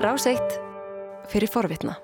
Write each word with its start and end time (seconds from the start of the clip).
Ráseitt 0.00 0.60
fyrir 1.26 1.50
forvitna. 1.50 1.96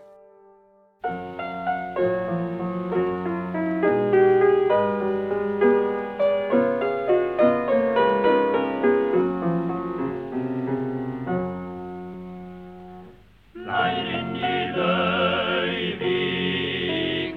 Lærin 13.54 14.34
í 14.34 14.58
laufi, 14.74 16.18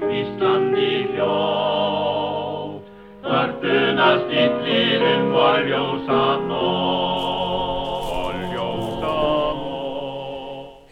kvíslandi 0.01 0.89
hljóð, 1.13 2.81
Þörfuna 3.27 4.09
stillir 4.25 5.05
um 5.13 5.29
vor 5.37 5.61
ljósa 5.69 6.21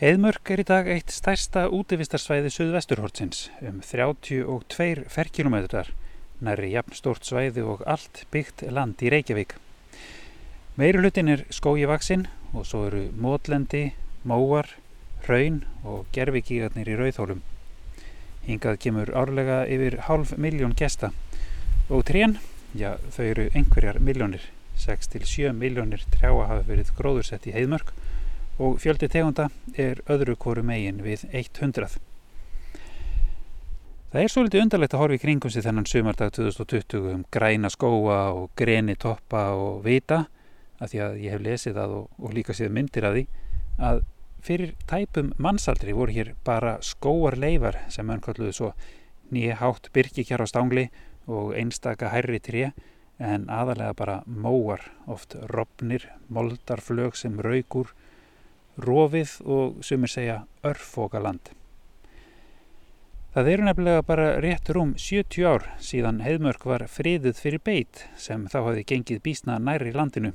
nótt. 0.06 0.14
Heiðmörk 0.14 0.50
er 0.52 0.62
í 0.62 0.66
dag 0.66 0.88
eitt 0.88 1.10
stærsta 1.10 1.70
útivistarsvæði 1.74 2.52
Suðvesturhortsins 2.54 3.50
um 3.62 3.82
32 3.82 5.06
ferkilometrar, 5.10 5.90
næri 6.42 6.74
jafn 6.74 6.94
stórt 6.94 7.26
svæði 7.26 7.64
og 7.64 7.82
allt 7.88 8.26
byggt 8.32 8.62
land 8.70 9.02
í 9.02 9.10
Reykjavík. 9.10 9.56
Meiri 10.78 11.00
hlutin 11.00 11.30
er 11.30 11.46
skói 11.50 11.88
vaksinn 11.88 12.28
og 12.54 12.68
svo 12.68 12.86
eru 12.88 13.10
mótlendi, 13.18 13.96
móar, 14.24 14.68
hraun 15.26 15.64
og 15.84 16.06
gerfikígarnir 16.14 16.88
í 16.88 16.98
rauðhólum. 17.00 17.42
Hingað 18.46 18.78
kemur 18.86 19.10
árlega 19.10 19.66
yfir 19.66 20.04
hálf 20.06 20.38
miljón 20.38 20.76
gesta 20.78 21.12
og 21.90 22.06
trén, 22.06 22.38
já 22.76 23.00
þau 23.10 23.26
eru 23.26 23.50
einhverjar 23.56 24.00
miljónir, 24.00 24.52
6-7 24.78 25.50
miljónir 25.54 26.06
trjáa 26.14 26.46
hafa 26.46 26.68
verið 26.68 26.94
gróðursett 26.94 27.48
í 27.50 27.56
heiðmörk 27.56 27.94
og 28.58 28.80
fjöldi 28.80 29.10
tegunda 29.12 29.50
er 29.76 30.00
öðru 30.08 30.38
hvoru 30.40 30.64
megin 30.64 31.02
við 31.04 31.26
100. 31.32 31.98
Það 34.16 34.22
er 34.22 34.32
svolítið 34.32 34.62
undarlegt 34.64 34.94
að 34.96 35.02
horfa 35.02 35.18
í 35.18 35.22
kringum 35.26 35.52
sig 35.52 35.66
þennan 35.66 35.88
sumardag 35.92 36.30
2020 36.38 37.08
um 37.12 37.24
græna 37.36 37.68
skóa 37.74 38.20
og 38.32 38.52
greni 38.56 38.96
toppa 38.96 39.50
og 39.60 39.82
vita, 39.84 40.26
að 40.80 40.94
því 40.94 41.02
að 41.04 41.18
ég 41.24 41.36
hef 41.36 41.44
lesið 41.44 41.80
það 41.80 41.96
og, 41.98 42.06
og 42.24 42.36
líka 42.38 42.56
séð 42.56 42.72
myndir 42.78 43.08
af 43.10 43.18
því, 43.18 43.26
að 43.90 44.04
fyrir 44.46 44.72
tæpum 44.88 45.34
mannsaldri 45.42 45.96
voru 45.98 46.16
hér 46.16 46.32
bara 46.48 46.78
skóar 46.86 47.36
leifar 47.36 47.82
sem 47.92 48.08
mann 48.08 48.24
kalluðu 48.24 48.54
svo 48.56 48.72
nýja 49.36 49.58
hátt 49.60 49.90
byrkikjar 49.92 50.44
á 50.44 50.48
stangli 50.48 50.86
og 51.28 51.56
einstaka 51.58 52.12
hærri 52.14 52.40
tré 52.40 52.70
en 53.20 53.50
aðalega 53.50 53.96
bara 53.98 54.18
móar, 54.28 54.84
oft 55.08 55.36
robnir, 55.52 56.08
moldarflög 56.30 57.16
sem 57.20 57.40
raugur, 57.40 57.92
rofið 58.82 59.38
og 59.46 59.78
sumir 59.86 60.12
segja 60.12 60.42
örfókaland. 60.66 61.54
Það 63.36 63.50
eru 63.52 63.64
nefnilega 63.68 64.04
bara 64.08 64.28
rétt 64.40 64.70
rúm 64.72 64.94
70 64.96 65.44
ár 65.44 65.66
síðan 65.84 66.22
heiðmörk 66.24 66.64
var 66.64 66.86
friðuð 66.88 67.42
fyrir 67.44 67.60
beit 67.60 68.06
sem 68.16 68.46
þá 68.48 68.62
hafði 68.70 68.86
gengið 68.88 69.20
bísna 69.26 69.58
nær 69.60 69.84
í 69.84 69.92
landinu 69.92 70.32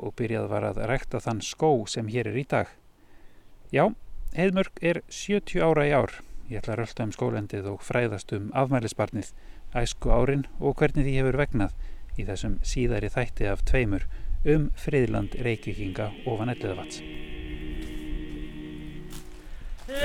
og 0.00 0.14
byrjað 0.16 0.46
var 0.48 0.64
að 0.70 0.80
rekta 0.88 1.20
þann 1.20 1.42
skó 1.44 1.70
sem 1.84 2.08
hér 2.08 2.30
er 2.30 2.38
í 2.40 2.46
dag. 2.48 2.70
Já, 3.68 3.90
heiðmörk 4.32 4.80
er 4.80 5.02
70 5.12 5.60
ára 5.60 5.84
í 5.84 5.92
ár. 5.92 6.14
Ég 6.48 6.62
ætla 6.62 6.78
að 6.78 6.80
rölda 6.80 7.04
um 7.04 7.12
skólendið 7.12 7.68
og 7.74 7.84
fræðast 7.84 8.32
um 8.32 8.48
afmælisbarnið, 8.56 9.34
æsku 9.76 10.08
árin 10.08 10.46
og 10.56 10.80
hvernig 10.80 11.04
því 11.04 11.18
hefur 11.20 11.40
vegnað 11.42 11.76
í 12.16 12.24
þessum 12.24 12.56
síðari 12.64 13.12
þætti 13.12 13.50
af 13.52 13.66
tveimur 13.68 14.08
um 14.48 14.70
friðland 14.72 15.36
reykvikinga 15.44 16.14
ofan 16.24 16.54
elliðavats. 16.54 17.02
Gústaf 19.88 20.04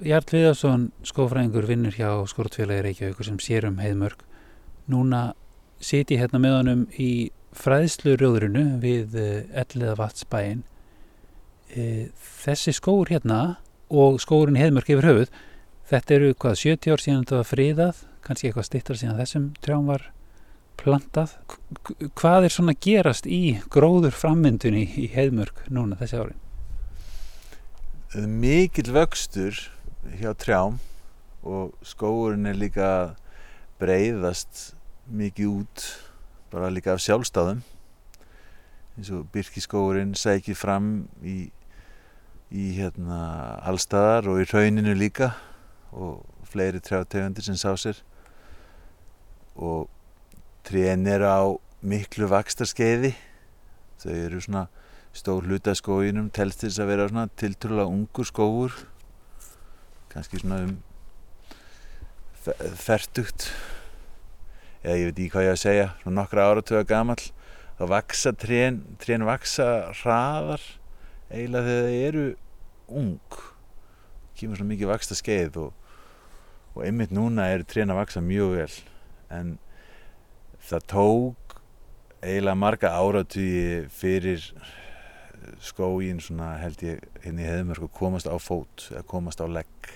Jart 0.00 0.32
Viðarsson, 0.32 0.88
skófræðingur, 1.04 1.68
vinnur 1.68 1.92
hjá 1.92 2.24
Skortfélagi 2.24 2.80
Reykjavíkur 2.86 3.26
sem 3.26 3.36
sér 3.36 3.68
um 3.68 3.76
heiðmörk. 3.82 4.24
Núna 4.88 5.34
siti 5.76 6.16
hérna 6.16 6.40
með 6.40 6.56
honum 6.56 6.88
í 6.96 7.28
fræðslurjóðurinu 7.52 8.80
við 8.80 9.12
elliða 9.52 9.92
vatsbæin. 10.00 10.64
Þessi 11.68 12.72
skóur 12.80 13.12
hérna 13.12 13.60
og 13.92 14.16
skóurinn 14.24 14.56
heiðmörk 14.56 14.88
yfir 14.96 15.10
höfuð, 15.10 15.28
þetta 15.88 16.14
eru 16.18 16.34
hvað 16.34 16.60
70 16.62 16.94
ár 16.94 17.04
síðan 17.04 17.24
þetta 17.24 17.40
var 17.40 17.48
friðað, 17.48 18.02
kannski 18.26 18.48
eitthvað 18.48 18.68
stittar 18.68 19.00
síðan 19.00 19.20
þessum 19.22 19.46
trjám 19.64 19.88
var 19.88 20.10
plantað. 20.78 21.32
Hvað 22.18 22.46
er 22.46 22.54
svona 22.54 22.74
gerast 22.78 23.26
í 23.26 23.58
gróður 23.72 24.14
frammyndunni 24.14 24.84
í 25.00 25.08
heiðmörk 25.14 25.64
núna 25.72 25.98
þessi 25.98 26.20
árin? 26.20 26.44
mikill 28.16 28.88
vöxtur 28.88 29.52
hjá 30.16 30.32
trjám 30.32 30.78
og 31.44 31.74
skóurinn 31.84 32.48
er 32.48 32.56
líka 32.56 33.16
breyðast 33.78 34.72
mikið 35.12 35.50
út 35.60 35.84
bara 36.48 36.70
líka 36.72 36.94
af 36.94 37.02
sjálfstáðum 37.04 37.60
eins 38.96 39.10
og 39.12 39.28
byrkiskóurinn 39.34 40.16
sækir 40.16 40.56
fram 40.56 41.08
í, 41.20 41.50
í 42.48 42.64
hérna 42.78 43.60
allstaðar 43.68 44.32
og 44.32 44.40
í 44.40 44.48
rauninu 44.48 44.96
líka 44.96 45.34
og 45.92 46.24
fleiri 46.48 46.80
trjátegundir 46.80 47.44
sem 47.44 47.56
sá 47.58 47.72
sér. 47.76 48.00
Og 49.56 49.88
trén 50.66 51.06
eru 51.08 51.26
á 51.28 51.40
miklu 51.82 52.28
vakstarskeiði 52.30 53.14
þau 54.02 54.12
eru 54.14 54.40
svona 54.42 54.66
stór 55.16 55.46
hluta 55.46 55.72
af 55.72 55.80
skóginum 55.80 56.28
telst 56.34 56.60
til 56.60 56.68
þess 56.70 56.82
að 56.82 56.90
vera 56.92 57.08
svona 57.10 57.26
tiltrúlega 57.40 57.90
ungur 57.90 58.28
skógur. 58.28 58.74
Kannski 60.12 60.40
svona 60.42 60.60
um 60.68 60.76
fe- 62.44 62.58
fertugt. 62.78 63.48
Eða 64.84 64.96
ég 65.00 65.08
veit 65.10 65.18
ekki 65.18 65.32
hvað 65.34 65.48
ég 65.48 65.56
að 65.56 65.62
segja 65.64 65.88
svona 66.02 66.20
nokkra 66.20 66.46
áratuga 66.52 66.84
gamall. 66.86 67.24
Þá 67.78 67.84
vaksa 67.94 68.32
trén 68.34 68.82
trén 69.02 69.26
vaksa 69.26 69.66
hraðar 70.02 70.62
eiginlega 71.30 71.66
þegar 71.66 71.88
þau 71.88 71.98
eru 72.08 72.26
ung 72.88 73.38
kemur 74.38 74.58
svona 74.58 74.72
mikið 74.72 74.92
vaksta 74.92 75.18
skeið 75.18 75.60
og, 75.64 75.72
og 76.74 76.82
einmitt 76.86 77.14
núna 77.14 77.48
eru 77.52 77.66
trén 77.68 77.92
að 77.92 78.00
vaksa 78.02 78.22
mjög 78.24 78.54
vel. 78.56 78.74
En 79.34 79.56
það 80.68 80.86
tók 80.94 81.56
eiginlega 82.22 82.58
marga 82.58 82.92
áratugi 82.98 83.86
fyrir 83.94 84.42
skógin 85.62 86.20
svona 86.22 86.56
held 86.62 86.82
ég 86.82 87.04
hérna 87.22 87.44
í 87.44 87.48
hefðumörk 87.48 87.86
að 87.86 87.94
komast 87.98 88.30
á 88.30 88.36
fót 88.42 88.88
eða 88.90 89.04
komast 89.10 89.42
á 89.42 89.46
legg. 89.50 89.92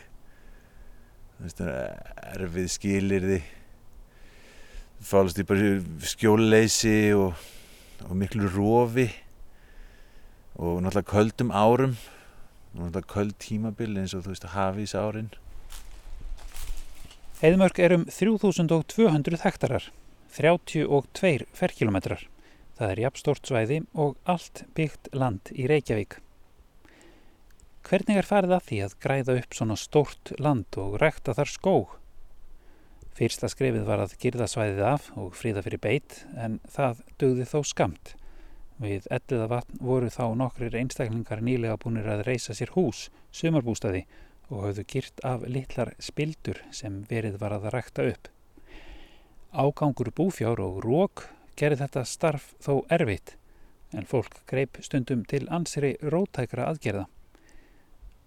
Er 1.42 2.38
erfið 2.38 2.70
skilirði 2.70 3.40
fálast 5.02 5.40
í 5.42 5.46
bara 5.46 5.80
skjólleysi 6.06 7.12
og, 7.18 7.34
og 8.06 8.14
miklu 8.18 8.46
rofi. 8.52 9.08
Og 10.62 10.82
náttúrulega 10.84 11.10
köldum 11.10 11.50
árum 11.50 11.96
náttúrulega 12.74 13.12
köld 13.14 13.38
tímabil 13.42 13.96
eins 14.00 14.16
og 14.16 14.26
þú 14.26 14.34
veist 14.34 14.50
hafís 14.56 14.94
árin 14.98 15.32
Heiðmörk 17.42 17.80
er 17.82 17.90
um 17.96 18.04
3200 18.06 19.40
hektarar, 19.42 19.88
32 20.30 21.48
ferkilometrar. 21.58 22.20
Það 22.78 22.92
er 22.92 23.00
jafnstórt 23.02 23.50
svæði 23.50 23.78
og 23.98 24.12
allt 24.30 24.62
byggt 24.76 25.10
land 25.10 25.50
í 25.50 25.66
Reykjavík. 25.66 26.20
Hvernig 27.82 28.20
er 28.20 28.28
farið 28.28 28.54
að 28.54 28.68
því 28.68 28.78
að 28.84 28.94
græða 29.02 29.36
upp 29.40 29.58
svona 29.58 29.78
stórt 29.82 30.30
land 30.38 30.78
og 30.78 30.94
rekta 31.02 31.34
þar 31.34 31.50
skóg? 31.50 31.96
Fyrsta 33.18 33.50
skrefið 33.50 33.90
var 33.90 34.04
að 34.04 34.14
girða 34.22 34.46
svæðið 34.46 34.86
af 34.92 35.10
og 35.18 35.34
fríða 35.34 35.66
fyrir 35.66 35.82
beit 35.82 36.20
en 36.38 36.60
það 36.70 37.02
dugði 37.18 37.48
þó 37.50 37.58
skamt. 37.66 38.14
Við 38.80 39.06
elliða 39.10 39.48
vatn 39.50 39.80
voru 39.84 40.08
þá 40.10 40.24
nokkrir 40.38 40.76
einstaklingar 40.78 41.42
nýlega 41.44 41.76
búinir 41.82 42.08
að 42.08 42.24
reysa 42.28 42.54
sér 42.56 42.72
hús, 42.76 43.10
sumarbústaði 43.32 44.06
og 44.48 44.66
hafðu 44.66 44.84
gyrt 44.94 45.20
af 45.24 45.44
litlar 45.48 45.92
spildur 45.98 46.62
sem 46.70 47.02
verið 47.10 47.38
var 47.40 47.56
að 47.56 47.70
rækta 47.74 48.06
upp. 48.12 48.28
Ágangur 49.52 50.12
búfjár 50.16 50.60
og 50.64 50.80
rók 50.84 51.26
gerði 51.56 51.82
þetta 51.84 52.04
starf 52.08 52.52
þó 52.64 52.84
erfitt 52.88 53.36
en 53.92 54.08
fólk 54.08 54.38
greip 54.48 54.78
stundum 54.80 55.24
til 55.28 55.44
ansri 55.52 55.96
rótækra 56.00 56.70
aðgerða. 56.70 57.04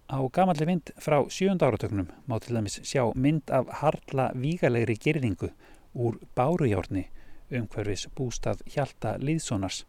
Á 0.06 0.18
gamalli 0.30 0.68
mynd 0.68 0.92
frá 1.02 1.18
sjönda 1.26 1.66
áratögnum 1.66 2.12
má 2.30 2.38
til 2.38 2.54
dæmis 2.54 2.78
sjá 2.86 3.10
mynd 3.14 3.50
af 3.50 3.66
harla 3.80 4.30
vígalegri 4.38 4.94
gerðingu 5.02 5.50
úr 5.94 6.20
bárujárni 6.38 7.08
umhverfis 7.50 8.06
bústað 8.14 8.62
Hjalta 8.70 9.16
Lýðsonars. 9.18 9.82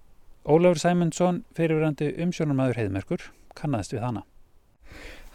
Ólafur 0.48 0.80
Sæmundsson, 0.80 1.42
fyrirverandi 1.58 2.14
umsjónumæður 2.24 2.78
heiðmerkur, 2.80 3.24
kannaðist 3.60 3.92
við 3.98 4.04
hana. 4.06 4.22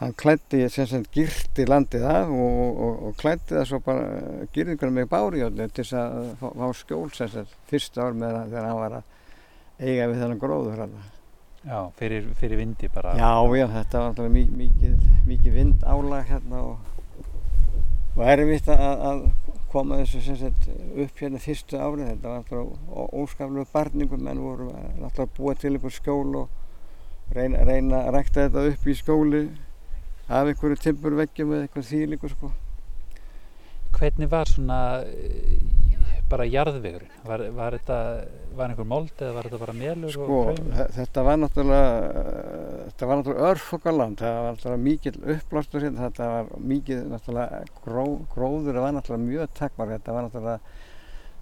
hann 0.01 0.15
klætti 0.19 0.65
sem 0.73 0.87
sem 0.89 1.03
girti 1.15 1.67
landið 1.69 2.07
af 2.09 2.31
og, 2.33 2.79
og, 2.87 3.03
og 3.07 3.19
klætti 3.21 3.55
það 3.55 3.67
svo 3.69 3.79
bara 3.85 4.47
girðingur 4.55 4.91
með 4.91 5.11
bárjóðni 5.13 5.67
til 5.69 5.85
þess 5.85 5.99
að 6.01 6.31
fá, 6.41 6.65
skjól 6.81 7.11
sem 7.15 7.29
sem 7.31 7.53
fyrsta 7.71 8.07
ár 8.07 8.17
með 8.17 8.33
það 8.39 8.49
þegar 8.55 8.67
hann 8.67 8.81
var 8.81 8.97
að 8.97 9.05
eiga 9.83 10.09
við 10.09 10.23
þennan 10.23 10.41
gróður 10.43 10.83
hann. 10.83 10.97
Já, 11.63 11.79
fyrir, 12.01 12.27
fyrir 12.41 12.59
vindi 12.59 12.89
bara. 12.91 13.13
Já, 13.21 13.31
já, 13.61 13.67
þetta 13.77 14.01
var 14.01 14.09
alltaf 14.09 14.33
mikið, 14.33 14.97
mikið 15.29 15.61
vind 15.61 15.85
álag 15.87 16.27
hérna 16.33 16.65
og, 16.73 16.91
og 18.17 18.25
erfitt 18.33 18.73
að, 18.73 19.05
að 19.13 19.23
koma 19.73 19.99
þessu 20.03 20.37
sagt 20.37 20.69
upp 20.71 21.21
hérna 21.23 21.41
fyrstu 21.43 21.79
árið. 21.81 22.11
Þetta 22.13 22.29
var 22.29 22.41
alltaf 22.43 23.13
óskaflegu 23.23 23.67
barningum 23.73 24.29
en 24.29 24.43
voru 24.45 24.71
alltaf 24.77 25.25
að 25.27 25.37
búa 25.39 25.55
til 25.59 25.75
einhver 25.75 25.95
skjól 25.95 26.37
og 26.43 27.35
reyna, 27.37 27.65
reyna 27.65 28.03
að 28.07 28.19
rækta 28.19 28.47
þetta 28.47 28.67
upp 28.73 28.89
í 28.89 28.97
skóli 28.99 29.43
af 30.29 30.49
einhverju 30.49 30.81
timburveggjum 30.85 31.55
eða 31.55 31.67
eitthvað 31.67 31.89
þýliku 31.91 32.33
sko. 32.33 32.53
Hvernig 33.97 34.31
var 34.33 34.49
svona 34.49 34.81
eh, 35.05 35.82
bara 36.33 36.47
jarðvegurinn? 36.49 37.13
Var, 37.29 37.45
var 37.57 37.77
þetta, 37.77 37.97
var 38.57 38.73
einhver 38.73 38.89
mold 38.89 39.13
eða 39.19 39.35
var 39.37 39.49
þetta 39.49 39.61
bara 39.63 39.75
mélur 39.77 40.15
Sko, 40.15 40.39
þetta 40.97 41.25
var 41.27 41.41
náttúrulega, 41.43 42.23
þetta 42.89 43.09
var 43.11 43.21
náttúrulega 43.21 43.51
örfokaland, 43.53 44.23
það 44.23 44.39
var 44.39 44.57
náttúrulega 44.57 44.85
mikill 44.87 45.19
uppblástur 45.37 45.87
hérna, 45.87 46.09
þetta 46.09 46.31
var 46.33 46.65
mikið 46.73 47.03
náttúrulega 47.13 47.61
gró, 47.85 48.07
gróður, 48.35 48.73
það 48.79 48.87
var 48.87 48.97
náttúrulega 48.99 49.29
mjög 49.29 49.57
takkvar, 49.61 49.95
þetta 49.97 50.17
var 50.17 50.29
náttúrulega, 50.29 50.77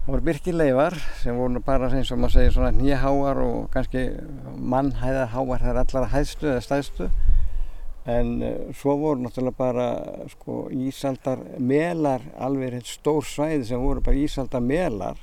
það 0.01 0.15
voru 0.15 0.27
birkileifar 0.31 0.99
sem 1.21 1.37
voru 1.37 1.63
bara 1.65 1.91
eins 1.91 2.11
og 2.11 2.21
maður 2.21 2.37
segir 2.37 2.55
svona 2.57 2.73
nýjaháar 2.77 3.43
og 3.45 3.69
kannski 3.75 4.07
mannhæðarháar, 4.75 5.61
það 5.65 5.71
er 5.73 5.81
allar 5.85 6.11
hæðstu 6.15 6.51
eða 6.51 6.65
stæðstu, 6.67 7.11
en 8.09 8.29
uh, 8.41 8.53
svo 8.73 8.95
voru 8.97 9.21
náttúrulega 9.21 9.57
bara 9.57 9.87
sko 10.31 10.63
ísaldar 10.73 11.43
melar, 11.59 12.23
alveg 12.37 12.79
eitt 12.79 12.89
stór 12.89 13.25
svæði 13.27 13.67
sem 13.69 13.81
voru 13.81 14.01
bara 14.05 14.17
ísaldar 14.17 14.63
melar 14.65 15.19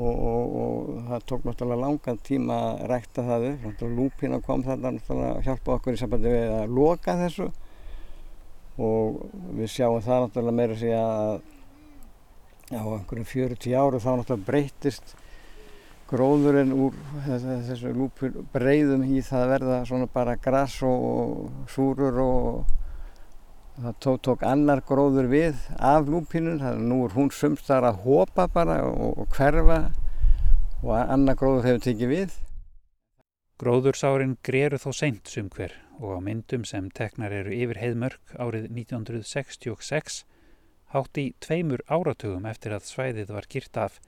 og, 0.00 0.14
og, 0.14 0.54
og 0.60 1.08
það 1.08 1.24
tók 1.32 1.48
náttúrulega 1.48 1.84
langan 1.84 2.20
tíma 2.24 2.58
að 2.60 2.84
rækta 2.92 3.24
það 3.26 3.48
upp. 3.50 3.64
Náttúrulega 3.66 3.98
lúpina 3.98 4.42
kom 4.44 4.62
þarna 4.64 4.94
náttúrulega 4.96 5.32
að 5.34 5.48
hjálpa 5.48 5.74
okkur 5.76 5.96
í 5.96 6.00
sambandi 6.00 6.34
við 6.34 6.54
að 6.56 6.76
loka 6.78 7.16
þessu 7.24 7.48
og 8.80 9.24
við 9.58 9.72
sjáum 9.74 10.04
það 10.04 10.26
náttúrulega 10.26 10.58
meira 10.60 10.78
segja 10.80 11.02
að 11.04 11.40
á 12.70 12.82
einhverjum 12.86 13.26
40 13.26 13.74
áru 13.74 13.98
þá 14.00 14.10
náttúrulega 14.14 14.46
breytist 14.46 15.16
gróðurinn 16.10 16.72
úr 16.74 16.96
þessu, 17.26 17.92
lúpur 17.94 18.34
breyðum 18.52 19.04
í 19.06 19.22
það 19.22 19.44
að 19.44 19.52
verða 19.54 19.78
svona 19.86 20.08
bara 20.10 20.36
gras 20.42 20.76
og, 20.86 21.50
súrur 21.70 22.18
og 22.24 22.76
það 23.80 23.98
tók, 24.02 24.20
tók 24.26 24.44
annar 24.46 24.82
gróður 24.86 25.30
við 25.30 25.60
af 25.78 26.10
lúpinun, 26.10 26.58
þannig 26.58 26.82
að 26.82 26.86
nú 26.90 27.00
er 27.06 27.16
hún 27.16 27.30
sumstar 27.34 27.86
að 27.86 28.02
hopa 28.06 28.48
bara 28.50 28.80
og, 28.88 29.22
og 29.22 29.36
hverfa 29.36 29.80
og 30.82 30.94
annar 30.98 31.38
gróður 31.38 31.68
hefur 31.68 31.86
tekið 31.86 32.14
við. 32.14 32.36
Gróðursárin 33.60 34.38
greru 34.42 34.80
þó 34.80 34.90
seint 34.96 35.28
sumhver 35.28 35.76
og 36.00 36.16
á 36.16 36.18
myndum 36.24 36.64
sem 36.64 36.88
teknar 36.96 37.34
eru 37.36 37.52
yfir 37.52 37.78
heiðmörk 37.78 38.34
árið 38.40 38.70
1966 38.72 40.22
hátt 40.94 41.20
í 41.20 41.26
tveimur 41.44 41.84
áratugum 41.86 42.48
eftir 42.50 42.74
að 42.74 42.88
svæðið 42.88 43.34
var 43.36 43.46
gyrt 43.52 43.78
af 43.78 44.00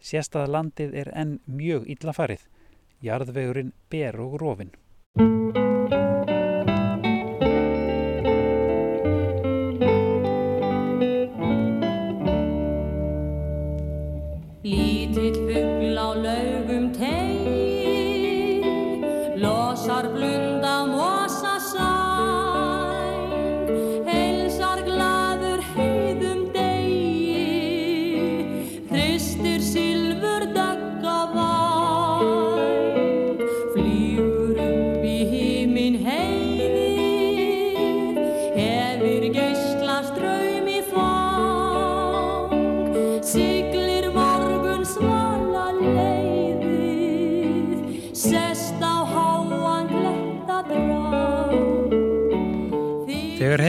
sést 0.00 0.36
að 0.36 0.52
landið 0.56 0.94
er 1.02 1.12
enn 1.14 1.38
mjög 1.46 1.88
illa 1.96 2.12
farið. 2.16 2.46
Jarðvegurinn 3.04 3.72
ber 3.90 4.20
og 4.20 4.40
rofin. 4.40 4.72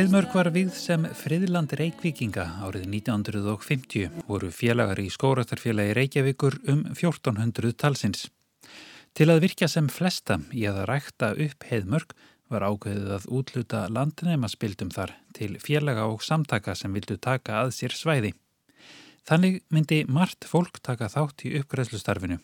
Heiðmörk 0.08 0.36
var 0.38 0.48
við 0.56 0.70
sem 0.72 1.04
friðland 1.20 1.74
Reykvíkinga 1.76 2.46
árið 2.64 2.86
1950 2.94 4.22
voru 4.30 4.48
félagar 4.56 5.02
í 5.04 5.10
skóratarfélagi 5.12 5.98
Reykjavíkur 5.98 6.56
um 6.72 6.86
1400 6.94 7.74
talsins. 7.76 8.22
Til 9.12 9.28
að 9.28 9.42
virkja 9.44 9.68
sem 9.68 9.90
flesta 9.92 10.38
í 10.56 10.64
að 10.70 10.80
rækta 10.88 11.34
upp 11.36 11.68
heiðmörk 11.68 12.16
var 12.48 12.64
ákveðið 12.70 13.12
að 13.18 13.28
útluta 13.36 13.82
landnemaspildum 13.92 14.94
þar 14.96 15.12
til 15.36 15.58
félaga 15.60 16.08
og 16.08 16.24
samtaka 16.24 16.78
sem 16.80 16.96
vildu 16.96 17.20
taka 17.20 17.66
að 17.66 17.74
sér 17.82 18.00
svæði. 18.00 18.32
Þannig 19.28 19.60
myndi 19.68 20.06
margt 20.08 20.48
fólk 20.48 20.80
taka 20.88 21.12
þátt 21.12 21.50
í 21.52 21.58
uppgræðslustarfinu 21.60 22.40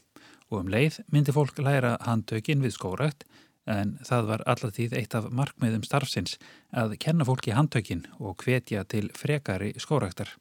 og 0.51 0.59
um 0.65 0.75
leið 0.75 0.99
myndi 1.15 1.31
fólk 1.31 1.63
læra 1.63 1.95
handtökin 2.03 2.59
við 2.59 2.75
skórækt 2.75 3.23
en 3.69 3.97
það 4.03 4.29
var 4.29 4.43
allatíð 4.49 4.95
eitt 4.99 5.15
af 5.15 5.29
markmiðum 5.31 5.83
starfsins 5.87 6.37
að 6.71 6.97
kenna 6.99 7.27
fólki 7.27 7.55
handtökin 7.55 8.05
og 8.19 8.43
hvetja 8.43 8.83
til 8.83 9.09
frekari 9.15 9.73
skóræktar. 9.79 10.35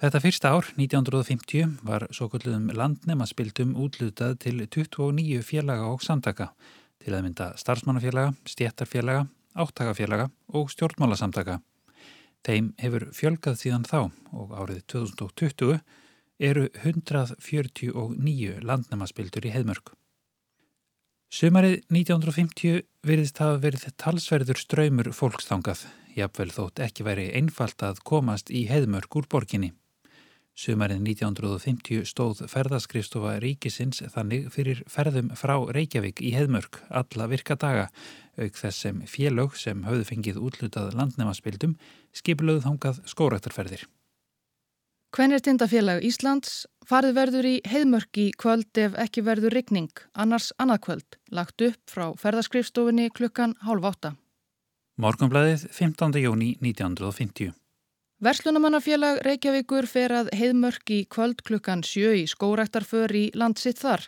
Þetta 0.00 0.20
fyrsta 0.24 0.50
ár, 0.56 0.68
1950, 0.80 1.74
var 1.84 2.06
svo 2.16 2.30
kvöldum 2.32 2.70
landnemaspildum 2.72 3.74
útlutað 3.76 4.38
til 4.40 4.62
29 4.64 5.42
félaga 5.44 5.90
og 5.92 6.00
samtaka 6.00 6.54
til 7.04 7.12
að 7.12 7.26
mynda 7.26 7.50
starfsmannafélaga, 7.60 8.32
stjættarfélaga, 8.48 9.26
áttakafélaga 9.60 10.30
og 10.56 10.72
stjórnmálasamtaka. 10.72 11.60
Þeim 12.40 12.72
hefur 12.80 13.10
fjölgað 13.12 13.60
síðan 13.60 13.84
þá 13.84 13.98
og 14.32 14.56
árið 14.56 14.80
2020 14.88 15.80
eru 16.40 16.68
149 16.80 18.60
landnemaspildur 18.64 19.44
í 19.44 19.52
heimörk. 19.52 19.92
Sumarið 21.30 21.84
1950 21.94 22.80
virðist 23.06 23.38
hafa 23.38 23.60
verið 23.62 23.84
talsverður 24.02 24.58
ströymur 24.58 25.08
fólkstangað, 25.14 25.84
jafnvel 26.16 26.48
þótt 26.50 26.82
ekki 26.82 27.06
væri 27.06 27.28
einfalt 27.38 27.84
að 27.86 28.00
komast 28.02 28.50
í 28.50 28.64
heimörk 28.66 29.14
úr 29.14 29.28
borginni. 29.30 29.68
Sumarið 30.58 31.04
1950 31.06 32.02
stóð 32.10 32.42
ferðaskrifstofa 32.50 33.36
ríkisins 33.44 34.02
þannig 34.10 34.50
fyrir 34.50 34.82
ferðum 34.90 35.30
frá 35.38 35.54
Reykjavík 35.70 36.18
í 36.18 36.34
heimörk 36.34 36.82
alla 36.90 37.30
virka 37.30 37.54
daga, 37.54 37.86
auk 38.34 38.58
þess 38.58 38.82
sem 38.88 38.98
félög 39.06 39.54
sem 39.54 39.86
höfðu 39.86 40.10
fengið 40.10 40.42
útlutað 40.42 40.98
landnemaspildum 40.98 41.78
skipluð 42.10 42.64
þangað 42.66 43.04
skóraktarferðir. 43.14 43.86
Kvenirtindafélag 45.10 46.04
Íslands 46.06 46.68
farið 46.86 47.16
verður 47.16 47.46
í 47.48 47.56
heiðmörk 47.66 48.18
í 48.22 48.28
kvöld 48.38 48.78
ef 48.78 48.92
ekki 48.94 49.24
verður 49.26 49.56
rigning, 49.56 49.90
annars 50.14 50.52
annað 50.62 50.82
kvöld, 50.84 51.16
lagt 51.34 51.64
upp 51.66 51.90
frá 51.90 52.04
ferðaskrifstofinni 52.20 53.08
klukkan 53.10 53.56
hálf 53.66 53.88
átta. 53.90 54.12
Morgunblæðið 55.02 55.64
15. 55.74 56.14
jóni 56.22 56.52
1950. 56.62 57.50
Verslunamannafélag 58.22 59.18
Reykjavíkur 59.26 59.88
fer 59.90 60.14
að 60.14 60.30
heiðmörk 60.36 60.92
í 60.94 61.00
kvöld 61.10 61.42
klukkan 61.42 61.82
sjö 61.82 62.12
í 62.20 62.28
skóræktarför 62.30 63.10
í 63.10 63.24
landsitt 63.34 63.80
þar. 63.82 64.04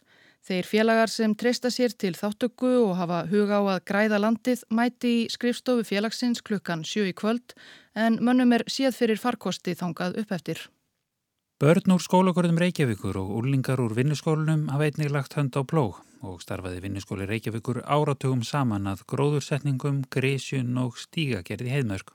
Þeir 0.47 0.69
félagar 0.69 1.11
sem 1.11 1.35
treysta 1.35 1.73
sér 1.75 1.97
til 1.99 2.13
þáttöku 2.15 2.71
og 2.85 2.93
hafa 3.01 3.25
huga 3.31 3.59
á 3.59 3.63
að 3.75 3.83
græða 3.91 4.21
landið 4.23 4.63
mæti 4.71 5.13
í 5.25 5.27
skrifstofu 5.35 5.83
félagsins 5.89 6.45
klukkan 6.47 6.87
sjö 6.87 7.09
í 7.11 7.17
kvöld 7.17 7.57
en 7.99 8.21
mönnum 8.23 8.55
er 8.55 8.67
séð 8.71 8.95
fyrir 9.01 9.19
farkosti 9.19 9.75
þangað 9.75 10.23
upp 10.23 10.39
eftir. 10.39 10.63
Börn 11.63 11.93
úr 11.95 12.03
skólagörðum 12.03 12.57
Reykjavíkur 12.59 13.15
og 13.21 13.29
úrlingar 13.39 13.79
úr 13.79 13.93
vinnuskólunum 13.95 14.65
hafa 14.73 14.89
einnig 14.89 15.13
lagt 15.15 15.37
hönd 15.39 15.55
á 15.55 15.63
plóg 15.63 16.01
og 16.27 16.41
starfaði 16.43 16.81
vinnuskóli 16.83 17.23
Reykjavíkur 17.31 17.85
áratugum 17.87 18.43
saman 18.43 18.89
að 18.91 19.05
gróðursetningum, 19.13 20.01
grísjun 20.11 20.75
og 20.83 20.99
stígagerði 20.99 21.71
heimörk. 21.71 22.11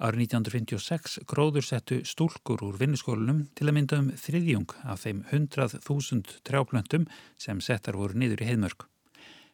Árið 0.00 0.32
1956 0.38 1.18
gróðursettu 1.28 2.00
stúlkur 2.08 2.64
úr 2.64 2.80
vinnuskólunum 2.80 3.44
til 3.52 3.68
að 3.68 3.76
mynda 3.76 4.00
um 4.00 4.10
þriðjung 4.24 4.72
af 4.88 5.04
þeim 5.04 5.22
100.000 5.28 6.40
trjáplöntum 6.48 7.04
sem 7.36 7.60
settar 7.60 8.00
voru 8.00 8.16
niður 8.16 8.40
í 8.40 8.50
heimörk. 8.54 8.88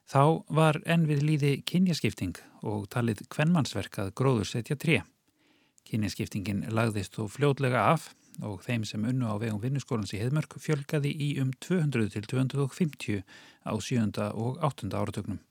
Þá 0.06 0.46
var 0.46 0.78
enn 0.86 1.10
við 1.10 1.26
líði 1.26 1.54
kynjaskipting 1.66 2.38
og 2.62 2.86
talið 2.94 3.26
kvennmannsverk 3.34 3.98
að 3.98 4.14
gróður 4.14 4.54
setja 4.54 4.78
tré. 4.78 5.02
Kynjaskiptingin 5.90 6.68
lagðist 6.70 7.18
þó 7.18 7.26
fljótlega 7.26 7.88
af 7.90 8.12
og 8.40 8.62
þeim 8.64 8.84
sem 8.88 9.04
unnu 9.04 9.28
á 9.28 9.36
vegum 9.36 9.60
vinnuskólans 9.60 10.14
í 10.16 10.20
Heðmörk 10.22 10.56
fjölgaði 10.62 11.12
í 11.12 11.32
um 11.42 11.52
200 11.60 12.14
til 12.14 12.24
250 12.30 13.22
á 13.68 13.72
7. 13.76 14.30
og 14.32 14.62
8. 14.64 14.88
áratögnum. 14.88 15.42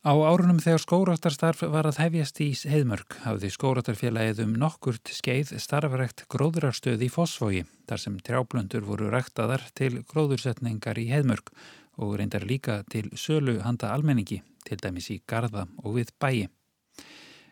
Á 0.00 0.16
árunum 0.16 0.62
þegar 0.64 0.80
skórastarstarf 0.80 1.60
var 1.68 1.84
að 1.84 1.98
hefjast 2.00 2.38
í 2.40 2.54
Heðmörk 2.72 3.18
hafði 3.26 3.50
skóratarfélagið 3.52 4.38
um 4.46 4.54
nokkurt 4.62 5.10
skeið 5.12 5.52
starfrekt 5.60 6.24
gróðurarstöð 6.32 7.04
í 7.04 7.10
Fossvogi 7.12 7.66
þar 7.84 8.00
sem 8.00 8.16
trjáblöndur 8.24 8.86
voru 8.88 9.10
ræktaðar 9.12 9.66
til 9.76 9.98
gróðursetningar 10.08 10.96
í 10.96 11.10
Heðmörk 11.10 11.52
og 12.00 12.16
reyndar 12.16 12.48
líka 12.48 12.80
til 12.88 13.10
sölu 13.12 13.58
handa 13.60 13.92
almenningi, 13.92 14.40
til 14.64 14.80
dæmis 14.80 15.10
í 15.12 15.20
Garða 15.28 15.66
og 15.84 15.98
við 15.98 16.14
bæi. 16.16 16.48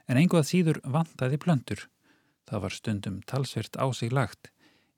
En 0.09 0.17
einhvað 0.17 0.49
síður 0.49 0.81
vantaði 0.89 1.37
plöndur. 1.37 1.85
Það 2.49 2.65
var 2.65 2.79
stundum 2.79 3.21
talsvert 3.29 3.77
á 3.77 3.85
sig 3.93 4.09
lagt. 4.09 4.49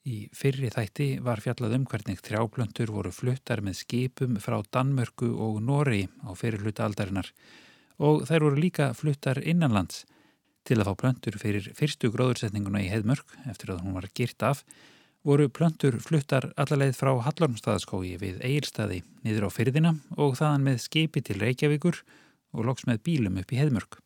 Í 0.08 0.30
fyrri 0.32 0.70
þætti 0.72 1.08
var 1.20 1.42
fjallað 1.44 1.74
um 1.76 1.82
hvernig 1.84 2.22
trjáplöntur 2.24 2.88
voru 2.94 3.10
fluttar 3.12 3.60
með 3.60 3.82
skipum 3.82 4.38
frá 4.40 4.56
Danmörku 4.72 5.28
og 5.36 5.58
Nóri 5.60 6.06
á 6.24 6.32
fyrirluta 6.32 6.86
aldarinnar 6.86 7.28
og 8.00 8.24
þær 8.24 8.46
voru 8.46 8.62
líka 8.62 8.94
fluttar 8.96 9.42
innanlands 9.44 10.06
til 10.64 10.78
að 10.80 10.88
fá 10.88 10.94
plöntur 11.02 11.36
fyrir 11.40 11.68
fyrstu 11.76 12.08
gróðursetninguna 12.14 12.80
í 12.80 12.88
Heðmörk 12.88 13.36
eftir 13.50 13.74
að 13.74 13.84
hún 13.84 13.98
var 13.98 14.08
girt 14.16 14.40
af 14.40 14.64
voru 15.26 15.50
plöntur 15.52 15.98
fluttar 16.00 16.48
allarleið 16.56 16.96
frá 16.96 17.12
Hallormstaðaskói 17.26 18.16
við 18.20 18.40
Egilstaði 18.40 19.02
niður 19.24 19.48
á 19.48 19.50
fyrðina 19.52 19.94
og 20.16 20.38
þaðan 20.40 20.64
með 20.64 20.84
skipi 20.86 21.20
til 21.20 21.40
Reykjavíkur 21.42 22.00
og 22.56 22.64
loks 22.64 22.86
með 22.88 23.02
bílum 23.04 23.36
upp 23.40 23.52
í 23.52 23.60
Heðmörk. 23.60 24.00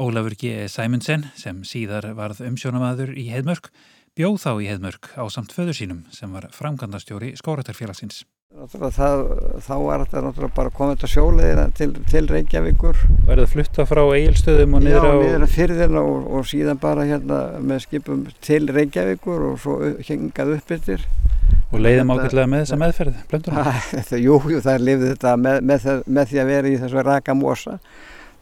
Ólafur 0.00 0.34
G. 0.34 0.64
Sæmundsen 0.66 1.28
sem 1.38 1.60
síðar 1.62 2.08
varð 2.16 2.40
umsjónamaður 2.48 3.12
í 3.20 3.28
Heðmörk 3.30 3.68
bjóð 4.14 4.36
þá 4.38 4.50
í 4.62 4.68
Heðmörk 4.70 5.10
á 5.18 5.24
samt 5.32 5.52
föður 5.54 5.74
sínum 5.74 6.04
sem 6.14 6.30
var 6.30 6.46
framkvæmdastjóri 6.54 7.32
skóratarfélagsins. 7.40 8.22
Það, 8.54 9.24
þá 9.66 9.72
var 9.82 10.04
þetta 10.04 10.20
náttúrulega 10.22 10.54
bara 10.54 10.70
komið 10.70 11.00
til 11.02 11.08
sjóleðina 11.10 11.64
til, 11.74 11.88
til 12.06 12.22
Reykjavíkur. 12.30 13.00
Verðið 13.26 13.48
flutta 13.50 13.86
frá 13.90 14.02
eigilstöðum 14.04 14.76
og 14.78 14.84
niður 14.84 15.02
á... 15.02 15.10
Já, 15.10 15.16
niður 15.24 15.42
á 15.42 15.50
fyrðina 15.50 16.04
og, 16.06 16.28
og 16.30 16.46
síðan 16.46 16.78
bara 16.84 17.08
hérna 17.08 17.40
með 17.58 17.82
skipum 17.88 18.22
til 18.46 18.60
Reykjavíkur 18.70 19.48
og 19.48 19.58
svo 19.64 19.80
hengað 20.06 20.54
upp 20.60 20.72
yfir. 20.78 21.02
Og 21.74 21.82
leiðum 21.82 22.14
ákveðlega 22.14 22.52
með 22.54 22.62
þessa 22.62 22.80
meðferð, 22.84 23.20
blönduna? 23.32 23.76
Jú, 24.28 24.38
jú, 24.54 24.62
það 24.62 24.72
er 24.76 24.88
lifið 24.92 25.14
þetta 25.16 25.36
með, 25.42 25.60
með, 25.72 25.90
með 26.06 26.30
því 26.30 26.42
að 26.44 26.50
vera 26.54 26.70
í 26.70 26.80
þessu 26.84 27.06
raka 27.10 27.34
mosa. 27.34 27.78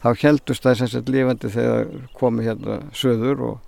Þá 0.05 0.09
heldust 0.27 0.69
það 0.69 0.81
sagt 0.83 1.13
lifandi 1.15 1.57
þegar 1.57 1.93
komið 2.21 2.51
hérna 2.51 2.83
söður 2.93 3.47
og 3.49 3.61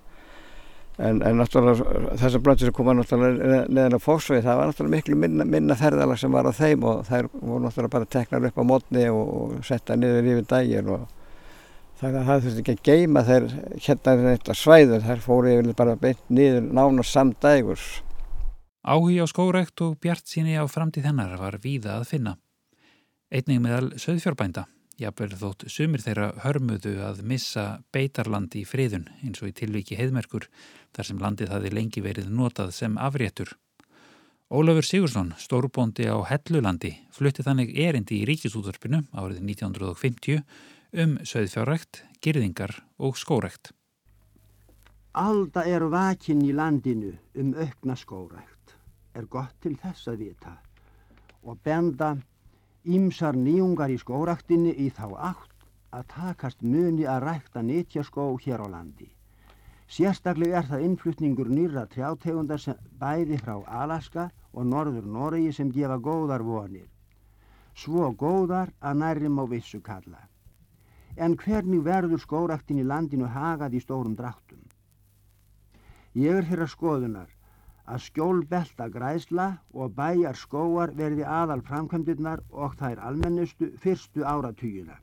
En, 0.95 1.19
en 1.27 1.35
náttúrulega 1.35 2.15
þessar 2.15 2.39
blöndur 2.39 2.69
sem 2.69 2.75
koma 2.75 2.93
náttúrulega 2.95 3.65
neðan 3.67 3.97
á 3.99 3.99
fósvið 3.99 4.45
það 4.45 4.59
var 4.59 4.69
náttúrulega 4.69 4.93
miklu 4.93 5.17
minna, 5.19 5.47
minna 5.47 5.75
ferðalag 5.75 6.21
sem 6.21 6.31
var 6.31 6.47
á 6.47 6.55
þeim 6.55 6.85
og 6.87 7.01
þær 7.09 7.27
voru 7.33 7.63
náttúrulega 7.65 7.93
bara 7.97 8.07
teknar 8.15 8.47
upp 8.47 8.61
á 8.63 8.69
mótni 8.69 9.03
og, 9.11 9.57
setta 9.67 9.97
niður 9.99 10.29
yfir 10.31 10.47
daginn 10.53 10.91
og 10.95 11.03
það, 11.99 12.15
það 12.29 12.45
þurfti 12.45 12.63
ekki 12.63 12.75
að 12.77 12.87
geima 12.87 13.25
þeir 13.27 13.49
hérna 13.89 14.15
þetta 14.29 14.55
svæður 14.61 15.03
þær 15.09 15.25
fóru 15.25 15.51
yfir 15.57 15.75
bara 15.83 15.97
beint 15.99 16.23
niður 16.29 16.69
nána 16.69 17.03
samdægurs. 17.03 17.89
Áhugi 18.85 19.19
á 19.19 19.27
skórekt 19.27 19.83
og 19.83 19.97
bjart 19.99 20.29
síni 20.31 20.55
á 20.55 20.63
framtíð 20.63 21.09
hennar 21.09 21.35
var 21.41 21.59
víða 21.59 21.97
að 21.99 22.07
finna. 22.13 22.37
Einning 23.33 23.65
meðal 23.65 23.97
söðfjórbænda 23.99 24.69
Jafnverð 24.95 25.41
þótt 25.41 25.63
sumir 25.67 25.99
þeirra 25.99 26.29
hörmuðu 26.45 26.93
að 27.03 27.17
missa 27.27 27.65
beitarlandi 27.91 28.61
í 28.61 28.67
friðun 28.69 29.09
eins 29.25 29.41
og 29.43 29.49
í 29.49 29.55
tilviki 29.57 29.97
heiðmerkur 29.99 30.47
þar 30.95 31.07
sem 31.09 31.19
landið 31.19 31.51
hafi 31.51 31.71
lengi 31.73 32.03
verið 32.03 32.29
notað 32.31 32.71
sem 32.77 32.95
afréttur. 32.95 33.51
Ólafur 34.47 34.87
Sigursson, 34.87 35.33
stórbóndi 35.41 36.05
á 36.07 36.15
Hellulandi, 36.29 36.93
flutti 37.11 37.43
þannig 37.43 37.73
erindi 37.75 38.21
í 38.21 38.27
ríkisúðarpinu 38.29 39.01
árið 39.11 39.41
1950 39.41 40.43
um 41.03 41.17
söðfjárrekt, 41.27 42.05
girðingar 42.23 42.77
og 42.95 43.17
skórekt. 43.19 43.73
Alda 45.15 45.65
er 45.67 45.83
vakinn 45.91 46.43
í 46.45 46.53
landinu 46.55 47.11
um 47.35 47.51
aukna 47.57 47.97
skórekt, 47.99 48.77
er 49.11 49.27
gott 49.27 49.59
til 49.59 49.75
þess 49.81 50.07
að 50.11 50.23
vita 50.23 50.55
og 51.43 51.59
benda 51.63 52.13
Ímsar 52.85 53.33
nýjungar 53.33 53.89
í 53.89 53.97
skóraktinni 53.97 54.71
í 54.77 54.91
þá 54.93 55.05
átt 55.31 55.63
að 55.89 56.03
takast 56.11 56.59
muni 56.61 57.07
að 57.09 57.23
rækta 57.23 57.63
nýtjaskó 57.65 58.25
hér 58.43 58.61
á 58.61 58.67
landi. 58.69 59.07
Sérstaklega 59.89 60.59
er 60.59 60.67
það 60.69 60.83
innflutningur 60.87 61.49
nýra 61.49 61.87
trjátegundar 61.89 62.61
bæði 63.01 63.39
frá 63.41 63.55
Alaska 63.81 64.27
og 64.53 64.69
norður 64.69 65.09
Noregi 65.15 65.51
sem 65.57 65.71
gefa 65.73 65.97
góðar 65.97 66.45
vonir. 66.45 66.87
Svo 67.73 68.11
góðar 68.13 68.69
að 68.79 69.01
nærrim 69.01 69.41
á 69.41 69.45
vissu 69.49 69.81
kalla. 69.81 70.21
En 71.17 71.37
hvernig 71.41 71.81
verður 71.83 72.21
skóraktin 72.21 72.83
í 72.83 72.85
landinu 72.85 73.31
hagað 73.33 73.79
í 73.79 73.81
stórum 73.81 74.13
dráttum? 74.15 74.61
Ég 76.13 76.37
er 76.37 76.45
þeirra 76.45 76.69
skoðunar 76.69 77.34
að 77.93 78.03
skjólbelta 78.07 78.87
græsla 78.93 79.47
og 79.73 79.95
bæjar 79.97 80.37
skóar 80.41 80.93
verði 80.99 81.25
aðal 81.39 81.61
framkvæmdirnar 81.69 82.41
og 82.51 82.77
þær 82.79 83.01
almennustu 83.09 83.69
fyrstu 83.83 84.25
áratugina. 84.25 84.97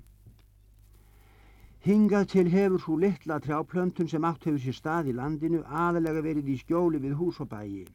Hingað 1.86 2.26
til 2.32 2.48
hefur 2.50 2.82
svo 2.82 2.96
litla 3.04 3.40
trjáplöntun 3.44 4.10
sem 4.10 4.26
átt 4.30 4.44
hefur 4.46 4.60
sér 4.64 4.78
stað 4.78 5.10
í 5.10 5.16
landinu 5.18 5.62
aðalega 5.84 6.22
verið 6.26 6.50
í 6.54 6.58
skjóli 6.60 7.00
við 7.04 7.16
hús 7.20 7.40
og 7.42 7.50
bæi. 7.54 7.86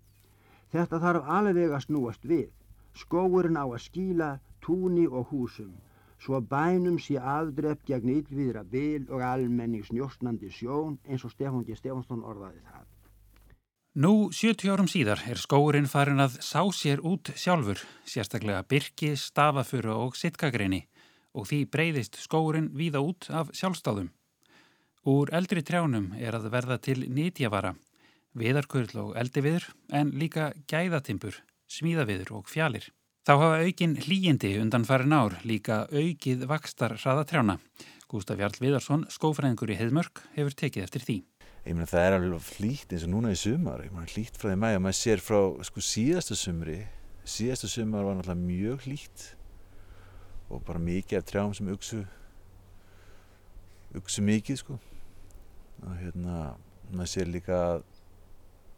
Þetta 0.74 1.00
þarf 1.03 1.29
alveg 1.38 1.75
að 1.75 1.86
snúast 1.86 2.27
við. 2.32 2.50
Skóurinn 3.03 3.60
á 3.60 3.63
að 3.63 3.84
skíla 3.86 4.29
túni 4.65 5.06
og 5.08 5.32
húsum, 5.32 5.72
svo 6.20 6.41
bænum 6.53 6.98
sé 7.00 7.15
aðdrepp 7.36 7.84
gegn 7.88 8.15
yllviðra 8.17 8.63
bil 8.75 9.08
og 9.08 9.24
almennings 9.32 9.91
njóstnandi 9.94 10.51
sjón 10.60 10.98
eins 11.08 11.24
og 11.24 11.32
Stefán 11.36 11.63
G. 11.67 11.75
Stefánsson 11.79 12.25
orðaði 12.32 12.63
það. 12.72 12.87
Nú 13.98 14.30
70 14.30 14.70
árum 14.70 14.86
síðar 14.86 15.24
er 15.25 15.39
skóurinn 15.42 15.88
farin 15.89 16.22
að 16.22 16.36
sá 16.46 16.60
sér 16.70 17.00
út 17.01 17.32
sjálfur, 17.34 17.80
sérstaklega 18.06 18.60
byrki, 18.70 19.16
stafafuru 19.18 19.96
og 19.96 20.12
sitkagreini 20.13 20.84
og 21.34 21.48
því 21.50 21.63
breyðist 21.74 22.20
skóurinn 22.22 22.68
víða 22.77 23.01
út 23.01 23.25
af 23.34 23.50
sjálfstáðum. 23.58 24.12
Úr 25.10 25.32
eldri 25.34 25.63
trjánum 25.66 26.12
er 26.13 26.38
að 26.38 26.46
verða 26.54 26.77
til 26.77 27.08
nýtjavara, 27.10 27.72
viðarkurl 28.38 28.94
og 29.01 29.18
eldiviður 29.18 29.66
en 29.89 30.12
líka 30.13 30.51
gæðatimpur, 30.70 31.39
smíðaviður 31.66 32.36
og 32.38 32.51
fjalir. 32.54 32.86
Þá 33.25 33.34
hafa 33.34 33.63
aukin 33.66 33.96
hlýjindi 34.04 34.60
undan 34.62 34.86
farin 34.86 35.18
ár 35.18 35.39
líka 35.42 35.88
aukið 35.89 36.46
vakstar 36.46 37.00
hraðatrjána. 37.01 37.58
Gústaf 38.06 38.38
Jarl 38.38 38.62
Viðarsson, 38.62 39.08
skófræðingur 39.10 39.74
í 39.74 39.80
Heðmörk, 39.82 40.22
hefur 40.38 40.54
tekið 40.54 40.86
eftir 40.86 41.08
því 41.08 41.18
ég 41.68 41.76
meina 41.76 41.90
það 41.90 42.06
er 42.06 42.16
alveg 42.18 42.52
hlýtt 42.58 42.94
eins 42.96 43.06
og 43.06 43.12
núna 43.12 43.34
í 43.34 43.40
sumar. 43.40 43.84
Ég 43.84 43.92
meina 43.94 44.14
hlýtt 44.14 44.40
frá 44.40 44.52
því 44.52 44.60
mæg 44.64 44.78
og 44.78 44.84
maður 44.86 45.00
sér 45.02 45.24
frá 45.24 45.40
sko 45.68 45.84
síðasta 45.84 46.38
sumri 46.40 46.80
síðasta 47.28 47.68
sumar 47.68 48.06
var 48.08 48.16
náttúrulega 48.16 48.48
mjög 48.48 48.86
hlýtt 48.88 49.26
og 50.48 50.64
bara 50.64 50.80
mikið 50.80 51.20
af 51.20 51.28
trjám 51.28 51.54
sem 51.58 51.72
uksu 51.74 52.02
uksu 53.98 54.24
mikið 54.24 54.62
sko. 54.62 54.80
Og 55.84 55.96
hérna 56.00 56.56
maður 56.94 57.14
sér 57.14 57.32
líka 57.32 57.62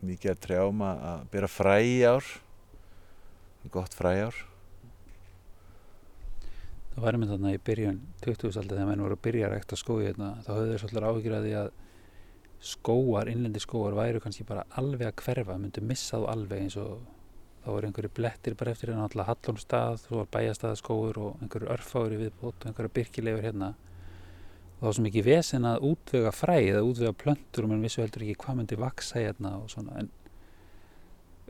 mikið 0.01 0.33
af 0.33 0.45
trjám 0.45 0.85
að 0.89 1.25
bera 1.33 1.49
fræ 1.51 1.75
í 1.85 1.97
ár 2.09 2.25
gott 3.67 3.93
fræ 3.93 4.15
ár. 4.25 4.37
Það 6.95 7.03
var 7.03 7.15
einmitt 7.15 7.29
þarna 7.31 7.51
í 7.53 7.59
byrjun 7.69 7.99
2000-aldið 8.23 8.73
þegar 8.73 8.87
menn 8.89 9.03
voru 9.03 9.17
að 9.17 9.25
byrja 9.27 9.47
að 9.47 9.53
rekta 9.53 9.77
skói 9.77 10.07
hérna, 10.07 10.31
þá 10.43 10.49
höfðu 10.55 10.71
þeir 10.71 10.81
svolítið 10.81 11.07
áhyggjur 11.09 11.35
að 11.37 11.45
því 11.45 11.53
að 11.59 11.69
skóar, 12.59 13.29
innlendi 13.31 13.61
skóar 13.63 13.95
væru 13.95 14.19
kannski 14.23 14.43
bara 14.47 14.65
alveg 14.79 15.07
að 15.07 15.23
hverfa, 15.23 15.57
myndu 15.57 15.83
missa 15.85 16.19
þú 16.19 16.29
alveg 16.33 16.65
eins 16.65 16.77
og 16.79 16.99
þá 17.63 17.69
er 17.73 17.87
einhverju 17.87 18.11
blettir 18.15 18.55
bara 18.59 18.73
eftir 18.73 18.91
hérna 18.91 19.05
alltaf 19.07 19.29
Hallónstað, 19.29 19.99
svo 20.03 20.21
var 20.21 20.31
bæjastæðaskóur 20.35 21.19
og 21.23 21.43
einhverju 21.43 21.71
örfári 21.75 22.19
viðbót 22.19 22.63
og 22.63 22.69
einhverju 22.71 22.93
byrkilegur 22.95 23.45
hérna. 23.45 23.73
Og 24.79 24.85
þá 24.85 24.89
er 24.89 24.95
svo 24.97 25.05
mikið 25.07 25.27
vesen 25.27 25.67
að 25.67 25.85
útvega 25.89 26.31
fræð 26.35 26.69
eða 26.73 26.85
útvega 26.87 27.17
plöntur 27.23 27.65
og 27.65 27.71
mann 27.71 27.83
vissu 27.83 28.01
heldur 28.03 28.25
ekki 28.25 28.39
hvað 28.43 28.59
myndi 28.61 28.79
vaksa 28.79 29.23
hérna 29.23 29.57
og 29.59 29.71
svona 29.71 29.99
en 29.99 30.11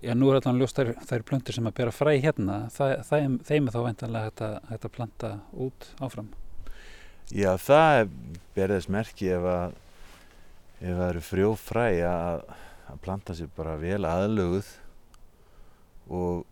já 0.01 0.15
nú 0.15 0.29
er 0.29 0.39
alltaf 0.39 0.55
ljóst 0.55 0.79
þær, 0.79 0.93
þær 1.09 1.25
plöntur 1.27 1.55
sem 1.57 1.67
að 1.67 1.75
bera 1.77 1.93
fræð 1.93 2.21
hérna 2.23 2.59
það, 2.73 2.93
það, 3.09 3.27
þeim 3.49 3.67
er 3.67 3.75
þá 3.75 3.79
veintanlega 3.85 4.29
hægt 4.29 4.43
að, 4.45 4.55
hægt 4.71 4.87
að 4.87 4.95
planta 4.95 5.31
út 5.65 5.89
áfram. 5.99 6.31
Já 7.29 7.51
það 7.61 8.09
ber 8.55 8.73
þess 8.73 8.89
merki 8.89 9.29
ef 9.35 9.45
að 9.45 9.77
ef 10.79 10.95
það 10.95 11.07
eru 11.09 11.23
frjófræ 11.25 11.87
að, 12.07 12.43
að 12.91 13.01
planta 13.03 13.35
sér 13.35 13.51
bara 13.55 13.75
vel 13.81 14.01
aðlöguð 14.07 14.69
og 16.09 16.45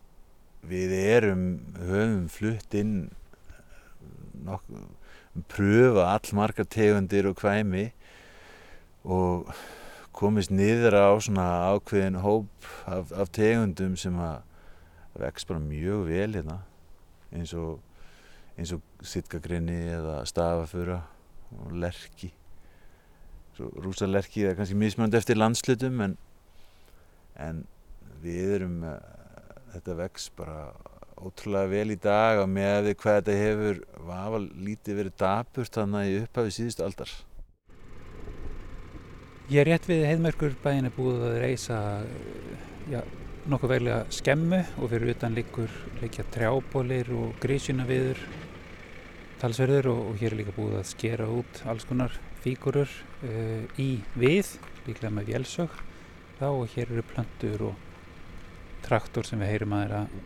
við 0.68 0.94
erum 1.00 1.46
höfum 1.80 2.28
flutt 2.32 2.76
inn 2.78 2.96
nokkuð 4.48 4.86
pröfa 5.52 6.12
allmargar 6.16 6.66
tegundir 6.66 7.28
og 7.30 7.38
kvæmi 7.38 7.92
og 9.08 9.52
komist 10.18 10.52
niður 10.52 10.98
á 10.98 11.08
svona 11.22 11.48
ákveðin 11.76 12.22
hóp 12.24 12.70
af, 12.90 13.14
af 13.14 13.30
tegundum 13.32 13.96
sem 14.00 14.18
að 14.18 14.42
vex 15.18 15.46
bara 15.50 15.62
mjög 15.62 16.08
vel 16.10 16.32
hérna 16.34 16.58
eins 17.34 17.54
og 17.58 17.78
eins 18.58 18.74
og 18.74 19.06
sitkagrinni 19.06 19.78
eða 19.94 20.24
stafafura 20.30 21.04
og 21.62 21.78
lerki 21.78 22.32
svo 23.58 23.72
rúsalerki 23.82 24.44
það 24.44 24.52
er 24.52 24.60
kannski 24.60 24.78
mismjönd 24.78 25.18
eftir 25.18 25.40
landslutum 25.40 26.04
en, 26.06 26.18
en 27.42 27.64
við 28.24 28.54
erum 28.60 28.78
uh, 28.86 28.98
þetta 29.74 29.98
vex 30.02 30.30
bara 30.38 30.60
ótrúlega 31.18 31.72
vel 31.72 31.94
í 31.96 32.00
dag 32.02 32.44
og 32.44 32.50
með 32.52 32.90
því 32.90 32.96
hvað 33.02 33.20
þetta 33.20 33.38
hefur 33.42 33.80
vafa 34.06 34.42
lítið 34.44 35.00
verið 35.02 35.16
dapurt 35.24 35.80
þannig 35.80 36.12
í 36.12 36.20
upphafi 36.24 36.54
síðustu 36.54 36.86
aldar. 36.86 37.14
Ég 39.48 39.64
er 39.64 39.72
rétt 39.72 39.88
við 39.88 40.04
heiðmerkur 40.06 40.58
bæin 40.62 40.90
er 40.90 40.94
búið 40.94 41.24
að 41.30 41.38
reysa 41.42 41.80
já, 42.92 43.00
nokkuð 43.48 43.74
veglega 43.74 44.02
skemmu 44.14 44.60
og 44.76 44.92
fyrir 44.92 45.14
utan 45.16 45.38
líkur 45.38 45.74
leikja 46.02 46.28
trjábólir 46.36 47.10
og 47.16 47.38
grísjunaviður 47.42 48.22
talsverður 49.42 49.94
og, 49.94 50.02
og 50.12 50.22
hér 50.22 50.36
er 50.36 50.42
líka 50.42 50.58
búið 50.58 50.82
að 50.82 50.90
skera 50.92 51.30
út 51.32 51.64
alls 51.70 51.88
konar 51.88 52.14
fígurur 52.48 52.88
uh, 52.88 53.68
í 53.82 53.90
við, 54.16 54.56
líklega 54.88 55.14
með 55.14 55.34
vélsög 55.34 55.78
þá 56.40 56.48
og 56.48 56.74
hér 56.74 56.92
eru 56.94 57.06
plöntur 57.12 57.68
og 57.72 57.86
traktor 58.86 59.28
sem 59.28 59.42
við 59.42 59.54
heyrum 59.54 59.76
að 59.76 59.86
er 59.86 59.96
að 59.98 60.18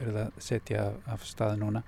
verða 0.00 0.24
að 0.28 0.42
setja 0.44 0.88
af, 1.10 1.24
staði 1.28 1.60
núna. 1.60 1.82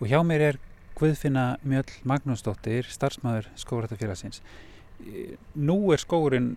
Og 0.00 0.08
hjá 0.10 0.18
mér 0.26 0.48
er 0.50 0.62
Guðfinna 0.94 1.56
Mjöll 1.66 1.90
Magnúsdóttir, 2.06 2.86
starfsmæður 2.90 3.48
skóratafélagsins 3.58 4.42
nú 5.54 5.76
er 5.92 6.02
skórin 6.02 6.54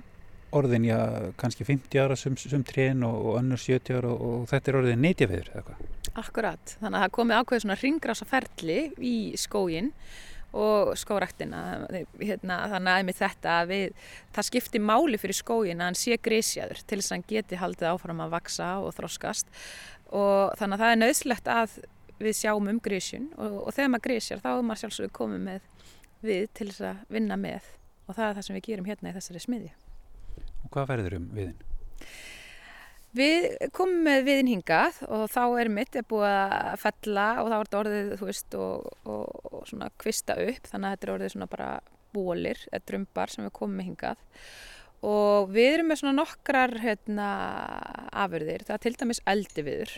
orðin 0.56 0.86
já 0.88 0.98
kannski 1.38 1.66
50 1.68 2.00
ára 2.00 2.16
sum, 2.16 2.38
sum 2.38 2.64
trén 2.64 3.04
og, 3.04 3.16
og 3.32 3.40
önnur 3.42 3.60
70 3.60 3.98
ára 3.98 4.14
og, 4.14 4.22
og 4.22 4.48
þetta 4.52 4.72
er 4.72 4.80
orðin 4.82 5.08
hvað? 5.12 5.82
Akkurat, 6.18 6.78
þannig 6.80 6.98
að 6.98 7.04
það 7.04 7.16
komið 7.18 7.42
ákveð 7.42 7.64
svona 7.64 7.80
ringrása 7.82 8.26
ferli 8.26 8.80
í 8.98 9.16
skógin 9.38 9.92
og 10.58 10.94
skóraktina 11.00 11.62
hérna, 12.20 12.60
þannig 12.74 12.94
að 12.94 13.06
með 13.08 13.20
þetta 13.22 13.58
við, 13.70 14.08
það 14.36 14.50
skiptir 14.50 14.84
máli 14.84 15.20
fyrir 15.22 15.38
skógin 15.38 15.84
að 15.84 15.92
hann 15.92 16.00
sé 16.00 16.18
grísjaður 16.28 16.82
til 16.84 17.00
þess 17.00 17.12
að 17.12 17.16
hann 17.18 17.28
geti 17.30 17.62
haldið 17.62 17.92
áfram 17.92 18.24
að 18.26 18.34
vaksa 18.38 18.72
og 18.82 18.96
þroskast 18.98 19.52
og 20.16 20.58
þannig 20.60 20.78
að 20.78 20.84
það 20.84 20.94
er 20.94 21.02
nöðslegt 21.04 21.52
að 21.54 21.80
við 22.18 22.38
sjáum 22.40 22.70
um 22.72 22.80
grísjun 22.84 23.28
og, 23.38 23.58
og 23.68 23.76
þegar 23.76 23.92
maður 23.94 24.08
grísjar 24.10 24.44
þá 24.44 24.50
er 24.56 24.64
maður 24.66 24.84
sjálfsögur 24.84 25.18
komið 25.20 25.44
með 25.48 25.68
við 26.26 26.48
til 26.58 26.72
þess 26.72 26.86
að 26.90 27.04
vinna 27.14 27.38
með 27.40 27.68
og 28.08 28.16
það 28.16 28.30
er 28.30 28.38
það 28.38 28.48
sem 28.48 28.58
við 28.58 28.68
gerum 28.72 28.88
hérna 28.88 29.12
í 29.12 29.18
þessari 29.18 29.44
smiðju. 29.44 29.74
Og 30.64 30.72
hvað 30.74 30.90
verður 30.94 31.18
um 31.20 31.28
viðin? 31.36 31.58
Við 33.16 33.46
komum 33.76 34.02
með 34.04 34.26
viðin 34.28 34.50
hingað 34.52 34.98
og 35.08 35.30
þá 35.32 35.44
er 35.62 35.70
mitt 35.72 35.96
er 35.96 36.06
búið 36.08 36.28
að 36.28 36.74
fella 36.82 37.28
og 37.42 37.48
þá 37.48 37.56
er 37.56 37.62
þetta 37.62 37.80
orðið, 37.80 38.10
þú 38.20 38.28
veist, 38.28 38.58
og, 38.60 38.90
og, 39.08 39.46
og 39.48 39.62
svona 39.70 39.88
kvista 40.04 40.36
upp 40.44 40.68
þannig 40.68 40.90
að 40.90 40.96
þetta 40.96 41.08
er 41.08 41.14
orðið 41.14 41.32
svona 41.34 41.50
bara 41.54 41.70
bólir 42.14 42.62
eða 42.72 42.84
drömbar 42.92 43.34
sem 43.34 43.48
við 43.48 43.54
komum 43.56 43.80
með 43.80 43.90
hingað. 43.92 44.26
Og 45.08 45.52
við 45.54 45.70
erum 45.72 45.92
með 45.92 46.02
svona 46.02 46.18
nokkrar 46.18 46.74
hérna, 46.82 47.28
afurðir, 48.26 48.66
það 48.68 48.78
er 48.78 48.84
til 48.86 48.96
dæmis 49.02 49.24
eldi 49.30 49.66
viður 49.66 49.98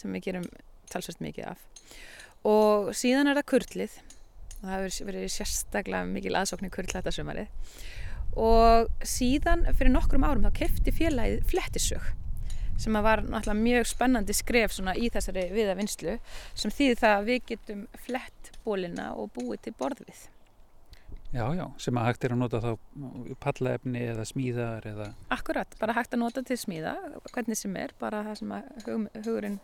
sem 0.00 0.14
við 0.16 0.26
gerum 0.26 0.46
talsvægt 0.90 1.22
mikið 1.22 1.50
af. 1.52 1.66
Og 2.50 2.90
síðan 2.96 3.30
er 3.30 3.40
það 3.40 3.50
kurlið. 3.54 3.98
Og 4.60 4.64
það 4.66 4.74
hefur 4.76 5.10
verið 5.10 5.28
sérstaklega 5.32 6.08
mikil 6.08 6.36
aðsókn 6.36 6.68
í 6.68 6.72
kurl 6.72 6.88
þetta 6.90 7.12
sumarið. 7.14 7.52
Og 8.40 8.90
síðan 9.06 9.64
fyrir 9.72 9.92
nokkrum 9.94 10.24
árum 10.26 10.44
þá 10.48 10.58
kefti 10.60 10.92
félagið 10.94 11.46
flettisög 11.50 12.10
sem 12.80 12.98
var 13.04 13.24
náttúrulega 13.26 13.60
mjög 13.60 13.88
spennandi 13.92 14.36
skref 14.36 14.76
í 14.96 15.12
þessari 15.12 15.46
viða 15.54 15.76
vinslu 15.78 16.18
sem 16.54 16.74
þýðir 16.74 17.00
það 17.04 17.16
að 17.16 17.30
við 17.30 17.40
getum 17.52 17.86
flett 18.06 18.52
bólina 18.64 19.10
og 19.14 19.32
búið 19.36 19.66
til 19.66 19.76
borðvið. 19.78 20.28
Já, 21.30 21.44
já, 21.54 21.62
sem 21.78 21.94
að 21.94 22.06
hægt 22.08 22.24
er 22.26 22.32
að 22.34 22.40
nota 22.40 22.58
þá 22.64 22.70
pallaefni 23.38 24.00
eða 24.10 24.24
smíðar 24.26 24.86
eða... 24.90 25.12
Akkurat, 25.30 25.76
bara 25.78 25.94
hægt 25.94 26.16
að 26.16 26.24
nota 26.24 26.42
til 26.42 26.56
smíða, 26.58 26.96
hvernig 27.30 27.58
sem 27.58 27.76
er, 27.78 27.94
bara 28.00 28.24
það 28.26 28.40
sem 28.40 28.54
hug, 28.56 29.04
hugurinn 29.20 29.60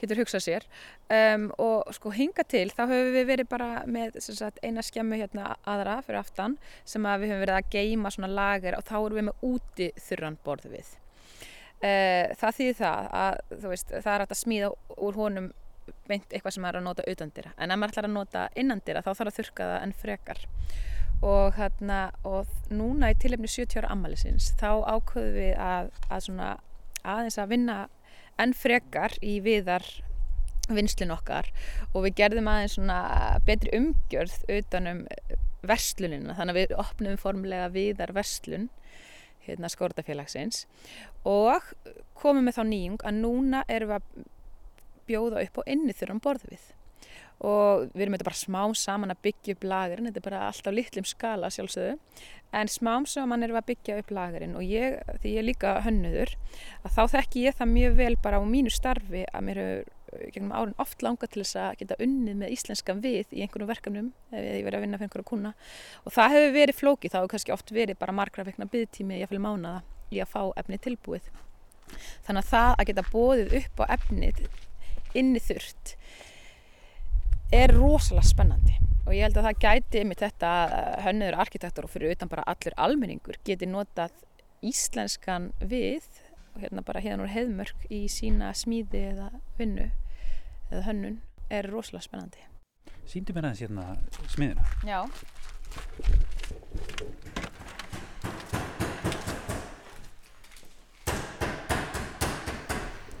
getur 0.00 0.20
hugsað 0.22 0.44
sér 0.44 0.66
um, 1.12 1.46
og 1.62 1.92
sko 1.96 2.12
hinga 2.16 2.44
til 2.48 2.66
þá 2.72 2.82
höfum 2.84 3.14
við 3.14 3.30
verið 3.30 3.48
bara 3.52 3.70
með 3.88 4.18
sagt, 4.24 4.60
eina 4.64 4.84
skemmu 4.84 5.20
hérna 5.20 5.54
aðra 5.68 5.98
fyrir 6.04 6.20
aftan 6.20 6.58
sem 6.84 7.08
að 7.08 7.24
við 7.24 7.34
höfum 7.34 7.44
verið 7.44 7.58
að 7.58 7.72
geima 7.76 8.12
svona 8.12 8.32
lager 8.32 8.76
og 8.78 8.86
þá 8.88 8.96
erum 8.98 9.20
við 9.20 9.28
með 9.28 9.50
úti 9.50 9.90
þurran 10.08 10.40
borð 10.44 10.70
við. 10.72 10.94
Uh, 11.76 12.32
það 12.40 12.56
þýðir 12.56 12.76
það 12.78 13.08
að 13.20 13.34
veist, 13.68 13.90
það 13.92 14.12
er 14.14 14.22
að 14.24 14.38
smíða 14.40 14.68
úr 14.96 15.18
honum 15.20 15.48
beint 16.08 16.32
eitthvað 16.32 16.54
sem 16.56 16.66
er 16.66 16.78
að 16.78 16.86
nota 16.86 17.04
utandira 17.10 17.52
en 17.60 17.70
ef 17.70 17.78
maður 17.78 17.92
ætlar 17.92 18.08
að 18.08 18.14
nota 18.14 18.44
innandira 18.58 19.02
þá 19.04 19.10
þarf 19.10 19.28
að 19.30 19.36
þurka 19.36 19.66
það 19.70 19.82
enn 19.84 19.96
frekar. 20.00 20.40
Og, 21.24 21.54
hérna, 21.56 21.98
og 22.28 22.72
núna 22.72 23.10
í 23.12 23.18
tilefni 23.20 23.48
70 23.48 23.80
ára 23.80 23.92
ammælisins 23.94 24.50
þá 24.60 24.70
ákvöðum 24.84 25.36
við 25.36 25.52
að, 25.64 25.92
að 26.12 26.26
aðeins 27.06 27.38
að 27.40 27.52
vinna 27.54 27.76
enn 28.42 28.52
frekar 28.56 29.14
í 29.24 29.38
viðar 29.44 29.86
vinslun 30.72 31.14
okkar. 31.14 31.48
Og 31.94 32.06
við 32.06 32.18
gerðum 32.20 32.50
aðeins 32.52 32.76
betri 33.46 33.72
umgjörð 33.78 34.36
utanum 34.58 35.04
verslunina. 35.66 36.36
Þannig 36.36 36.52
að 36.52 36.60
við 36.60 36.74
opnum 36.82 37.20
formulega 37.20 37.70
viðar 37.74 38.12
verslun 38.16 38.68
hérna 39.46 39.70
skórtafélagsins 39.72 40.64
og 41.26 41.72
komum 42.18 42.46
með 42.46 42.58
þá 42.58 42.64
nýjung 42.70 43.04
að 43.06 43.20
núna 43.22 43.62
erum 43.72 43.92
við 43.92 44.00
að 44.00 44.32
bjóða 45.06 45.44
upp 45.46 45.62
á 45.62 45.68
inni 45.70 45.94
þurran 45.96 46.22
borð 46.22 46.48
við. 46.50 46.64
Og 47.46 47.90
við 47.92 48.06
erum 48.06 48.14
þetta 48.16 48.28
bara 48.30 48.40
smám 48.40 48.74
saman 48.80 49.12
að 49.12 49.22
byggja 49.26 49.54
upp 49.56 49.66
lagurinn, 49.68 50.08
þetta 50.08 50.20
er 50.22 50.24
bara 50.24 50.44
alltaf 50.46 50.72
litlum 50.72 51.06
skala 51.06 51.50
sjálfsögðu, 51.52 51.98
en 52.56 52.70
smám 52.72 53.04
saman 53.10 53.44
erum 53.44 53.58
við 53.58 53.60
að 53.60 53.68
byggja 53.70 53.98
upp 54.00 54.12
lagurinn 54.16 54.56
og 54.56 54.64
ég, 54.64 54.96
því 55.20 55.34
ég 55.34 55.42
er 55.42 55.46
líka 55.50 55.74
hönnuður, 55.84 56.32
að 56.80 56.96
þá 56.96 57.02
þekki 57.18 57.44
ég 57.44 57.58
það 57.58 57.74
mjög 57.74 57.98
vel 58.00 58.14
bara 58.24 58.40
á 58.40 58.44
mínu 58.48 58.72
starfi 58.72 59.26
að 59.28 59.46
mér 59.50 59.62
hefur 59.62 59.92
gegnum 60.34 60.54
árin 60.56 60.74
oft 60.82 61.02
langa 61.04 61.28
til 61.30 61.42
þess 61.42 61.58
að 61.62 61.78
geta 61.82 61.98
unnið 62.02 62.38
með 62.42 62.54
íslenskan 62.56 63.02
við 63.04 63.32
í 63.32 63.42
einhvernum 63.44 63.70
verkefnum 63.70 64.12
ef 64.32 64.46
ég 64.46 64.64
verið 64.66 64.78
að 64.78 64.86
vinna 64.86 65.00
fyrir 65.00 65.08
einhverju 65.08 65.28
kuna 65.30 65.52
og 66.04 66.14
það 66.16 66.36
hefur 66.36 66.54
verið 66.56 66.78
flóki, 66.80 67.10
þá 67.12 67.18
hefur 67.20 67.32
kannski 67.34 67.54
oft 67.56 67.72
verið 67.74 68.00
bara 68.00 68.16
margra 68.16 68.46
vekna 68.46 68.68
byggtími 68.72 69.20
fylgja 69.26 69.44
mánaða 69.46 69.82
í 70.12 70.22
að 70.22 70.32
fá 70.32 70.42
efni 70.60 70.78
tilbúið. 70.82 71.30
Þannig 72.26 72.42
að 72.42 72.50
það 72.50 72.72
að 72.72 72.88
geta 72.90 73.06
bóðið 73.12 73.54
upp 73.60 73.82
á 73.82 73.84
efnið 73.96 74.42
inni 75.16 75.42
þurft 75.42 75.96
er 77.54 77.74
rosalega 77.74 78.26
spennandi. 78.26 78.78
Og 79.06 79.14
ég 79.14 79.22
held 79.22 79.38
að 79.38 79.46
það 79.46 79.60
gæti 79.62 80.02
yfir 80.02 80.20
þetta 80.24 80.52
hönniður 81.04 81.40
arkitektur 81.44 81.86
og 81.86 81.92
fyrir 81.92 82.16
utan 82.16 82.30
bara 82.30 82.46
allur 82.50 82.74
almenningur 82.86 83.38
geti 83.46 83.68
notað 83.70 84.14
íslenskan 84.66 85.52
við 85.60 86.02
og 86.56 86.64
hérna 86.64 86.82
bara 86.82 87.02
hérna 87.04 87.26
úr 87.26 87.30
heðmörk 87.30 87.86
í 87.92 88.06
sína 88.10 88.50
smíði 88.56 89.04
eða 89.12 89.28
vinnu 89.60 89.90
eða 90.70 90.82
hönnun 90.88 91.18
er 91.50 91.68
rosalega 91.70 92.06
spennandi. 92.06 92.42
Sýndi 93.06 93.34
mér 93.34 93.50
aðeins 93.50 93.62
hérna 93.62 93.84
smiðina. 94.32 94.64
Já. 94.86 95.04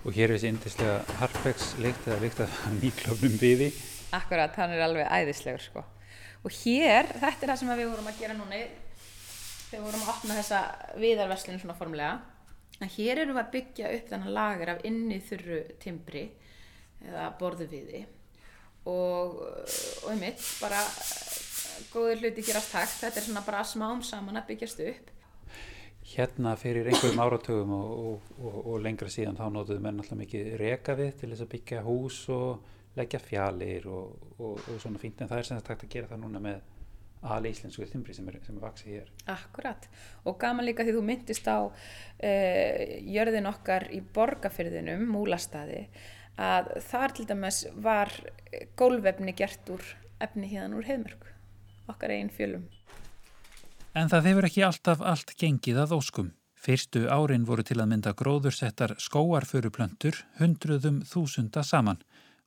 Og 0.06 0.14
hér 0.14 0.30
er 0.30 0.36
þessi 0.36 0.50
indislega 0.52 1.18
harpex 1.20 1.72
leikt 1.82 2.06
eða 2.06 2.22
leikt 2.22 2.40
af 2.44 2.58
nýklöfnum 2.78 3.38
viði. 3.40 3.72
Akkurat, 4.14 4.54
hann 4.58 4.74
er 4.74 4.84
alveg 4.86 5.08
æðislegur 5.10 5.64
sko. 5.64 5.82
Og 6.46 6.54
hér, 6.62 7.08
þetta 7.18 7.42
er 7.42 7.50
það 7.50 7.60
sem 7.62 7.72
við 7.72 7.88
vorum 7.90 8.10
að 8.10 8.20
gera 8.22 8.36
núna 8.38 8.60
þegar 9.66 9.80
við 9.80 9.86
vorum 9.86 10.04
að 10.04 10.12
opna 10.12 10.36
þessa 10.38 10.60
viðarverslinu 11.02 11.62
svona 11.62 11.78
formulega. 11.78 12.18
En 12.78 12.92
hér 12.92 13.22
erum 13.22 13.34
við 13.34 13.42
að 13.42 13.52
byggja 13.54 13.92
upp 13.96 14.10
þennan 14.12 14.36
lager 14.36 14.72
af 14.74 14.84
inni 14.86 15.18
þurru 15.26 15.62
timbri 15.82 16.24
eða 17.04 17.26
borðu 17.40 17.66
viði 17.70 18.06
og, 18.86 19.40
og 19.42 20.12
einmitt 20.12 20.42
bara 20.60 20.80
góðir 21.92 22.22
hluti 22.22 22.44
gerast 22.46 22.74
hægt. 22.76 23.00
Þetta 23.02 23.20
er 23.20 23.26
svona 23.26 23.44
bara 23.46 23.64
smám 23.66 24.02
saman 24.06 24.40
að 24.40 24.52
byggjast 24.52 24.82
upp. 24.86 25.12
Hérna 26.06 26.54
fyrir 26.60 26.86
einhverjum 26.86 27.18
áratögum 27.24 27.74
og, 27.74 28.30
og, 28.38 28.60
og 28.62 28.78
lengra 28.84 29.10
síðan 29.10 29.38
þá 29.38 29.48
nótuðu 29.50 29.82
menn 29.82 29.98
alltaf 29.98 30.20
mikið 30.20 30.52
reka 30.60 30.94
við 30.98 31.16
til 31.20 31.32
þess 31.32 31.44
að 31.44 31.52
byggja 31.56 31.82
hús 31.86 32.20
og 32.30 32.72
leggja 32.96 33.20
fjalir 33.20 33.88
og 33.90 34.62
svona 34.78 35.02
fínt. 35.02 35.20
En 35.20 35.30
það 35.30 35.42
er 35.42 35.48
sem 35.48 35.58
þetta 35.58 35.74
hægt 35.74 35.86
að 35.88 35.94
gera 35.96 36.10
það 36.12 36.22
núna 36.22 36.42
með 36.46 36.62
aðal 37.26 37.50
íslensku 37.50 37.86
þumbri 37.90 38.14
sem 38.14 38.28
er, 38.30 38.38
er 38.38 38.60
vaksið 38.62 38.92
hér. 38.92 39.10
Akkurat. 39.34 39.88
Og 40.28 40.36
gaman 40.38 40.68
líka 40.68 40.86
því 40.86 40.94
þú 40.94 41.02
myndist 41.08 41.48
á 41.50 41.58
uh, 41.66 41.72
jörðin 43.16 43.50
okkar 43.50 43.88
í 43.90 43.98
borgarfyrðinum, 44.14 45.02
múlastadi 45.10 45.86
að 46.36 46.72
þar 46.88 47.14
til 47.16 47.26
dæmis 47.28 47.62
var 47.82 48.12
gólvefni 48.76 49.34
gert 49.36 49.68
úr 49.72 49.84
efni 50.20 50.48
hérna 50.50 50.78
úr 50.78 50.88
heiðmörk, 50.88 51.28
okkar 51.88 52.14
einn 52.14 52.32
fjölum. 52.32 52.66
En 53.96 54.10
það 54.12 54.28
hefur 54.30 54.48
ekki 54.48 54.64
alltaf 54.66 55.00
allt 55.00 55.32
gengið 55.40 55.80
að 55.84 55.96
óskum. 55.96 56.32
Fyrstu 56.56 57.06
árin 57.08 57.46
voru 57.46 57.62
til 57.64 57.78
að 57.80 57.90
mynda 57.92 58.12
gróðursettar 58.16 58.96
skóarföruplöntur 59.00 60.18
hundruðum 60.40 61.02
þúsunda 61.06 61.62
saman 61.64 62.00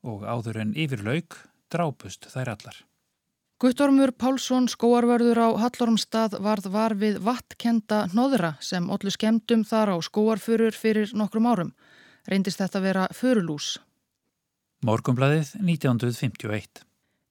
og 0.04 0.26
áður 0.28 0.60
en 0.66 0.76
yfirlaug 0.78 1.38
drápust 1.72 2.28
þær 2.34 2.54
allar. 2.56 2.78
Guttormur 3.60 4.14
Pálsson 4.16 4.70
skóarvörður 4.72 5.42
á 5.44 5.50
Hallormstað 5.60 6.38
varð 6.40 6.70
var 6.72 6.94
við 6.96 7.18
vattkenda 7.20 8.06
nóðra 8.16 8.54
sem 8.64 8.86
ollu 8.88 9.12
skemdum 9.12 9.66
þar 9.68 9.94
á 9.94 9.96
skóarförur 10.00 10.72
fyrir 10.72 11.12
nokkrum 11.12 11.50
árum. 11.50 11.74
Reyndist 12.28 12.60
þetta 12.60 12.84
vera 12.84 13.08
förulús. 13.16 13.78
Morgumbladið 14.84 15.56
1951 15.60 16.86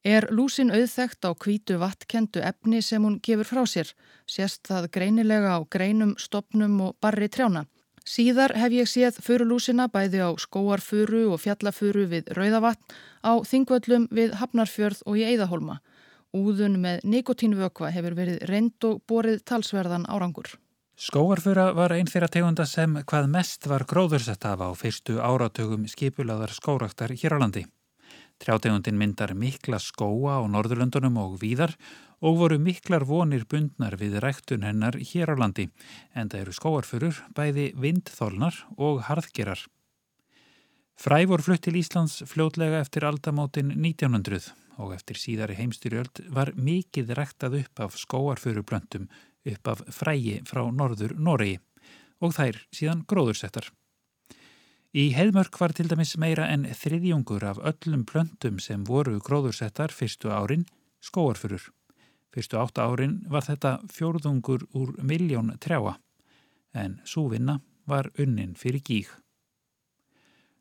Er 0.07 0.29
lúsin 0.31 0.71
auðþekkt 0.71 1.27
á 1.27 1.35
kvítu 1.35 1.79
vattkendu 1.83 2.41
efni 2.41 2.79
sem 2.83 3.03
hún 3.03 3.19
gefur 3.21 3.49
frá 3.49 3.65
sér, 3.67 3.91
sést 4.31 4.63
það 4.69 4.87
greinilega 4.95 5.59
á 5.59 5.61
greinum, 5.69 6.15
stopnum 6.17 6.81
og 6.81 6.95
barri 7.03 7.29
trjána. 7.29 7.67
Síðar 8.09 8.55
hef 8.57 8.73
ég 8.73 8.89
séð 8.89 9.19
förulúsina 9.21 9.89
bæði 9.93 10.23
á 10.25 10.31
skóarfuru 10.39 11.27
og 11.35 11.43
fjallafuru 11.43 12.07
við 12.09 12.31
Rauðavatn, 12.39 12.87
á 13.21 13.33
Þingvöllum 13.45 14.07
við 14.15 14.33
Hafnarfjörð 14.41 15.03
og 15.05 15.19
í 15.19 15.27
Eidahólma. 15.29 15.81
Úðun 16.33 16.79
með 16.81 17.05
nikotínvökva 17.05 17.91
hefur 17.93 18.17
verið 18.17 18.41
reynd 18.49 18.85
og 18.89 19.03
borið 19.09 19.43
talsverðan 19.45 20.07
árangur. 20.09 20.55
Skóarfura 20.99 21.69
var 21.79 21.93
einn 21.95 22.09
þeirra 22.11 22.27
tegunda 22.27 22.65
sem 22.67 22.97
hvað 23.07 23.29
mest 23.31 23.69
var 23.71 23.85
gróðursett 23.87 24.43
af 24.51 24.65
á 24.67 24.75
fyrstu 24.75 25.21
áratögum 25.23 25.85
skipulaðar 25.87 26.51
skóraktar 26.51 27.15
hér 27.15 27.37
á 27.37 27.43
landi. 27.45 27.63
Trjátegundin 28.43 28.99
myndar 28.99 29.31
mikla 29.39 29.79
skóa 29.79 30.43
á 30.43 30.51
Norðurlöndunum 30.51 31.21
og 31.23 31.39
víðar 31.39 31.77
og 32.19 32.41
voru 32.43 32.59
miklar 32.59 33.07
vonir 33.07 33.47
bundnar 33.47 33.95
við 33.95 34.19
ræktun 34.27 34.67
hennar 34.67 34.99
hér 34.99 35.31
á 35.31 35.37
landi 35.39 35.69
en 36.19 36.35
það 36.35 36.43
eru 36.43 36.57
skóarfurur 36.59 37.23
bæði 37.31 37.71
vindþólnar 37.79 38.59
og 38.75 39.07
harðgerar. 39.07 39.63
Fræ 40.99 41.23
voru 41.31 41.47
flutt 41.47 41.63
til 41.63 41.79
Íslands 41.79 42.25
fljótlega 42.27 42.83
eftir 42.83 43.07
aldamótin 43.07 43.71
1900 43.71 44.51
og 44.83 44.99
eftir 44.99 45.19
síðari 45.19 45.55
heimstyrjöld 45.63 46.25
var 46.35 46.57
mikið 46.59 47.15
ræktað 47.15 47.61
upp 47.63 47.87
af 47.87 47.95
skóarfuruplöntum 48.03 49.07
upp 49.47 49.69
af 49.73 49.83
frægi 49.95 50.41
frá 50.49 50.65
norður 50.71 51.15
Noregi 51.19 51.59
og 52.19 52.35
þær 52.35 52.59
síðan 52.75 53.05
gróðursettar. 53.07 53.69
Í 54.97 55.11
heiðmörk 55.15 55.59
var 55.61 55.75
til 55.77 55.87
dæmis 55.91 56.17
meira 56.17 56.49
en 56.49 56.65
þriðjungur 56.65 57.45
af 57.45 57.61
öllum 57.61 58.07
plöntum 58.09 58.59
sem 58.59 58.87
voru 58.89 59.19
gróðursettar 59.21 59.93
fyrstu 59.93 60.33
árin 60.33 60.65
skóarfurur. 61.05 61.63
Fyrstu 62.35 62.59
átta 62.61 62.89
árin 62.89 63.21
var 63.29 63.45
þetta 63.45 63.79
fjórðungur 63.93 64.67
úr 64.75 64.97
miljón 65.05 65.55
trjáa 65.61 65.99
en 66.75 67.01
súvinna 67.05 67.61
var 67.89 68.11
unnin 68.19 68.55
fyrir 68.57 68.83
gíg. 68.85 69.09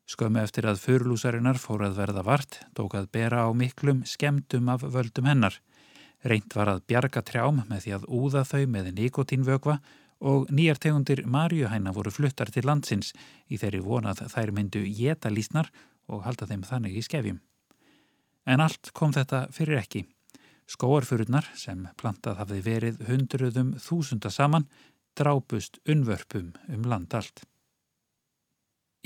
Skömmu 0.08 0.40
eftir 0.40 0.68
að 0.70 0.80
furlúsarinnar 0.80 1.60
fór 1.60 1.84
að 1.84 1.98
verða 2.00 2.24
vart 2.24 2.62
tók 2.76 2.96
að 2.96 3.10
bera 3.12 3.44
á 3.44 3.52
miklum 3.52 4.06
skemdum 4.08 4.70
af 4.72 4.86
völdum 4.88 5.28
hennar. 5.28 5.58
Reynd 6.26 6.56
var 6.58 6.72
að 6.72 6.84
bjarga 6.90 7.22
trjám 7.22 7.62
með 7.70 7.84
því 7.84 7.94
að 7.98 8.08
úða 8.18 8.44
þau 8.48 8.64
með 8.74 8.92
nikotínvögva 8.98 9.78
og 10.26 10.48
nýjar 10.50 10.80
tegundir 10.82 11.22
marjuhæna 11.30 11.94
voru 11.94 12.12
fluttar 12.12 12.50
til 12.50 12.66
landsins 12.66 13.14
í 13.50 13.60
þeirri 13.62 13.84
vonað 13.86 14.24
þær 14.34 14.54
myndu 14.56 14.82
geta 14.90 15.30
lísnar 15.30 15.70
og 16.10 16.24
halda 16.26 16.48
þeim 16.50 16.64
þannig 16.66 16.98
í 16.98 17.04
skefjum. 17.06 17.42
En 18.48 18.64
allt 18.64 18.92
kom 18.98 19.14
þetta 19.14 19.48
fyrir 19.54 19.82
ekki. 19.82 20.06
Skóarfururnar 20.68 21.46
sem 21.56 21.86
plantað 22.00 22.42
hafði 22.42 22.64
verið 22.64 23.04
hundruðum 23.08 23.76
þúsunda 23.80 24.32
saman 24.34 24.66
drápust 25.18 25.80
unvörpum 25.88 26.52
um 26.68 26.90
land 26.90 27.14
allt. 27.14 27.46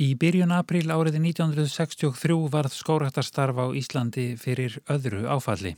Í 0.02 0.16
byrjun 0.18 0.54
april 0.56 0.88
árið 0.90 1.20
1963 1.20 2.38
varð 2.50 2.74
skóraktarstarf 2.74 3.60
á 3.60 3.66
Íslandi 3.78 4.32
fyrir 4.40 4.80
öðru 4.90 5.28
áfalli. 5.30 5.76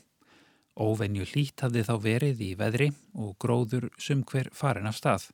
Óvenju 0.73 1.25
hlít 1.29 1.61
hafði 1.61 1.83
þá 1.85 1.93
verið 2.01 2.39
í 2.41 2.51
veðri 2.57 2.89
og 3.13 3.35
gróður 3.41 3.91
sumhver 4.01 4.49
farin 4.57 4.89
af 4.89 4.97
stað. 4.97 5.27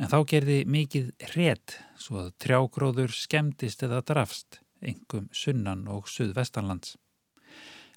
En 0.00 0.08
þá 0.08 0.18
gerði 0.28 0.58
mikið 0.68 1.10
rétt 1.34 1.76
svo 2.00 2.26
að 2.26 2.34
trjágróður 2.44 3.12
skemmtist 3.12 3.84
eða 3.84 4.02
drafst, 4.04 4.60
engum 4.80 5.28
sunnan 5.32 5.86
og 5.92 6.08
suðvestanlands. 6.08 6.96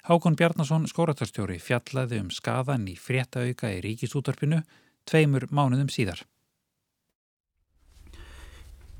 Hákon 0.04 0.36
Bjarnason 0.36 0.86
skóratarstjóri 0.88 1.58
fjallaði 1.60 2.20
um 2.24 2.30
skaðan 2.32 2.86
í 2.88 2.96
fréttauka 2.96 3.68
í 3.72 3.80
ríkisútarpinu 3.84 4.62
tveimur 5.08 5.48
mánuðum 5.52 5.90
síðar. 5.92 6.24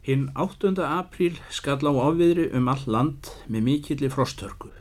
Hinn 0.04 0.30
8. 0.32 0.72
apríl 0.80 1.36
skall 1.52 1.84
á 1.84 1.92
áviðri 1.92 2.48
um 2.56 2.68
all 2.72 2.84
land 2.88 3.28
með 3.52 3.66
mikilli 3.68 4.08
frostörku. 4.12 4.72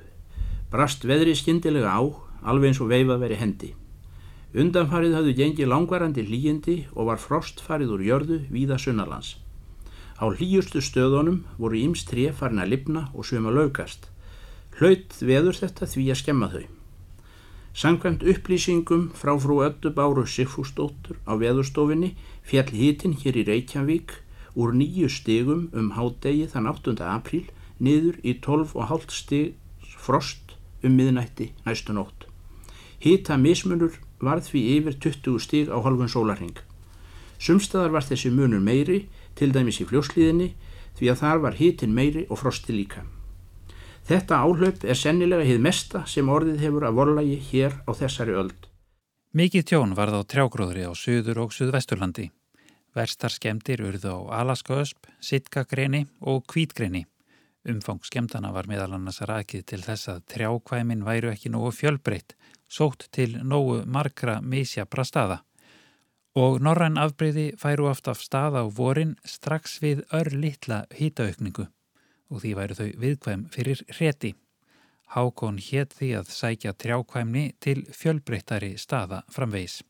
Brast 0.72 1.04
veðri 1.04 1.36
skindilega 1.36 1.92
á 1.92 2.29
alveg 2.44 2.72
eins 2.72 2.82
og 2.84 2.90
veifað 2.92 3.24
veri 3.26 3.38
hendi. 3.40 3.74
Undanfarið 4.50 5.14
hafðu 5.14 5.36
gengið 5.38 5.70
langvarandi 5.70 6.24
hlýjindi 6.26 6.78
og 6.96 7.12
var 7.12 7.22
frost 7.22 7.62
farið 7.62 7.94
úr 7.98 8.06
jörðu 8.08 8.40
víða 8.50 8.80
sunnalands. 8.82 9.36
Á 10.18 10.26
hlýjustu 10.28 10.82
stöðunum 10.82 11.44
voru 11.62 11.78
ímst 11.78 12.10
tré 12.10 12.32
farin 12.34 12.60
að 12.64 12.74
lifna 12.74 13.08
og 13.14 13.28
söma 13.30 13.54
laugast. 13.54 14.10
Hlaut 14.80 15.16
veður 15.22 15.56
þetta 15.60 15.86
því 15.86 16.06
að 16.12 16.22
skemma 16.24 16.50
þau. 16.52 16.66
Sankvæmt 17.80 18.26
upplýsingum 18.26 19.06
frá 19.16 19.36
frú 19.40 19.62
Öttu 19.64 19.94
Báru 19.94 20.26
Sigfúsdóttur 20.26 21.22
á 21.30 21.38
veðurstofinni 21.38 22.16
fjall 22.44 22.74
hitin 22.74 23.14
hér 23.22 23.38
í 23.38 23.46
Reykjavík 23.48 24.18
úr 24.58 24.74
nýju 24.74 25.12
stigum 25.14 25.68
um 25.78 25.94
hádegi 25.96 26.50
þann 26.50 26.72
8. 26.74 26.98
apríl 27.06 27.46
niður 27.78 28.18
í 28.26 28.34
12,5 28.42 29.14
stig 29.14 29.54
frost 29.94 30.58
um 30.84 30.98
miðnætti 30.98 31.54
næstu 31.68 31.94
nótt. 31.94 32.29
Hita 33.00 33.38
mismunur 33.40 33.96
varð 34.20 34.50
því 34.52 34.62
yfir 34.78 34.98
20 35.06 35.40
stig 35.40 35.70
á 35.72 35.78
halvun 35.80 36.12
sólarhing. 36.12 36.58
Sumstaðar 37.40 37.94
var 37.96 38.04
þessi 38.04 38.32
munur 38.36 38.60
meiri, 38.60 39.06
til 39.36 39.54
dæmis 39.56 39.80
í 39.80 39.88
fljóslíðinni, 39.88 40.50
því 41.00 41.12
að 41.14 41.22
þar 41.22 41.40
var 41.46 41.56
hitin 41.56 41.96
meiri 41.96 42.26
og 42.28 42.42
frosti 42.42 42.76
líka. 42.76 43.06
Þetta 44.10 44.42
áhlaup 44.44 44.84
er 44.84 44.98
sennilega 44.98 45.46
hið 45.48 45.62
mesta 45.64 46.02
sem 46.10 46.28
orðið 46.28 46.66
hefur 46.66 46.88
að 46.88 46.98
vorlagi 46.98 47.38
hér 47.52 47.78
á 47.88 47.92
þessari 47.96 48.36
öld. 48.42 48.68
Mikið 49.32 49.68
tjón 49.70 49.96
varð 49.96 50.20
á 50.20 50.22
trjágróðri 50.26 50.84
á 50.90 50.92
Suður 50.98 51.46
og 51.46 51.54
Suðvesturlandi. 51.54 52.32
Verstar 52.98 53.32
skemdir 53.32 53.84
urðu 53.86 54.12
á 54.12 54.42
Alaskaösp, 54.42 55.06
Sitkagreini 55.22 56.08
og 56.26 56.42
Kvítgreini. 56.50 57.06
Umfang 57.68 58.00
skemdana 58.08 58.54
var 58.56 58.70
meðal 58.72 58.94
annars 58.96 59.20
rakið 59.28 59.66
til 59.68 59.82
þess 59.84 60.08
að 60.14 60.24
trjákvæmin 60.32 61.04
væru 61.04 61.34
ekki 61.34 61.52
nógu 61.52 61.74
fjölbreytt 61.76 62.38
sótt 62.70 63.10
til 63.12 63.36
nógu 63.44 63.84
margra 63.86 64.40
misjabra 64.42 65.04
staða. 65.04 65.42
Og 66.40 66.62
norræn 66.64 67.00
afbreyði 67.02 67.50
færu 67.60 67.90
oft 67.90 68.08
af 68.08 68.22
staða 68.24 68.64
á 68.64 68.66
vorin 68.70 69.18
strax 69.26 69.80
við 69.84 70.06
ör 70.14 70.30
litla 70.32 70.86
hýtaukningu 70.96 71.68
og 72.30 72.44
því 72.44 72.54
væru 72.56 72.78
þau 72.78 72.90
viðkvæm 73.02 73.46
fyrir 73.52 73.82
hreti. 73.98 74.36
Hákon 75.10 75.58
hétt 75.58 75.96
því 75.98 76.10
að 76.20 76.32
sækja 76.32 76.76
trjákvæmni 76.78 77.46
til 77.60 77.82
fjölbreyttari 77.90 78.76
staða 78.78 79.24
framvegs. 79.34 79.82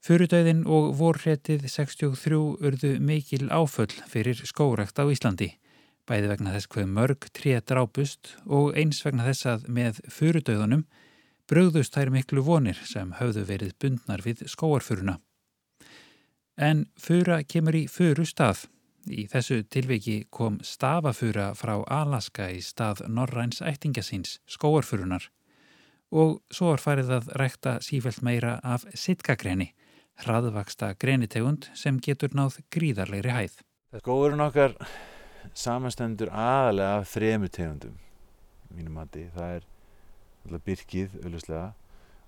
Furudauðin 0.00 0.64
og 0.70 0.94
vorretið 0.96 1.66
63 1.68 2.38
urðu 2.64 2.92
mikil 3.02 3.50
áföll 3.50 3.92
fyrir 4.08 4.40
skórekt 4.48 4.96
á 5.02 5.04
Íslandi, 5.04 5.50
bæði 6.06 6.30
vegna 6.30 6.54
þess 6.54 6.70
hver 6.72 6.86
mörg 6.86 7.26
tré 7.34 7.58
drápust 7.60 8.36
og 8.46 8.76
eins 8.78 9.02
vegna 9.04 9.26
þess 9.26 9.48
að 9.50 9.68
með 9.78 10.00
furudauðunum 10.12 10.86
brögðust 11.50 11.94
þær 11.94 12.10
miklu 12.14 12.42
vonir 12.46 12.78
sem 12.86 13.12
höfðu 13.20 13.44
verið 13.46 13.74
bundnar 13.82 14.22
við 14.24 14.46
skóarfuruna. 14.50 15.18
En 16.56 16.86
fura 16.98 17.42
kemur 17.44 17.76
í 17.76 17.84
furu 17.90 18.26
stað. 18.26 18.66
Í 19.06 19.28
þessu 19.30 19.60
tilveiki 19.70 20.24
kom 20.34 20.58
stafafura 20.66 21.52
frá 21.54 21.76
Alaska 21.86 22.48
í 22.50 22.62
stað 22.64 23.04
Norræns 23.06 23.60
ættingasins, 23.62 24.40
skóarfurunar. 24.50 25.28
Og 26.10 26.40
svo 26.50 26.72
var 26.72 26.82
farið 26.82 27.12
að 27.18 27.28
rækta 27.38 27.76
sífælt 27.84 28.22
meira 28.26 28.56
af 28.64 28.86
sitkagreni, 28.94 29.72
hraðvaksta 30.22 30.94
grenitegund 30.98 31.68
sem 31.74 32.00
getur 32.02 32.34
náð 32.34 32.58
gríðarleiri 32.72 33.34
hæð. 33.36 33.60
Skóurinn 34.00 34.42
okkar 34.42 34.74
samastendur 35.54 36.32
aðalega 36.32 37.00
af 37.00 37.10
þremu 37.12 37.50
tegundum, 37.52 37.94
mínum 38.74 38.98
mati. 38.98 39.26
Það 39.34 39.58
er 39.58 40.64
byrkið 40.66 41.16
auðvitslega 41.22 41.68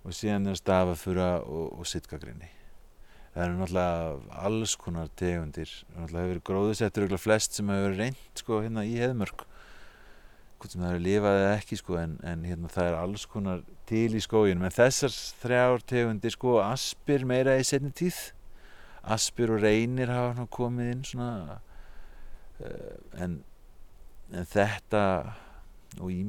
og 0.03 0.15
síðan 0.15 0.51
er 0.51 0.59
stafafura 0.59 1.29
og, 1.43 1.79
og 1.79 1.87
sitkagrinni. 1.87 2.49
Það 3.33 3.45
eru 3.45 3.59
náttúrulega 3.59 4.41
alls 4.47 4.75
konar 4.79 5.11
tegundir. 5.19 5.71
Það 5.93 6.03
hefur 6.03 6.33
verið 6.33 6.45
gróðusettur 6.49 7.17
flest 7.21 7.55
sem 7.55 7.69
hefur 7.71 7.97
reynd 7.99 8.41
sko, 8.41 8.61
hérna 8.65 8.87
í 8.87 8.97
heðmörk 8.99 9.45
hvort 10.59 10.73
sem 10.73 10.81
það 10.83 10.93
eru 10.93 11.03
lifað 11.05 11.37
eða 11.39 11.51
ekki 11.55 11.77
sko 11.79 11.95
en, 12.01 12.17
en 12.27 12.41
hérna 12.43 12.71
það 12.71 12.89
er 12.89 12.97
alls 12.99 13.23
konar 13.31 13.61
til 13.87 14.09
í 14.17 14.21
skóginum 14.23 14.65
en 14.67 14.75
þessar 14.75 15.13
þrjár 15.39 15.85
tegundir 15.87 16.35
sko 16.35 16.57
aspir 16.59 17.23
meira 17.27 17.55
í 17.59 17.63
setni 17.67 17.93
tíð 17.95 18.17
aspir 19.15 19.53
og 19.55 19.63
reynir 19.63 20.11
hafa 20.11 20.49
komið 20.51 20.91
inn 20.93 21.05
svona 21.07 21.59
en, 23.19 23.39
en 24.33 24.49
þetta 24.49 25.03
og 25.99 26.11
í, 26.13 26.19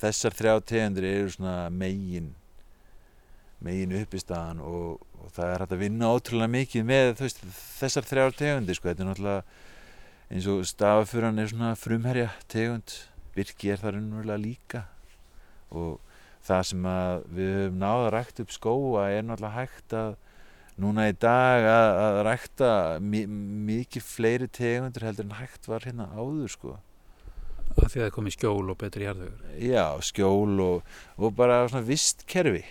þessar 0.00 0.36
þrjá 0.36 0.54
tegundir 0.72 1.08
eru 1.08 1.32
svona 1.34 1.56
megin 1.74 2.32
megin 3.62 3.94
uppistaðan 4.00 4.62
og, 4.66 5.02
og 5.22 5.34
það 5.34 5.52
er 5.52 5.64
hægt 5.64 5.74
að 5.76 5.84
vinna 5.84 6.10
ótrúlega 6.10 6.54
mikið 6.56 6.86
með 6.88 7.12
veist, 7.20 7.42
þessar 7.78 8.08
þrjár 8.08 8.38
tegundir 8.38 8.78
sko. 8.78 8.90
þetta 8.90 9.04
er 9.04 9.10
náttúrulega 9.10 9.44
eins 10.32 10.48
og 10.50 10.64
stafafuran 10.66 11.38
er 11.38 11.52
svona 11.52 11.74
frumherja 11.78 12.30
tegund 12.50 12.96
Birki 13.32 13.70
er 13.72 13.80
það 13.80 13.96
raunverulega 13.96 14.40
líka 14.42 14.82
og 15.72 16.00
það 16.44 16.66
sem 16.68 16.88
við 17.32 17.54
höfum 17.56 17.78
náða 17.80 18.10
rækta 18.12 18.44
upp 18.44 18.52
skóa 18.52 19.06
er 19.12 19.24
náttúrulega 19.24 19.60
hægt 19.60 19.96
að 19.96 20.16
núna 20.80 21.08
í 21.10 21.16
dag 21.20 21.66
að, 21.68 21.88
að 22.04 22.20
rækta 22.28 22.70
mi 23.00 23.24
mikið 23.68 24.06
fleiri 24.06 24.48
tegundur 24.48 25.04
heldur 25.08 25.28
en 25.28 25.36
hægt 25.40 25.68
var 25.68 25.84
hérna 25.86 26.08
áður 26.16 26.52
sko. 26.52 26.76
Að 27.72 27.88
því 27.88 28.00
að 28.00 28.04
það 28.04 28.14
komi 28.16 28.32
skjól 28.34 28.70
og 28.72 28.78
betri 28.80 29.06
jarðvegur. 29.06 29.50
Já, 29.64 29.86
skjól 30.04 30.60
og, 30.60 30.94
og 31.16 31.36
bara 31.36 31.62
svona 31.68 31.86
vistkerfi 31.88 32.64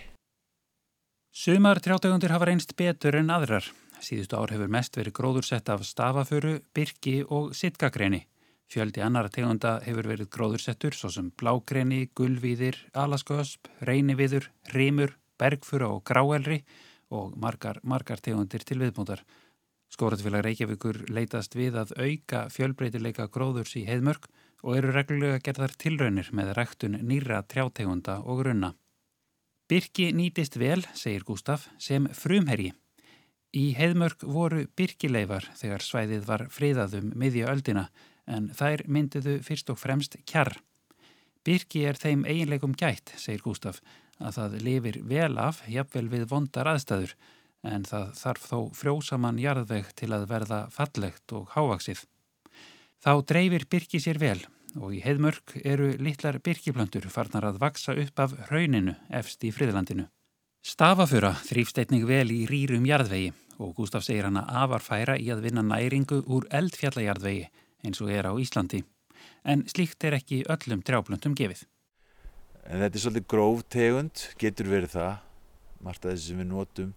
Sumar 1.32 1.80
trjátegundir 1.80 2.34
hafa 2.34 2.50
reynst 2.50 2.74
betur 2.76 3.16
en 3.16 3.32
aðrar. 3.32 3.64
Síðustu 4.04 4.36
ár 4.36 4.52
hefur 4.52 4.68
mest 4.68 4.98
verið 5.00 5.14
gróðursett 5.16 5.70
af 5.72 5.86
stafaföru, 5.88 6.58
byrki 6.76 7.22
og 7.24 7.54
sittgagreni. 7.56 8.26
Fjöldi 8.68 9.00
annara 9.06 9.32
tegunda 9.32 9.78
hefur 9.86 10.10
verið 10.12 10.28
gróðursettur 10.36 10.96
svo 10.96 11.08
sem 11.14 11.30
blágreni, 11.40 12.10
gulvíðir, 12.20 12.76
alaskaösp, 12.92 13.72
reyniviður, 13.88 14.50
rímur, 14.76 15.16
bergfura 15.40 15.88
og 15.96 16.04
gráelri. 16.04 16.66
og 16.66 16.91
margar, 17.36 17.80
margar 17.84 18.22
tegundir 18.24 18.64
til 18.66 18.80
viðbúndar. 18.82 19.24
Skóratfélag 19.92 20.46
Reykjavíkur 20.46 21.02
leitast 21.12 21.56
við 21.60 21.76
að 21.82 21.92
auka 22.00 22.46
fjölbreytileika 22.54 23.28
gróðurs 23.28 23.76
í 23.76 23.84
heiðmörk 23.90 24.30
og 24.64 24.78
eru 24.78 24.94
reglulega 24.96 25.42
gerðar 25.44 25.74
tilraunir 25.76 26.30
með 26.32 26.54
ræktun 26.56 27.00
nýra 27.04 27.42
trjátegunda 27.44 28.22
og 28.24 28.46
runna. 28.48 28.72
Byrki 29.72 30.12
nýtist 30.16 30.58
vel, 30.60 30.82
segir 30.94 31.26
Gustaf, 31.28 31.68
sem 31.80 32.08
frumherji. 32.16 32.72
Í 33.52 33.74
heiðmörk 33.76 34.24
voru 34.24 34.66
byrkileifar 34.80 35.50
þegar 35.60 35.84
svæðið 35.84 36.28
var 36.28 36.46
friðaðum 36.52 37.12
miðja 37.20 37.52
öldina 37.52 37.90
en 38.28 38.50
þær 38.56 38.86
myndiðu 38.88 39.40
fyrst 39.44 39.72
og 39.74 39.80
fremst 39.80 40.16
kjarr. 40.24 40.56
Byrki 41.44 41.84
er 41.90 41.98
þeim 42.00 42.24
eiginleikum 42.24 42.76
gætt, 42.78 43.16
segir 43.18 43.42
Gustaf, 43.44 43.82
að 44.22 44.38
það 44.38 44.58
lifir 44.68 45.02
vel 45.08 45.36
af 45.42 45.62
jafnvel 45.70 46.08
við 46.12 46.28
vondar 46.30 46.70
aðstæður 46.72 47.16
en 47.68 47.86
það 47.86 48.08
þarf 48.18 48.48
þó 48.50 48.58
frjósaman 48.78 49.42
jarðveg 49.42 49.92
til 49.98 50.10
að 50.16 50.28
verða 50.32 50.64
fallegt 50.74 51.36
og 51.38 51.52
hávaksið. 51.56 52.06
Þá 53.02 53.14
dreifir 53.30 53.68
byrki 53.70 54.02
sér 54.02 54.22
vel 54.22 54.40
og 54.80 54.96
í 54.96 55.02
heiðmörk 55.04 55.58
eru 55.66 55.92
litlar 56.00 56.40
byrkiplöntur 56.44 57.10
farnar 57.12 57.50
að 57.50 57.60
vaksa 57.62 57.96
upp 57.98 58.24
af 58.24 58.36
rauninu 58.50 58.96
efst 59.10 59.44
í 59.44 59.52
friðlandinu. 59.54 60.08
Stafafura 60.62 61.34
þrýfst 61.42 61.82
einnig 61.82 62.06
vel 62.06 62.30
í 62.32 62.44
rýrum 62.50 62.86
jarðvegi 62.86 63.32
og 63.62 63.76
Gustaf 63.78 64.06
segir 64.06 64.28
hana 64.30 64.46
afarfæra 64.64 65.18
í 65.18 65.30
að 65.34 65.44
vinna 65.48 65.64
næringu 65.66 66.22
úr 66.30 66.48
eldfjallajarðvegi 66.54 67.50
eins 67.86 68.02
og 68.02 68.12
er 68.14 68.30
á 68.30 68.34
Íslandi. 68.38 68.84
En 69.46 69.66
slíkt 69.70 70.06
er 70.06 70.18
ekki 70.18 70.44
öllum 70.50 70.84
trjáblöndum 70.86 71.36
gefið. 71.38 71.66
En 72.70 72.82
þetta 72.84 72.98
er 72.98 73.04
svolítið 73.04 73.28
gróf 73.34 73.62
tegund, 73.74 74.24
getur 74.42 74.70
verið 74.70 74.96
það, 74.96 75.14
margt 75.82 76.06
af 76.06 76.14
þessi 76.14 76.28
sem 76.30 76.42
við 76.42 76.50
notum. 76.52 76.92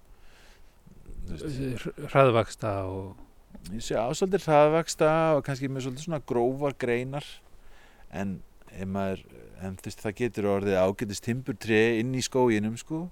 Hraðvaksta 2.12 2.74
og... 2.90 3.22
Já, 3.80 4.02
svolítið 4.12 4.48
hraðvaksta 4.48 5.10
og 5.38 5.44
kannski 5.46 5.70
með 5.72 5.86
svolítið 5.86 6.06
svona 6.08 6.20
grófar 6.28 6.76
greinar. 6.76 7.28
En, 8.14 8.36
maður, 8.84 9.24
en 9.64 9.78
þess, 9.80 10.02
það 10.02 10.18
getur 10.20 10.50
orðið 10.52 10.80
ágætist 10.82 11.24
timburtrei 11.24 12.00
inn 12.02 12.12
í 12.14 12.22
skóginum 12.24 12.76
sko. 12.78 13.06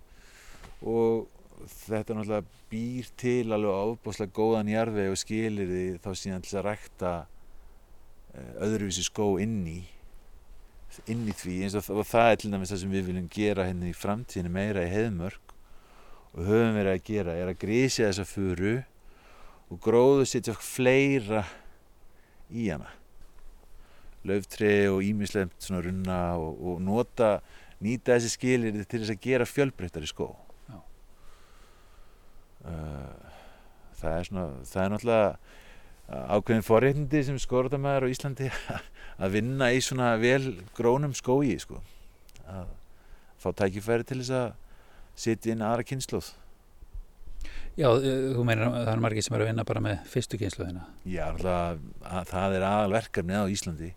Og 0.83 1.31
þetta 1.87 2.19
náttúrulega 2.19 2.45
býr 2.73 3.09
til 3.21 3.55
alveg 3.55 3.81
ábúslega 3.81 4.37
góðan 4.37 4.71
jarðveg 4.73 5.12
og 5.12 5.21
skilir 5.21 5.73
því 5.73 5.85
þá 6.05 6.11
síðan 6.19 6.45
til 6.45 6.59
að 6.59 6.67
rækta 6.69 7.12
eh, 8.35 8.53
öðruvísi 8.67 9.05
skó 9.07 9.29
inn 9.43 9.61
í 9.69 9.81
inn 11.11 11.25
í 11.29 11.35
því 11.37 11.57
eins 11.65 11.77
og, 11.79 11.89
og 11.95 12.07
það 12.09 12.31
er 12.31 12.41
til 12.41 12.53
dæmis 12.53 12.73
það 12.73 12.83
sem 12.83 12.95
við 12.95 13.09
viljum 13.09 13.29
gera 13.33 13.67
hérna 13.69 13.89
í 13.89 13.97
framtíðinu 13.97 14.53
meira 14.53 14.85
í 14.87 14.93
heðmörk 14.93 15.55
og 16.33 16.49
höfum 16.49 16.79
verið 16.79 16.93
að 16.93 17.05
gera 17.09 17.37
er 17.39 17.53
að 17.53 17.61
grísja 17.63 18.09
þessa 18.09 18.29
furu 18.29 18.75
og 19.73 19.81
gróðu 19.85 20.27
setja 20.29 20.55
fleira 20.59 21.47
í 22.53 22.69
hana. 22.69 22.91
Löftrei 24.29 24.87
og 24.93 25.03
ímislemt 25.03 25.57
svona 25.59 25.83
runna 25.87 26.21
og, 26.39 26.61
og 26.61 26.81
nota 26.85 27.39
nýta 27.83 28.15
þessi 28.15 28.37
skilir 28.37 28.85
til 28.85 29.03
þess 29.03 29.15
að 29.17 29.23
gera 29.25 29.49
fjölbreyttari 29.49 30.09
skó. 30.09 30.31
Eh, 32.63 33.31
það 33.99 34.17
er 34.17 34.29
svona 34.29 34.45
það 34.69 34.85
er 34.85 34.93
náttúrulega 34.93 35.31
ákveðin 36.09 36.67
forreitindi 36.67 37.23
sem 37.25 37.38
skorðamæður 37.41 38.09
á 38.09 38.12
Íslandi 38.12 38.51
að 39.23 39.35
vinna 39.37 39.71
í 39.73 39.81
svona 39.85 40.15
vel 40.21 40.59
grónum 40.77 41.15
skói 41.17 41.55
sko. 41.62 41.81
að 42.47 42.71
fá 43.43 43.51
tækifæri 43.59 44.07
til 44.07 44.21
þess 44.21 44.35
að 44.38 44.49
setja 45.19 45.55
inn 45.55 45.65
aðra 45.65 45.87
kynsluð 45.87 46.33
Já, 47.73 47.88
eh, 47.88 48.35
þú 48.37 48.43
meinar 48.45 48.69
að 48.69 48.83
það 48.85 48.93
er 48.93 49.01
margir 49.01 49.25
sem 49.25 49.35
eru 49.37 49.47
að 49.47 49.49
vinna 49.49 49.65
bara 49.65 49.81
með 49.81 50.03
fyrstu 50.12 50.38
kynsluðina 50.41 50.83
Já, 51.09 51.23
alltaf, 51.31 51.79
að, 52.05 52.27
það 52.29 52.57
er 52.59 52.67
aðalverkarni 52.69 53.38
á 53.41 53.45
Íslandi 53.49 53.93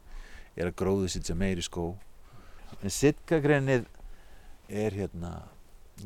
er 0.55 0.69
að 0.69 0.77
gróðu 0.79 1.09
sitja 1.11 1.35
meiri 1.35 1.65
skó 1.65 1.89
en 2.79 2.93
sittgagreinið 2.93 3.89
er 4.69 4.95
hérna 4.95 5.33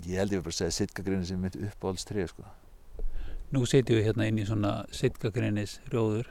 ég 0.05 0.17
held 0.17 0.33
ég 0.33 0.41
að 0.41 0.47
bara 0.47 0.57
segja 0.57 0.77
sittgagreinir 0.79 1.29
sem 1.29 1.41
mitt 1.41 1.57
uppáhaldstrið 1.57 2.31
sko. 2.33 2.47
Nú 3.49 3.63
setjum 3.65 3.97
við 3.97 4.05
hérna 4.05 4.27
inn 4.29 4.41
í 4.41 4.45
svona 4.45 4.73
sittgagreinis 4.93 5.79
rjóður 5.89 6.27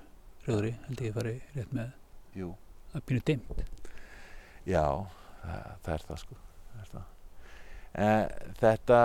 rjóðri, 0.49 0.73
held 0.87 1.01
ég 1.03 1.13
að 1.13 1.19
fara 1.19 1.33
rétt 1.57 1.73
með. 1.77 1.89
Jú. 2.39 2.55
að 2.95 3.03
býna 3.09 3.25
dimt 3.27 3.63
Já, 4.69 4.85
það, 5.43 5.65
það 5.85 5.95
er 5.95 6.05
það 6.09 6.21
sko. 6.23 6.37
Það 6.69 6.81
er 6.81 6.91
það. 6.93 7.07
En, 8.05 8.53
þetta 8.61 9.01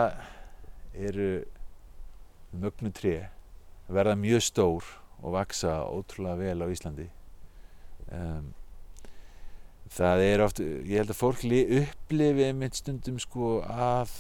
eru 1.10 1.30
mögnu 2.64 2.92
tré. 2.96 3.16
Verða 3.88 4.16
mjög 4.20 4.44
stór 4.44 4.92
og 5.24 5.36
vaksa 5.36 5.78
ótrúlega 5.88 6.40
vel 6.40 6.68
á 6.68 6.68
Íslandi. 6.72 7.08
Um, 8.14 8.52
það 9.94 10.26
er 10.28 10.44
oft 10.44 10.62
ég 10.64 11.00
held 11.00 11.12
að 11.14 11.20
fólk 11.20 11.44
upplifi 11.48 12.48
einmitt 12.48 12.78
stundum 12.80 13.20
sko 13.22 13.58
að 13.64 14.12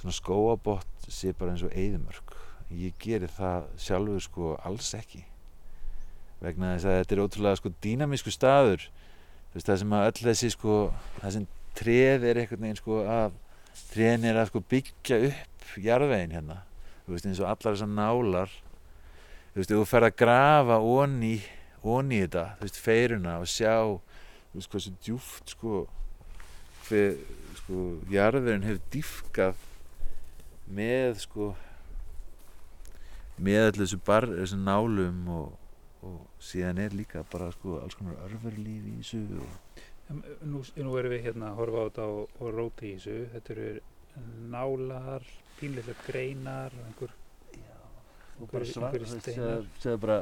svona 0.00 0.16
skóabott 0.16 1.08
sé 1.10 1.32
bara 1.36 1.54
eins 1.54 1.64
og 1.66 1.74
eðimörk 1.74 2.36
ég 2.74 2.94
gerir 3.00 3.32
það 3.32 3.66
sjálfur 3.80 4.24
sko 4.24 4.52
alls 4.66 4.92
ekki. 4.96 5.24
Vegna 6.42 6.74
þess 6.76 6.88
að 6.88 6.96
þetta 7.00 7.14
er 7.16 7.22
ótrúlega 7.24 7.60
sko 7.60 7.74
dýnamísku 7.82 8.32
staður. 8.34 8.88
Veist, 9.54 9.66
það 9.66 9.80
sem 9.82 9.94
að 9.96 10.08
öll 10.08 10.24
þessi 10.28 10.50
sko 10.54 10.78
það 11.18 11.36
sem 11.36 11.46
treð 11.78 12.26
er 12.28 12.40
einhvern 12.42 12.64
veginn 12.66 12.80
sko 12.80 13.02
að 13.08 13.36
treðin 13.92 14.26
er 14.28 14.40
að 14.40 14.50
sko 14.50 14.64
byggja 14.70 15.20
upp 15.30 15.76
jarðvegin 15.84 16.34
hérna. 16.36 16.62
Þú 17.06 17.14
veist 17.14 17.28
eins 17.30 17.42
og 17.42 17.50
allar 17.50 17.76
þessar 17.76 17.94
nálar. 17.94 18.58
Þú 19.52 19.62
veist 19.62 19.72
þú 19.72 19.86
fer 19.88 20.08
að 20.08 20.18
grafa 20.20 20.82
onni 20.84 21.36
onni 21.86 22.22
þetta 22.24 22.44
þú 22.58 22.66
veist 22.66 22.80
feiruna 22.82 23.38
og 23.42 23.50
sjá 23.50 23.74
þú 23.86 24.58
veist 24.58 24.72
hvað 24.72 24.84
svo 24.84 24.94
djúft 25.04 25.54
sko 25.54 25.80
hver 26.88 27.16
sko 27.60 27.84
jarðvegin 28.12 28.66
hefur 28.66 28.84
dýfkað 28.94 29.64
með 30.78 31.22
sko 31.24 31.50
með 33.38 33.64
allir 33.64 33.84
þessu 33.84 34.00
bar, 34.06 34.26
þessu 34.40 34.58
nálum 34.60 35.20
og, 35.34 35.52
og 36.06 36.18
síðan 36.42 36.82
er 36.82 36.96
líka 36.96 37.24
bara 37.32 37.50
sko 37.54 37.78
alls 37.82 37.98
konar 37.98 38.18
örverlíf 38.26 38.88
í 38.90 38.96
þessu 39.00 39.22
og... 39.42 39.82
nú, 40.42 40.62
nú 40.62 40.96
erum 41.00 41.14
við 41.14 41.24
hérna 41.28 41.52
að 41.52 41.62
horfa 41.62 41.84
á 41.84 41.86
þetta 41.88 42.08
og, 42.16 42.36
og 42.40 42.52
róti 42.56 42.92
í 42.92 42.98
þessu. 42.98 43.16
Þetta 43.34 43.54
eru 43.56 43.70
nálar 44.50 45.26
pínleika 45.58 45.94
greinar 46.06 46.74
einhver, 46.86 47.12
Já, 47.54 47.76
einhver, 48.38 48.66
einhver 48.66 49.06
steinar. 49.12 49.98
bara, 50.02 50.20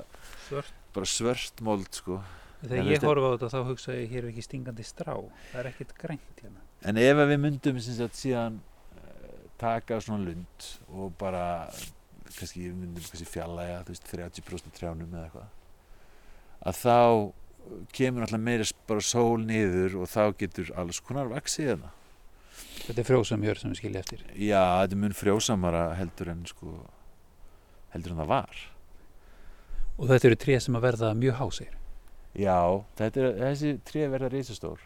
bara 0.97 1.11
svörtmold 1.13 2.01
sko. 2.03 2.21
Þegar 2.67 2.89
ég 2.89 3.05
horfa 3.05 3.29
á 3.29 3.35
þetta 3.37 3.53
þá 3.53 3.59
hugsa 3.69 3.97
ég 3.97 4.15
hér 4.15 4.25
er 4.25 4.31
ekki 4.33 4.47
stingandi 4.47 4.87
strá. 4.87 5.13
Það 5.53 5.61
er 5.61 5.69
ekkert 5.71 5.93
grænt 6.01 6.41
hérna. 6.41 6.65
En 6.87 6.99
ef 7.01 7.21
við 7.21 7.39
myndum 7.43 7.79
sagt, 7.85 8.17
síðan 8.19 8.59
taka 9.61 10.01
svona 10.05 10.25
lund 10.29 10.67
og 10.93 11.15
bara 11.21 11.45
kannski, 12.39 12.67
ég 12.69 12.77
myndi 12.77 13.05
kannski 13.05 13.29
fjalla 13.29 13.67
ja, 13.69 13.79
30% 13.87 14.75
trjánum 14.77 15.13
eða 15.13 15.29
eitthvað 15.29 15.55
að 16.67 16.81
þá 16.81 16.97
kemur 17.97 18.27
alltaf 18.27 18.43
meira 18.43 18.67
bara 18.89 19.05
sól 19.05 19.39
niður 19.43 20.01
og 20.03 20.11
þá 20.11 20.23
getur 20.41 20.73
alls 20.79 21.01
konar 21.03 21.31
vaksið 21.31 21.73
hérna. 21.73 21.93
Þetta 22.87 23.03
er 23.03 23.09
frjósamjör 23.09 23.61
sem 23.61 23.73
við 23.73 23.81
skilja 23.81 24.03
eftir. 24.05 24.23
Já, 24.33 24.63
þetta 24.83 24.97
er 24.97 25.03
mun 25.03 25.17
frjósamara 25.17 25.85
heldur 25.99 26.31
en 26.33 26.45
sko, 26.49 26.75
heldur 27.95 28.15
en 28.15 28.23
það 28.23 28.31
var. 28.33 28.63
Og 29.97 30.11
þetta 30.11 30.31
eru 30.31 30.39
tré 30.45 30.59
sem 30.63 30.79
að 30.79 30.87
verða 30.87 31.13
mjög 31.19 31.39
hásir. 31.41 31.73
Já, 32.37 32.59
þetta 33.01 33.23
er, 33.23 33.39
þessi 33.41 33.73
tré 33.89 34.07
verða 34.13 34.31
reysastór. 34.35 34.85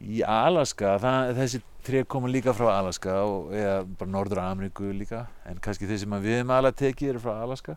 Í 0.00 0.22
Alaska, 0.24 0.96
það, 1.02 1.32
þessi 1.36 1.60
tré 1.84 2.02
koma 2.08 2.30
líka 2.30 2.54
frá 2.56 2.70
Alaska 2.78 3.18
og 3.26 3.52
eða 3.56 3.82
bara 3.98 4.10
Norður 4.10 4.40
Ameríku 4.42 4.88
líka 4.96 5.26
en 5.48 5.60
kannski 5.62 5.88
þeir 5.90 6.00
sem 6.02 6.18
við 6.22 6.38
hefum 6.38 6.54
alveg 6.56 6.78
tekið 6.80 7.12
eru 7.12 7.22
frá 7.22 7.32
Alaska. 7.42 7.76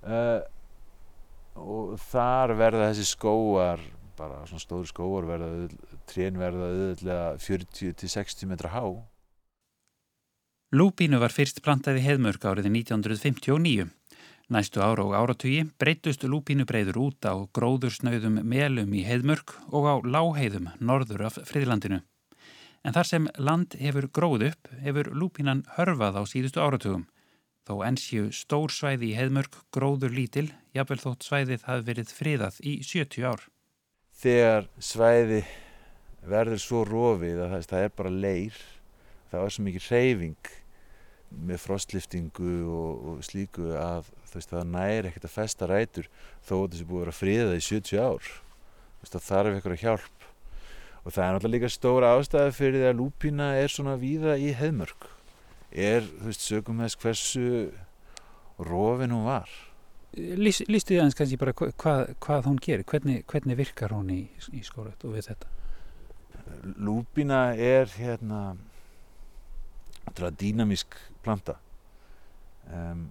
Uh, 0.00 0.40
og 1.60 1.96
þar 2.10 2.54
verða 2.56 2.90
þessi 2.92 3.08
skóar 3.10 3.82
bara 4.20 4.42
svona 4.48 4.62
stóri 4.62 4.88
skóar 4.88 5.26
verða 5.28 5.68
trén 6.10 6.38
verða 6.40 6.68
auðvitað 6.70 7.40
40-60 7.46 8.50
metra 8.50 8.72
há. 8.74 8.84
Lúpínu 10.76 11.18
var 11.18 11.34
fyrst 11.34 11.64
plantaði 11.64 12.04
heðmörk 12.04 12.44
árið 12.46 12.68
1959 12.70 13.88
Næstu 14.50 14.80
ára 14.82 15.04
og 15.06 15.12
áratugi 15.14 15.60
breytust 15.78 16.24
lúpínu 16.26 16.64
breyður 16.66 16.96
út 16.98 17.22
á 17.22 17.38
gróðursnauðum 17.54 18.40
melum 18.42 18.96
í 18.98 19.04
heiðmörk 19.06 19.52
og 19.70 19.84
á 19.86 19.94
láheiðum 20.02 20.72
norður 20.82 21.28
af 21.28 21.36
friðlandinu. 21.46 22.00
En 22.82 22.96
þar 22.96 23.06
sem 23.06 23.28
land 23.38 23.76
hefur 23.78 24.08
gróð 24.10 24.48
upp 24.48 24.72
hefur 24.82 25.12
lúpínan 25.14 25.62
hörfað 25.76 26.18
á 26.18 26.22
síðustu 26.26 26.58
áratugum. 26.58 27.06
Þó 27.62 27.86
ensju 27.86 28.32
stór 28.34 28.74
svæði 28.74 29.12
í 29.12 29.18
heiðmörk 29.20 29.54
gróður 29.70 30.16
lítil, 30.18 30.48
jafnvel 30.74 30.98
þótt 30.98 31.28
svæðið 31.28 31.66
hafi 31.68 31.86
verið 31.86 32.14
friðað 32.18 32.58
í 32.66 32.72
70 32.82 33.30
ár. 33.30 33.46
Þegar 34.18 34.66
svæði 34.82 35.44
verður 36.26 36.64
svo 36.64 36.82
rofið 36.90 37.44
að 37.46 37.54
það 37.70 37.86
er 37.86 37.94
bara 38.02 38.18
leir, 38.26 38.58
það 39.30 39.46
er 39.46 39.54
svo 39.54 39.68
mikið 39.68 39.88
reyfing 39.94 40.56
með 41.30 41.62
frostliftingu 41.62 42.54
og, 42.66 43.04
og 43.12 43.20
slíku 43.26 43.70
að 43.78 44.08
veist, 44.32 44.50
það 44.50 44.72
næri 44.72 45.10
ekkert 45.10 45.28
að 45.28 45.36
festa 45.36 45.68
rætur 45.70 46.08
þó 46.46 46.54
að 46.62 46.72
þessi 46.72 46.88
búið 46.88 46.98
að 46.98 47.04
vera 47.04 47.18
friðað 47.20 47.54
í 47.56 47.62
70 47.68 48.02
ár. 48.02 48.32
Veist, 49.00 49.20
þarf 49.28 49.54
eitthvað 49.54 49.84
hjálp. 49.84 50.26
Og 51.00 51.14
það 51.14 51.24
er 51.24 51.32
náttúrulega 51.34 51.56
líka 51.56 51.72
stóra 51.72 52.12
ástæði 52.18 52.52
fyrir 52.58 52.82
því 52.82 52.90
að 52.90 52.98
lúpína 52.98 53.54
er 53.56 53.72
svona 53.72 53.96
víða 54.00 54.36
í 54.36 54.50
heðmörk 54.52 55.08
er, 55.70 56.06
þú 56.18 56.28
veist, 56.28 56.44
sögum 56.44 56.82
þess 56.82 56.98
hversu 57.00 57.48
rofin 58.66 59.14
hún 59.14 59.26
var. 59.28 59.50
Lýstu 60.10 60.66
þið 60.66 60.98
aðeins 60.98 61.16
kannski 61.18 61.38
bara 61.38 61.54
hvað, 61.54 62.00
hvað 62.22 62.48
hún 62.48 62.58
gerir, 62.62 62.86
hvernig, 62.90 63.22
hvernig 63.30 63.58
virkar 63.60 63.94
hún 63.94 64.10
í, 64.10 64.20
í 64.50 64.62
skórat 64.66 65.04
og 65.06 65.14
við 65.14 65.30
þetta? 65.30 65.52
Lúpína 66.82 67.44
er 67.54 67.86
hérna 67.94 68.56
dýnamísk 70.10 70.96
planta. 71.24 71.56
Um, 72.70 73.08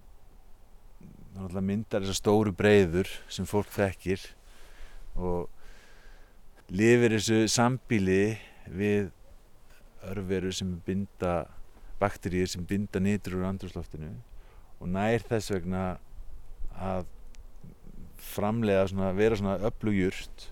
náttúrulega 1.34 1.66
myndar 1.66 2.04
þessar 2.04 2.18
stóru 2.18 2.52
breyður 2.56 3.10
sem 3.30 3.46
fólk 3.48 3.70
þekkir 3.74 4.24
og 5.20 5.48
lifir 6.70 7.16
þessu 7.16 7.44
sambíli 7.50 8.36
við 8.70 9.10
örveru 10.10 10.52
sem 10.54 10.72
binda 10.86 11.44
bakteríur 12.00 12.48
sem 12.48 12.64
binda 12.66 13.02
nýtur 13.02 13.38
úr 13.40 13.48
andrúsloftinu 13.50 14.12
og 14.80 14.88
nær 14.88 15.24
þess 15.28 15.52
vegna 15.52 15.84
að 16.80 17.08
framlega 18.30 18.86
svona, 18.88 19.12
vera 19.16 19.36
svona 19.36 19.58
öflugjurt 19.68 20.48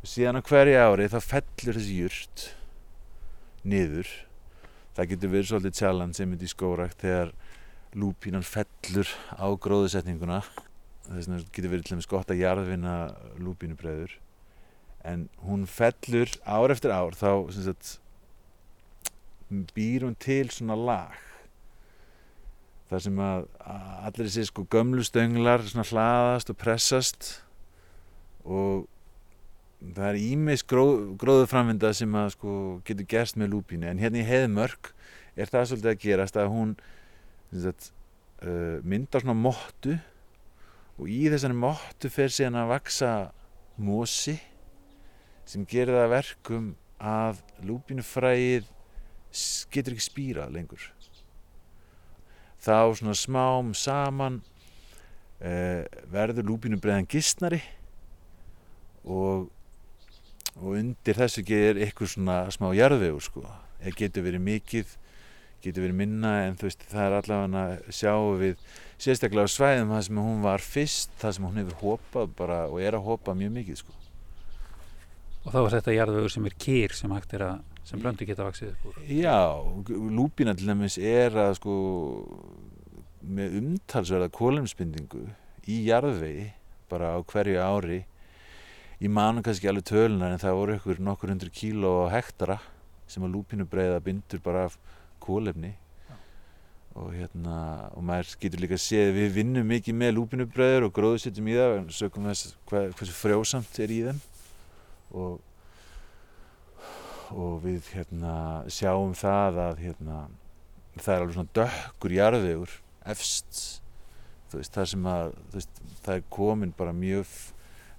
og 0.00 0.10
síðan 0.10 0.40
á 0.40 0.46
hverju 0.46 0.80
ári 0.80 1.10
þá 1.12 1.18
fellur 1.22 1.78
þessi 1.78 1.98
jurt 2.02 2.46
niður 3.64 4.10
það 4.94 5.10
getur 5.12 5.32
verið 5.34 5.50
svolítið 5.50 5.78
challenge 5.80 6.18
sem 6.18 6.34
þetta 6.34 6.46
í 6.46 6.52
skórækt 6.52 7.04
þegar 7.04 7.32
lúpínan 7.94 8.46
fellur 8.46 9.10
á 9.38 9.46
gróðusetninguna 9.54 10.42
þess 11.04 11.28
vegna 11.28 11.40
getur 11.50 11.72
verið 11.72 11.88
til 11.88 11.96
dæmis 11.96 12.10
gott 12.10 12.30
að 12.32 12.42
jarðvinna 12.42 12.94
lúpínubreður 13.42 14.18
en 15.04 15.28
hún 15.44 15.66
fellur 15.68 16.32
ár 16.48 16.72
eftir 16.72 16.94
ár 16.94 17.16
þá 17.18 17.52
sagt, 17.52 17.98
býr 19.76 20.06
hún 20.06 20.16
til 20.16 20.48
svona 20.52 20.76
lag. 20.78 21.20
Þar 22.88 23.04
sem 23.06 23.20
að 23.20 23.46
allir 24.06 24.28
þessi 24.28 24.46
sko 24.48 24.64
gömlu 24.72 25.04
stönglar 25.04 25.64
hlaðast 25.64 26.52
og 26.52 26.58
pressast 26.60 27.30
og 28.44 28.88
það 29.92 30.06
er 30.08 30.20
ímis 30.22 30.64
gróð, 30.66 31.14
gróðu 31.20 31.48
framvinda 31.50 31.92
sem 31.96 32.16
að 32.16 32.32
sko 32.36 32.54
getur 32.86 33.08
gerst 33.10 33.38
með 33.40 33.52
lúpínu. 33.54 33.88
En 33.90 34.00
hérna 34.00 34.22
í 34.22 34.26
heiðmörk 34.28 34.92
er 35.36 35.50
það 35.50 35.68
svolítið 35.70 35.92
að 35.92 36.02
gerast 36.04 36.38
að 36.40 36.50
hún 36.54 36.74
sagt, 37.52 37.90
uh, 38.42 38.80
mynda 38.86 39.20
svona 39.20 39.36
móttu 39.36 39.98
og 40.98 41.10
í 41.10 41.24
þessari 41.32 41.58
móttu 41.58 42.10
fer 42.12 42.32
síðan 42.32 42.60
að 42.62 42.72
vaksa 42.74 43.12
mósi 43.76 44.38
sem 45.48 45.66
gerir 45.68 45.98
það 45.98 46.12
verkum 46.14 46.72
að 47.02 47.42
lúpinufræðið 47.66 48.70
getur 49.74 49.96
ekki 49.96 50.06
spýrað 50.06 50.54
lengur. 50.54 50.84
Þá 52.64 52.96
svona 52.96 53.16
smám 53.18 53.74
saman 53.76 54.38
uh, 55.42 55.82
verður 56.12 56.48
lúpinubreðan 56.48 57.10
gistnari 57.10 57.60
og, 59.04 59.50
og 60.60 60.76
undir 60.78 61.18
þessu 61.18 61.44
gerir 61.46 61.80
eitthvað 61.82 62.14
svona 62.14 62.38
smá 62.54 62.68
jarðvegur 62.76 63.24
sko, 63.24 63.42
það 63.80 63.98
getur 64.00 64.26
verið 64.28 64.46
mikið 64.48 64.94
getur 65.64 65.86
verið 65.86 65.98
minna 65.98 66.32
en 66.44 66.56
þú 66.60 66.68
veist 66.68 66.86
það 66.90 67.04
er 67.06 67.18
allavega 67.18 67.60
að 67.64 67.92
sjá 67.96 68.14
við 68.40 68.64
sérstaklega 69.00 69.48
á 69.48 69.54
svæðum 69.54 69.92
það 69.94 70.02
sem 70.08 70.24
hún 70.26 70.42
var 70.44 70.64
fyrst 70.64 71.14
það 71.20 71.36
sem 71.36 71.46
hún 71.48 71.60
hefur 71.62 71.78
hopað 71.82 72.34
bara 72.38 72.58
og 72.68 72.80
er 72.84 72.98
að 72.98 73.06
hopa 73.08 73.36
mjög 73.36 73.54
mikið 73.58 73.80
sko. 73.80 73.94
Og 75.44 75.52
þá 75.52 75.58
er 75.60 75.74
þetta 75.76 75.96
jarðvegur 75.98 76.32
sem 76.32 76.48
er 76.48 76.58
kýr 76.64 76.96
sem 76.96 77.14
hægt 77.16 77.34
er 77.36 77.46
að 77.48 77.62
sem 77.84 78.00
blöndu 78.00 78.24
geta 78.24 78.46
vaksið 78.46 78.70
upp 78.72 78.84
úr 78.88 79.00
Já, 79.12 79.36
lúpina 79.88 80.54
til 80.56 80.68
dæmis 80.70 80.96
er 80.96 81.34
að 81.36 81.58
sko 81.58 81.74
með 83.24 83.58
umtalsverða 83.60 84.30
kólemsbindingu 84.32 85.26
í 85.68 85.82
jarðvegi 85.88 86.50
bara 86.88 87.14
á 87.16 87.18
hverju 87.20 87.60
ári 87.60 88.00
ég 89.00 89.10
manu 89.10 89.42
kannski 89.44 89.70
alveg 89.70 89.88
tölunar 89.90 90.34
en 90.34 90.42
það 90.42 90.58
voru 90.60 90.76
ykkur 90.78 91.00
nokkur 91.02 91.32
hundur 91.34 91.50
kíló 91.54 91.94
á 92.06 92.14
hektara 92.14 92.60
sem 93.10 93.24
að 93.24 93.34
lúpinu 93.36 93.66
breiða 93.68 94.02
bindur 94.04 94.42
bara 94.44 94.68
af 94.68 94.78
kólefni 95.22 95.74
og 96.94 97.10
hérna 97.10 97.56
og 97.96 98.04
maður 98.06 98.36
getur 98.38 98.62
líka 98.62 98.76
að 98.78 98.84
sé 98.84 99.00
að 99.08 99.16
við 99.16 99.32
vinnum 99.40 99.66
mikið 99.66 99.96
með 99.98 100.12
lúpinubröður 100.14 100.86
og 100.86 100.94
gróðsetjum 100.94 101.48
í 101.50 101.56
það 101.56 101.72
og 101.80 101.90
sökum 101.96 102.28
þess 102.30 102.54
hvað, 102.70 102.92
hversu 103.00 103.16
frjósamt 103.18 103.80
er 103.82 103.94
í 103.94 103.98
þeim. 104.06 104.20
Og 105.14 105.42
og 107.34 107.56
við 107.64 107.88
hérna 107.96 108.34
sjáum 108.70 109.14
það 109.18 109.58
að 109.64 109.80
hérna 109.82 110.18
það 111.00 111.14
er 111.14 111.22
alveg 111.24 111.34
svona 111.34 111.54
dökkur 111.58 112.14
jarðvegur 112.14 112.76
efst. 113.10 113.62
Þú 114.52 114.60
veist 114.60 114.76
það 114.76 114.90
sem 114.92 115.08
að 115.10 115.34
veist, 115.56 115.82
það 116.04 116.20
er 116.20 116.26
komin 116.36 116.74
bara 116.78 116.94
mjög 116.94 117.32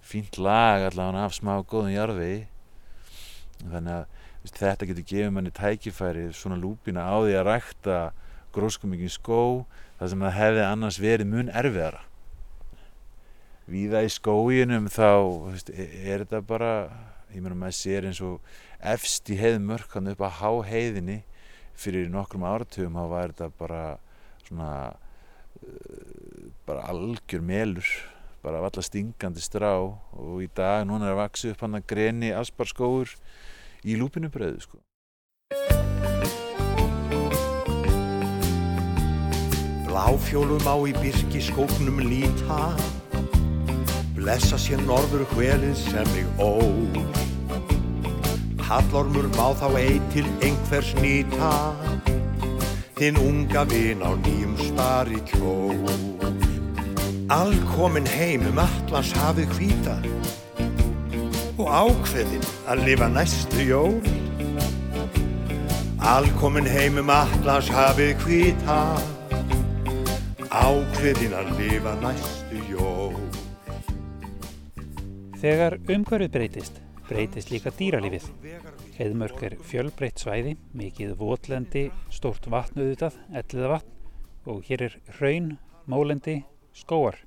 fínt 0.06 0.38
lag 0.38 0.86
allavega 0.86 1.26
af 1.26 1.34
smá 1.34 1.56
góðum 1.66 1.94
jarðvegi 1.96 2.44
þannig 3.64 3.96
að 3.96 4.54
þetta 4.54 4.90
getur 4.90 5.08
gefið 5.10 5.32
manni 5.34 5.54
tækifæri 5.56 6.28
svona 6.38 6.60
lúpina 6.60 7.08
á 7.10 7.16
því 7.24 7.38
að 7.40 7.48
rækta 7.50 7.98
gróskumikinn 8.56 9.12
skó 9.12 9.66
þar 9.98 10.12
sem 10.12 10.26
það 10.26 10.38
hefði 10.40 10.66
annars 10.66 11.00
verið 11.02 11.32
mun 11.32 11.50
erfiðara. 11.50 12.04
Víða 13.66 14.04
í 14.06 14.12
skóginum 14.14 14.90
þá 14.94 15.10
veist, 15.50 15.72
er 15.74 16.24
þetta 16.24 16.42
bara 16.46 16.74
ég 17.34 17.42
meina 17.42 17.58
maður 17.58 17.80
sér 17.80 18.10
eins 18.10 18.22
og 18.24 18.44
efst 18.86 19.32
í 19.34 19.40
heiðmörk 19.40 19.96
hann 19.98 20.12
upp 20.14 20.22
að 20.22 20.38
há 20.40 20.52
heiðinni 20.70 21.24
fyrir 21.76 22.12
nokkrum 22.14 22.46
áratugum 22.48 23.00
þá 23.00 23.06
var 23.12 23.34
þetta 23.34 23.50
bara 23.58 23.82
svona 24.46 24.70
uh, 24.94 26.52
bara 26.68 26.86
algjör 26.94 27.42
melur 27.44 27.90
bara 28.46 28.62
valla 28.62 28.82
stingandi 28.86 29.42
strá 29.42 29.74
og 29.82 30.42
í 30.44 30.48
dag 30.54 30.84
núna 30.86 31.08
er 31.10 31.16
að 31.16 31.22
vaksa 31.24 31.54
upp 31.54 31.64
hann 31.66 31.80
að 31.80 31.88
greni 31.90 32.30
asparskóur 32.38 33.16
í 33.82 33.98
lúpinu 33.98 34.30
bröðu 34.30 34.62
sko. 34.62 34.78
Bláfjólum 39.88 40.68
á 40.70 40.76
í 40.86 40.94
byrki 40.94 41.42
skóknum 41.42 42.04
líta. 42.06 42.70
Blessa 44.14 44.60
sér 44.62 44.84
norður 44.86 45.26
hvelið 45.34 45.76
sem 45.80 46.08
mig 46.14 46.30
ól 46.42 46.94
Hallormur 48.66 49.28
má 49.38 49.54
þá 49.58 49.68
ei 49.78 49.98
til 50.14 50.26
einhvers 50.46 50.94
nýta. 51.02 51.52
Þinn 52.98 53.20
unga 53.22 53.66
vin 53.70 54.06
á 54.06 54.14
nýjum 54.22 54.56
stari 54.70 55.22
kjól 55.30 56.16
Allkomin 57.26 58.06
heim 58.06 58.44
um 58.46 58.60
allans 58.62 59.10
hafið 59.18 59.54
hvita 59.58 59.96
og 61.58 61.72
ákveðin 61.74 62.46
að 62.70 62.84
lifa 62.86 63.08
næstu 63.10 63.66
jól 63.66 63.96
Alkomin 66.06 66.70
heimum 66.70 67.10
Atlas 67.10 67.72
hafið 67.74 68.14
hvita 68.22 68.78
ákveðin 70.54 71.34
að 71.42 71.52
lifa 71.58 71.98
næstu 72.06 72.62
jól 72.70 73.18
Þegar 75.42 75.80
umhverfið 75.82 76.34
breytist, 76.38 76.82
breytist 77.10 77.50
líka 77.50 77.74
dýralífið. 77.74 78.30
Heiðmörk 79.00 79.42
er 79.50 79.58
fjölbreytt 79.66 80.22
svæði, 80.22 80.60
mikið 80.78 81.18
votlendi, 81.18 81.90
stórt 82.14 82.46
vatnuðutað, 82.54 83.18
elliða 83.34 83.78
vatn 83.80 84.52
og 84.54 84.62
hér 84.70 84.92
er 84.92 85.00
hraun, 85.18 85.56
mólendi, 85.90 86.44
skóar. 86.76 87.22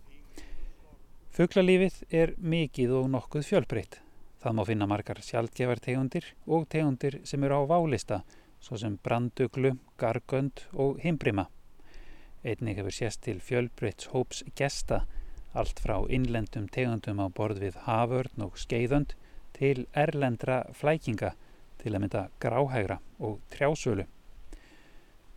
Fuglalífið 1.35 2.03
er 2.11 2.35
mikið 2.39 2.95
og 2.99 3.11
nokkuð 3.15 3.47
fjölbreytt. 3.47 4.01
Það 4.39 4.55
má 4.55 4.63
finna 4.69 4.87
margar 4.91 5.21
sjálfgefar 5.23 5.81
tegundir 5.83 6.27
og 6.47 6.69
tegundir 6.71 7.21
sem 7.27 7.43
eru 7.47 7.59
á 7.59 7.63
válista, 7.71 8.23
svo 8.61 8.79
sem 8.79 8.99
branduglu, 9.03 9.77
gargönd 9.99 10.65
og 10.75 11.01
himbrima. 11.03 11.49
Einnig 12.45 12.79
hefur 12.79 12.95
sést 12.95 13.23
til 13.27 13.41
fjölbreytts 13.43 14.13
hóps 14.13 14.45
gesta, 14.59 15.05
allt 15.55 15.81
frá 15.83 15.97
innlendum 16.07 16.69
tegundum 16.71 17.23
á 17.23 17.27
borð 17.35 17.65
við 17.65 17.81
haförn 17.87 18.47
og 18.47 18.59
skeiðönd 18.61 19.17
til 19.59 19.87
erlendra 19.95 20.63
flækinga 20.75 21.33
til 21.83 21.95
að 21.95 22.03
mynda 22.05 22.29
gráhægra 22.43 23.01
og 23.19 23.41
trjásölu. 23.55 24.07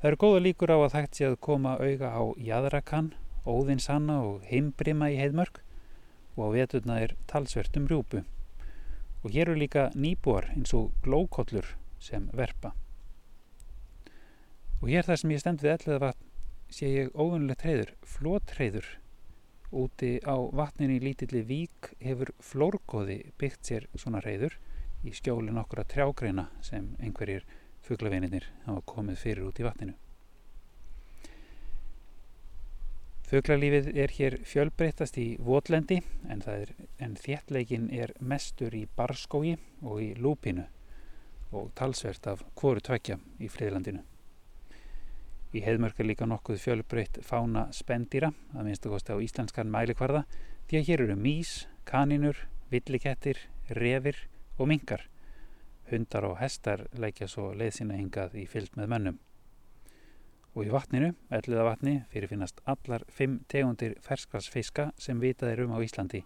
Það 0.01 0.09
eru 0.09 0.21
góða 0.21 0.43
líkur 0.45 0.73
á 0.73 0.77
að 0.81 0.95
hægt 0.97 1.17
sé 1.17 1.27
að 1.29 1.41
koma 1.45 1.77
auga 1.77 2.09
á 2.09 2.21
jæðrakan, 2.37 3.11
óðinsanna 3.47 4.19
og 4.25 4.45
heimbrima 4.49 5.09
í 5.11 5.17
heiðmörk 5.19 5.61
og 6.37 6.41
á 6.45 6.47
veturna 6.55 6.99
er 7.03 7.15
talsvert 7.27 7.77
um 7.77 7.87
rjúpu. 7.89 8.23
Og 9.21 9.33
hér 9.33 9.51
eru 9.51 9.59
líka 9.59 9.89
nýbúar 9.93 10.49
eins 10.55 10.73
og 10.77 10.91
glókollur 11.05 11.75
sem 12.01 12.29
verpa. 12.33 12.73
Og 14.81 14.89
hér 14.89 15.05
þar 15.05 15.21
sem 15.21 15.35
ég 15.35 15.43
stend 15.43 15.61
við 15.61 15.75
elliða 15.75 16.01
vatn 16.07 16.27
sé 16.71 16.87
ég 16.87 17.13
óvinnulegt 17.13 17.61
treyður, 17.61 17.95
flótreyður 18.07 18.87
Úti 19.71 20.17
á 20.27 20.35
vatninu 20.51 20.97
í 20.97 20.99
lítilli 20.99 21.45
vík 21.47 21.93
hefur 22.03 22.33
flórgóði 22.43 23.15
byggt 23.39 23.69
sér 23.69 23.85
svona 23.95 24.19
reyður 24.19 24.57
í 25.07 25.13
skjóli 25.15 25.53
nokkura 25.55 25.85
trjágreina 25.87 26.49
sem 26.59 26.89
einhverjir 26.99 27.45
fugglavininir 27.87 28.49
hafa 28.65 28.83
komið 28.91 29.21
fyrir 29.23 29.45
út 29.47 29.61
í 29.63 29.67
vatninu. 29.69 29.95
Fugglalífið 33.31 33.85
er 33.95 34.11
hér 34.11 34.33
fjölbreytast 34.43 35.15
í 35.15 35.37
votlendi 35.39 36.01
en, 36.27 36.41
en 36.99 37.13
þéttleikin 37.15 37.85
er 37.95 38.11
mestur 38.19 38.75
í 38.75 38.81
barskói 38.97 39.53
og 39.87 40.01
í 40.03 40.09
lúpinu 40.19 40.65
og 41.55 41.69
talsvert 41.79 42.27
af 42.27 42.43
hvoru 42.59 42.83
tvekja 42.83 43.15
í 43.39 43.47
friðlandinu. 43.47 44.03
Í 45.55 45.63
heðmörk 45.63 46.03
er 46.03 46.09
líka 46.09 46.27
nokkuð 46.27 46.59
fjölbreytt 46.59 47.21
fána 47.23 47.69
spendýra, 47.71 48.33
að 48.51 48.67
minnstu 48.67 48.91
kosti 48.91 49.15
á 49.15 49.23
íslenskan 49.23 49.71
mælikvarða, 49.71 50.25
því 50.67 50.81
að 50.81 50.87
hér 50.91 51.07
eru 51.07 51.19
mís, 51.19 51.55
kaninur, 51.87 52.35
villikettir, 52.71 53.39
revir 53.79 54.25
og 54.57 54.67
mingar. 54.75 55.07
Hundar 55.87 56.27
og 56.27 56.39
hestar 56.43 56.89
leikja 56.99 57.31
svo 57.31 57.53
leiðsina 57.55 57.95
hingað 57.95 58.35
í 58.43 58.47
fyllt 58.47 58.75
með 58.75 58.91
mönnum. 58.91 59.19
Og 60.51 60.65
í 60.67 60.71
vatninu, 60.73 61.13
elliða 61.31 61.63
vatni, 61.63 61.93
fyrirfinnast 62.11 62.59
allar 62.67 63.05
fimm 63.07 63.39
tegundir 63.51 63.95
ferskvarsfiska 64.03 64.89
sem 64.99 65.21
vitað 65.23 65.53
er 65.53 65.63
um 65.65 65.75
á 65.75 65.79
Íslandi. 65.79 66.25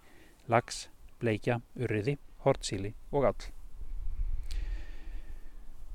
Lags, 0.49 0.87
bleikja, 1.21 1.59
urriði, 1.77 2.17
hortsíli 2.45 2.95
og 3.11 3.29
all. 3.29 3.45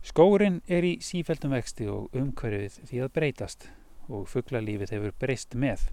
Skórin 0.07 0.63
er 0.71 0.87
í 0.87 0.95
sífældum 1.05 1.53
vexti 1.53 1.91
og 1.91 2.15
umhverfið 2.17 2.79
því 2.89 3.03
að 3.05 3.13
breytast 3.19 3.67
og 4.09 4.29
fugglalífið 4.31 4.95
hefur 4.95 5.17
breyst 5.21 5.55
með. 5.55 5.91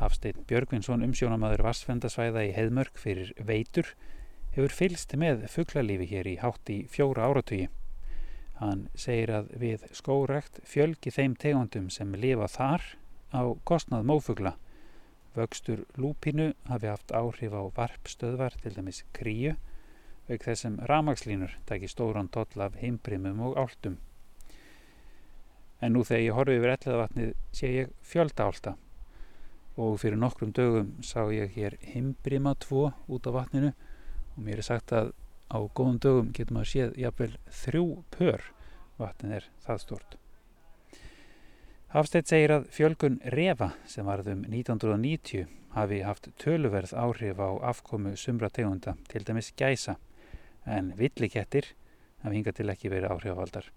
Hafsteinn 0.00 0.44
Björgvinsson 0.48 1.04
umsjónamaður 1.06 1.62
vassfendasvæða 1.68 2.42
í 2.48 2.54
heðmörk 2.56 2.98
fyrir 3.00 3.30
veitur 3.38 3.92
hefur 4.56 4.74
fylst 4.74 5.14
með 5.16 5.46
fugglalífi 5.52 6.08
hér 6.10 6.28
í 6.32 6.38
hátt 6.42 6.72
í 6.72 6.82
fjóra 6.92 7.28
áratugi. 7.30 7.68
Hann 8.56 8.86
segir 8.96 9.32
að 9.36 9.50
við 9.60 9.82
skórekt 9.96 10.62
fjölgi 10.64 11.12
þeim 11.12 11.34
tegundum 11.36 11.90
sem 11.92 12.14
lifa 12.16 12.48
þar 12.48 12.84
á 13.36 13.42
kostnað 13.68 14.06
mófugla. 14.08 14.54
Vöxtur 15.36 15.84
lúpinu 16.00 16.54
hafi 16.70 16.88
haft 16.88 17.12
áhrif 17.12 17.52
á 17.52 17.62
varpstöðvar 17.76 18.56
til 18.62 18.72
dæmis 18.78 19.02
kríu 19.12 19.56
auk 20.26 20.42
þessum 20.42 20.78
ramagslínur 20.90 21.52
taki 21.68 21.88
stóran 21.90 22.30
toll 22.32 22.64
af 22.64 22.78
heimbrimum 22.80 23.42
og 23.46 23.58
áltum. 23.60 23.98
En 25.80 25.92
nú 25.92 26.02
þegar 26.08 26.24
ég 26.24 26.38
horfi 26.38 26.56
yfir 26.56 26.72
elliðavatnið 26.72 27.32
sé 27.54 27.72
ég 27.74 27.92
fjöldaálta 28.08 28.74
og 29.76 29.98
fyrir 30.00 30.16
nokkrum 30.16 30.54
dögum 30.56 30.94
sá 31.04 31.28
ég 31.28 31.52
hér 31.52 31.76
heimbrima 31.92 32.56
2 32.64 32.88
út 33.12 33.28
á 33.28 33.30
vatninu 33.36 33.74
og 33.76 34.40
mér 34.40 34.64
er 34.64 34.68
sagt 34.72 34.96
að 34.96 35.12
á 35.50 35.58
góðum 35.74 35.98
dögum 36.02 36.30
getur 36.34 36.56
maður 36.56 36.72
séð 36.72 36.96
jafnvel 37.00 37.32
þrjú 37.62 37.86
pör 38.14 38.46
vatnin 38.98 39.36
er 39.38 39.50
það 39.64 39.82
stort. 39.82 40.16
Hafsteitt 41.94 42.28
segir 42.28 42.52
að 42.52 42.66
fjölgun 42.74 43.20
refa 43.32 43.70
sem 43.88 44.06
varðum 44.08 44.42
1990 44.50 45.46
hafi 45.76 46.02
haft 46.04 46.28
töluverð 46.40 46.94
áhrif 46.96 47.40
á 47.40 47.50
afkomu 47.70 48.16
sumra 48.16 48.50
tegunda, 48.50 48.96
til 49.08 49.24
dæmis 49.24 49.52
gæsa, 49.56 49.96
en 50.64 50.92
villikettir 50.98 51.74
hafi 52.24 52.38
hingað 52.38 52.58
til 52.58 52.70
ekki 52.72 52.92
verið 52.92 53.12
áhrifavaldar. 53.14 53.70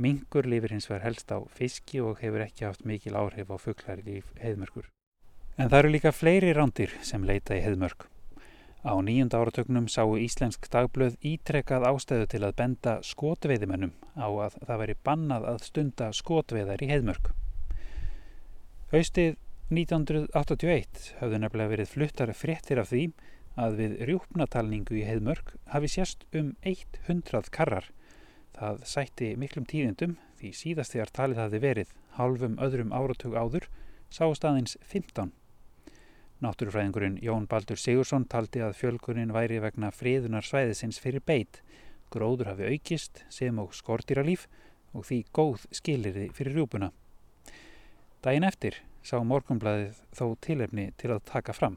Mingur 0.00 0.46
lifir 0.46 0.74
hins 0.74 0.88
vegar 0.90 1.06
helst 1.08 1.32
á 1.32 1.38
fiski 1.56 2.00
og 2.04 2.20
hefur 2.22 2.44
ekki 2.44 2.66
haft 2.68 2.86
mikil 2.86 3.16
áhrif 3.18 3.50
á 3.52 3.56
fugglar 3.58 4.02
í 4.06 4.20
heiðmörkur. 4.40 4.88
En 5.58 5.68
það 5.68 5.78
eru 5.78 5.92
líka 5.96 6.12
fleiri 6.14 6.54
rándir 6.56 6.94
sem 7.04 7.24
leita 7.26 7.56
í 7.56 7.64
heiðmörk. 7.64 8.06
Á 8.80 8.96
nýjunda 9.04 9.36
áratögnum 9.36 9.90
sáu 9.92 10.14
Íslensk 10.16 10.64
dagblöð 10.72 11.18
ítrekkað 11.20 11.84
ástæðu 11.84 12.28
til 12.32 12.40
að 12.46 12.54
benda 12.56 12.94
skotveiðimennum 13.04 13.92
á 14.16 14.28
að 14.28 14.56
það 14.56 14.80
veri 14.82 14.94
bannað 15.04 15.48
að 15.50 15.58
stunda 15.66 16.08
skotveiðar 16.16 16.80
í 16.80 16.88
heiðmörk. 16.88 17.28
Haustið 18.94 19.36
1981 19.68 21.10
hafðu 21.20 21.40
nefnilega 21.42 21.72
verið 21.74 21.92
fluttar 21.92 22.32
fréttir 22.34 22.80
af 22.80 22.88
því 22.88 23.02
að 23.60 23.76
við 23.82 23.98
rjúpnatalningu 24.08 24.96
í 24.96 25.04
heiðmörk 25.04 25.52
hafi 25.74 25.90
sérst 25.92 26.24
um 26.32 26.54
100 26.64 27.52
karrar. 27.52 27.90
Það 28.56 28.80
sætti 28.88 29.34
miklum 29.36 29.68
tíðindum 29.68 30.16
því 30.40 30.54
síðast 30.56 30.96
þegar 30.96 31.12
talið 31.20 31.42
hafi 31.44 31.60
verið 31.66 31.92
halvum 32.16 32.56
öðrum 32.64 32.96
áratug 32.96 33.36
áður 33.36 33.68
sást 34.08 34.48
aðeins 34.48 34.78
15. 34.80 35.34
Náttúrufræðingurinn 36.40 37.18
Jón 37.20 37.44
Baldur 37.44 37.76
Sigursson 37.76 38.24
taldi 38.24 38.62
að 38.64 38.78
fjölgunin 38.78 39.32
væri 39.34 39.58
vegna 39.60 39.90
friðunar 39.92 40.46
svæðisins 40.46 40.96
fyrir 41.02 41.20
beit. 41.20 41.60
Gróður 42.08 42.54
hafi 42.54 42.70
aukist 42.72 43.20
sem 43.28 43.58
og 43.60 43.74
skortýralíf 43.76 44.46
og 44.96 45.04
því 45.04 45.20
góð 45.36 45.68
skilirði 45.76 46.30
fyrir 46.32 46.56
rjúpuna. 46.56 46.90
Dæin 48.24 48.48
eftir 48.48 48.80
sá 49.04 49.20
morgunblæðið 49.20 50.00
þó 50.16 50.24
tilefni 50.40 50.88
til 50.96 51.12
að 51.12 51.22
taka 51.28 51.52
fram. 51.52 51.76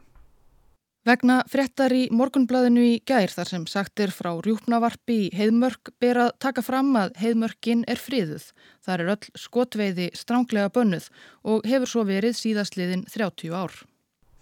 Vegna 1.04 1.42
frettar 1.52 1.92
í 1.92 2.06
morgunblæðinu 2.16 2.84
í 2.88 2.98
gær 3.04 3.34
þar 3.36 3.50
sem 3.52 3.64
sagt 3.68 4.00
er 4.00 4.16
frá 4.16 4.32
rjúpnavarpi 4.40 5.18
í 5.26 5.32
heiðmörk 5.36 5.92
ber 6.00 6.22
að 6.30 6.36
taka 6.40 6.64
fram 6.64 6.96
að 6.96 7.18
heiðmörkin 7.20 7.84
er 7.92 8.00
friðuð. 8.00 8.54
Það 8.80 8.94
er 8.96 9.18
öll 9.18 9.32
skotveiði 9.36 10.12
stránglega 10.16 10.72
bönnuð 10.72 11.12
og 11.44 11.68
hefur 11.68 11.92
svo 11.92 12.08
verið 12.08 12.40
síðastliðin 12.40 13.04
30 13.12 13.52
ár. 13.52 13.84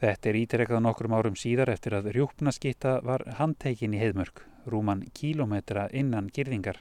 Þetta 0.01 0.29
er 0.31 0.37
ítrekkað 0.39 0.79
nokkrum 0.81 1.13
árum 1.13 1.35
síðar 1.37 1.69
eftir 1.69 1.93
að 1.93 2.07
rjúpnaskitta 2.15 2.95
var 3.05 3.21
handteikin 3.37 3.93
í 3.93 3.99
heiðmörk, 4.01 4.41
rúman 4.65 5.03
kílometra 5.13 5.83
innan 5.93 6.31
girðingar. 6.33 6.79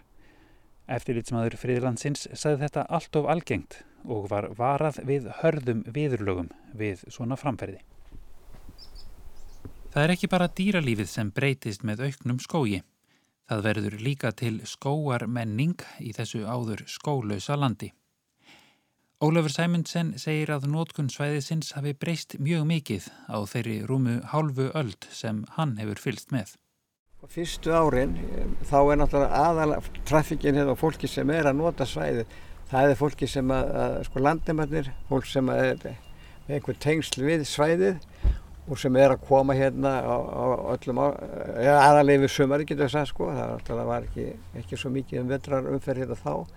Eftirlitsmaður 0.88 1.58
Friðlandsins 1.60 2.24
sagði 2.32 2.64
þetta 2.64 2.86
allt 2.88 3.18
of 3.20 3.28
algengt 3.28 3.82
og 4.08 4.30
var 4.32 4.48
varað 4.56 5.02
við 5.04 5.28
hörðum 5.42 5.84
viðurlögum 5.92 6.48
við 6.72 7.04
svona 7.12 7.36
framferði. 7.36 7.82
Það 9.92 10.02
er 10.06 10.14
ekki 10.14 10.32
bara 10.32 10.48
dýralífið 10.48 11.12
sem 11.12 11.30
breytist 11.34 11.84
með 11.84 12.06
auknum 12.08 12.40
skógi. 12.40 12.80
Það 13.50 13.64
verður 13.68 14.00
líka 14.00 14.32
til 14.32 14.54
skóar 14.64 15.26
menning 15.28 15.76
í 16.00 16.14
þessu 16.16 16.46
áður 16.48 16.86
skólausa 16.88 17.58
landi. 17.60 17.92
Ólafur 19.20 19.52
Sæmundsen 19.52 20.14
segir 20.16 20.48
að 20.48 20.62
nótkun 20.72 21.10
svæðisins 21.12 21.74
hafi 21.76 21.90
breyst 21.92 22.38
mjög 22.40 22.62
mikið 22.70 23.08
á 23.28 23.36
þeirri 23.50 23.74
rúmu 23.84 24.14
hálfu 24.30 24.70
öld 24.72 25.04
sem 25.12 25.42
hann 25.58 25.74
hefur 25.76 25.98
fylst 26.00 26.30
með. 26.32 26.54
Fyrstu 27.28 27.74
árin 27.76 28.14
þá 28.70 28.78
er 28.78 28.96
náttúrulega 28.96 29.42
aðalega 29.42 30.00
trafíkin 30.08 30.60
og 30.62 30.78
fólki 30.80 31.10
sem 31.12 31.28
er 31.36 31.50
að 31.50 31.58
nota 31.58 31.84
svæði. 31.84 32.24
Það 32.70 32.94
er 32.94 32.96
fólki 33.02 33.28
sem 33.28 33.52
að, 33.52 33.74
að 33.82 33.98
sko 34.08 34.22
landimannir, 34.24 34.88
fólk 35.10 35.28
sem 35.28 35.52
er 35.52 35.84
með 35.84 36.56
einhver 36.56 36.80
tengsl 36.86 37.26
við 37.26 37.44
svæðið 37.50 38.00
og 38.70 38.80
sem 38.80 38.96
er 39.04 39.18
að 39.18 39.28
koma 39.28 39.58
hérna 39.58 39.98
á, 40.00 40.16
á 40.16 40.44
öllum 40.78 41.02
aðalega 41.04 42.24
við 42.24 42.34
sömari 42.38 42.64
getur 42.64 42.88
við 42.88 42.96
sagt 42.96 43.12
sko, 43.12 43.28
það, 43.68 43.84
var 43.84 44.08
ekki, 44.08 44.30
ekki 44.64 44.80
svo 44.80 44.96
mikið 44.96 45.26
um 45.26 45.30
vetrar 45.36 45.68
umferð 45.74 46.06
hérna 46.06 46.20
þá. 46.24 46.56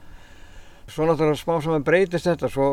Svo 0.93 1.07
náttúrulega 1.09 1.39
smá 1.41 1.55
saman 1.57 1.81
breytist 1.81 2.27
þetta, 2.27 2.47
svo 2.53 2.65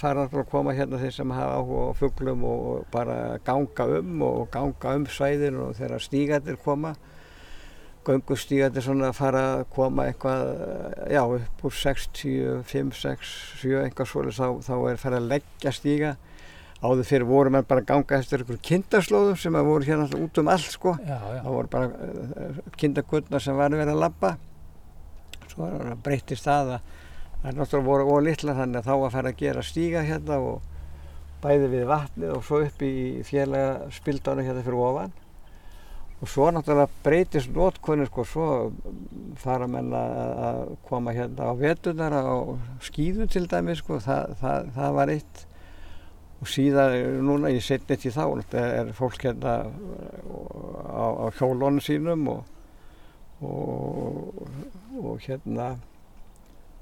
fara 0.00 0.22
náttúrulega 0.22 0.46
að 0.46 0.52
koma 0.54 0.72
hérna 0.72 0.96
þeir 0.96 1.10
sem 1.12 1.32
hafa 1.36 1.58
áhuga 1.58 1.82
á 1.92 1.98
fugglum 1.98 2.46
og 2.48 2.86
bara 2.88 3.16
ganga 3.44 3.84
um 3.98 4.22
og 4.24 4.46
ganga 4.54 4.94
um 4.96 5.04
svæðin 5.12 5.58
og 5.60 5.74
þegar 5.76 6.00
stígættir 6.00 6.56
koma, 6.64 6.94
göngustígættir 8.08 8.86
svona 8.86 9.10
að 9.10 9.20
fara 9.20 9.44
að 9.58 9.66
koma 9.76 10.08
eitthvað, 10.08 10.48
já 11.12 11.20
upp 11.26 11.68
úr 11.68 11.76
60, 11.82 12.64
5, 12.72 12.96
6, 13.02 13.36
7 13.60 13.76
eitthvað 13.82 14.12
svolítið 14.14 14.40
þá, 14.40 14.48
þá 14.70 14.74
er 14.78 15.04
það 15.04 15.20
að 15.20 15.30
leggja 15.36 15.76
stíga. 15.76 16.16
Áður 16.80 17.06
fyrir 17.12 17.28
voru 17.28 17.52
mann 17.52 17.68
bara 17.68 17.84
að 17.84 17.92
ganga 17.92 18.22
eftir 18.22 18.40
einhverjum 18.40 18.66
kindarslóðum 18.72 19.40
sem 19.44 19.56
að 19.56 19.68
voru 19.74 19.90
hérna 19.90 20.24
út 20.24 20.40
um 20.40 20.54
allt 20.56 20.72
sko. 20.72 20.96
Já, 21.04 21.18
já. 21.20 21.44
það 21.44 21.54
voru 21.60 21.76
bara 21.76 21.92
uh, 21.92 22.66
kindargutnar 22.80 23.44
sem 23.44 23.56
var 23.60 23.76
verið 23.76 23.98
að 23.98 24.04
labba. 24.06 24.36
Svo 25.52 25.74
breytist 26.04 26.48
það 26.48 26.78
að 26.78 26.94
það 27.42 27.50
er 27.50 27.58
náttúrulega 27.60 27.88
voru 27.90 28.16
ólitla 28.16 28.56
þannig 28.56 28.80
að 28.80 28.88
þá 28.88 28.94
að 28.96 29.12
fara 29.14 29.32
að 29.32 29.40
gera 29.42 29.62
stíga 29.66 30.02
hérna 30.06 30.40
og 30.42 30.72
bæði 31.44 31.70
við 31.72 31.86
vatnið 31.90 32.34
og 32.34 32.44
svo 32.46 32.60
upp 32.64 32.82
í 32.82 32.96
félaga 33.26 33.88
spildánu 33.94 34.44
hérna 34.46 34.64
fyrir 34.66 34.82
ofan. 34.82 35.14
Og 36.16 36.30
svo 36.32 36.46
náttúrulega 36.48 37.02
breytist 37.04 37.52
nótkunni 37.52 38.06
sko 38.08 38.24
svo 38.24 38.46
fara 39.40 39.68
menn 39.68 39.92
að 39.94 40.62
koma 40.88 41.12
hérna 41.12 41.50
á 41.50 41.54
vetunar 41.60 42.16
á 42.16 42.36
skýðum 42.86 43.28
til 43.28 43.44
dæmi 43.50 43.76
sko 43.76 44.00
það, 44.00 44.32
það, 44.40 44.70
það 44.78 44.96
var 44.96 45.12
eitt. 45.12 45.42
Og 46.36 46.50
síðan 46.52 46.96
núna 47.24 47.52
í 47.52 47.60
setni 47.64 47.96
til 48.00 48.12
þá 48.12 48.24
er 48.60 48.90
fólk 48.96 49.22
hérna 49.24 49.54
á, 50.88 51.06
á 51.20 51.26
hjólónu 51.36 51.84
sínum 51.84 52.26
og, 52.32 52.42
og, 53.44 54.42
og 55.00 55.20
hérna 55.24 55.76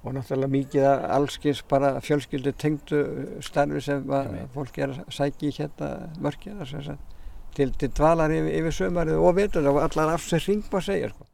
og 0.05 0.13
náttúrulega 0.13 0.53
mikið 0.53 0.87
allskins 1.17 1.63
bara 1.69 1.97
fjölskyldu 2.05 2.53
tengdu 2.61 3.03
starfi 3.45 3.81
sem 3.85 4.05
fólk 4.53 4.79
er 4.79 4.93
að 4.93 5.13
sækja 5.17 5.49
í 5.49 5.55
hérna 5.57 5.91
mörkina 6.21 6.67
til, 7.55 7.71
til 7.79 7.91
dvalar 7.95 8.35
yfir, 8.35 8.51
yfir 8.59 8.77
sömarið 8.81 9.23
og 9.23 9.39
vetur 9.39 9.71
og 9.71 9.81
allar 9.85 10.17
af 10.17 10.27
sér 10.27 10.45
ring 10.49 10.67
maður 10.69 10.87
segja 10.91 11.13
sko. 11.13 11.31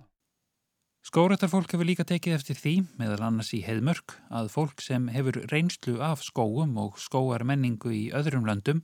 Skórættarfólk 1.10 1.72
hefur 1.72 1.88
líka 1.88 2.04
tekið 2.04 2.34
eftir 2.36 2.58
því, 2.60 2.74
meðal 3.00 3.22
annars 3.30 3.54
í 3.56 3.62
heðmörk, 3.64 4.18
að 4.28 4.50
fólk 4.52 4.82
sem 4.84 5.08
hefur 5.10 5.40
reynslu 5.48 5.96
af 6.04 6.20
skóum 6.22 6.76
og 6.78 7.00
skóar 7.00 7.42
menningu 7.48 7.90
í 7.96 8.02
öðrum 8.14 8.44
löndum, 8.44 8.82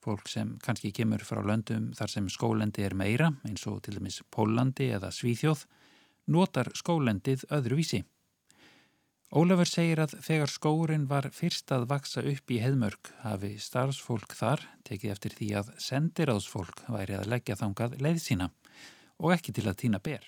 fólk 0.00 0.30
sem 0.32 0.56
kannski 0.64 0.94
kemur 0.96 1.20
frá 1.28 1.42
löndum 1.44 1.90
þar 1.98 2.14
sem 2.14 2.30
skólendi 2.32 2.86
er 2.88 2.96
meira, 2.96 3.34
eins 3.44 3.66
og 3.68 3.82
til 3.84 3.98
dæmis 3.98 4.22
Pólandi 4.32 4.88
eða 4.96 5.12
Svíþjóð, 5.12 5.66
notar 6.32 6.72
skólendið 6.72 7.44
öðruvísi. 7.52 8.06
Ólafur 9.28 9.68
segir 9.68 10.00
að 10.00 10.14
þegar 10.24 10.48
skórin 10.48 11.02
var 11.04 11.26
fyrst 11.36 11.68
að 11.76 11.82
vaksa 11.90 12.22
upp 12.24 12.48
í 12.48 12.62
heðmörk 12.62 13.10
hafi 13.20 13.50
starfsfólk 13.60 14.32
þar 14.32 14.62
tekið 14.88 15.10
eftir 15.12 15.34
því 15.36 15.48
að 15.60 15.66
sendiráðsfólk 15.84 16.80
væri 16.88 17.18
að 17.18 17.28
leggja 17.34 17.58
þangað 17.60 17.98
leið 18.00 18.22
sína 18.24 18.46
og 19.20 19.34
ekki 19.34 19.52
til 19.52 19.66
að 19.68 19.76
týna 19.82 20.00
ber. 20.00 20.24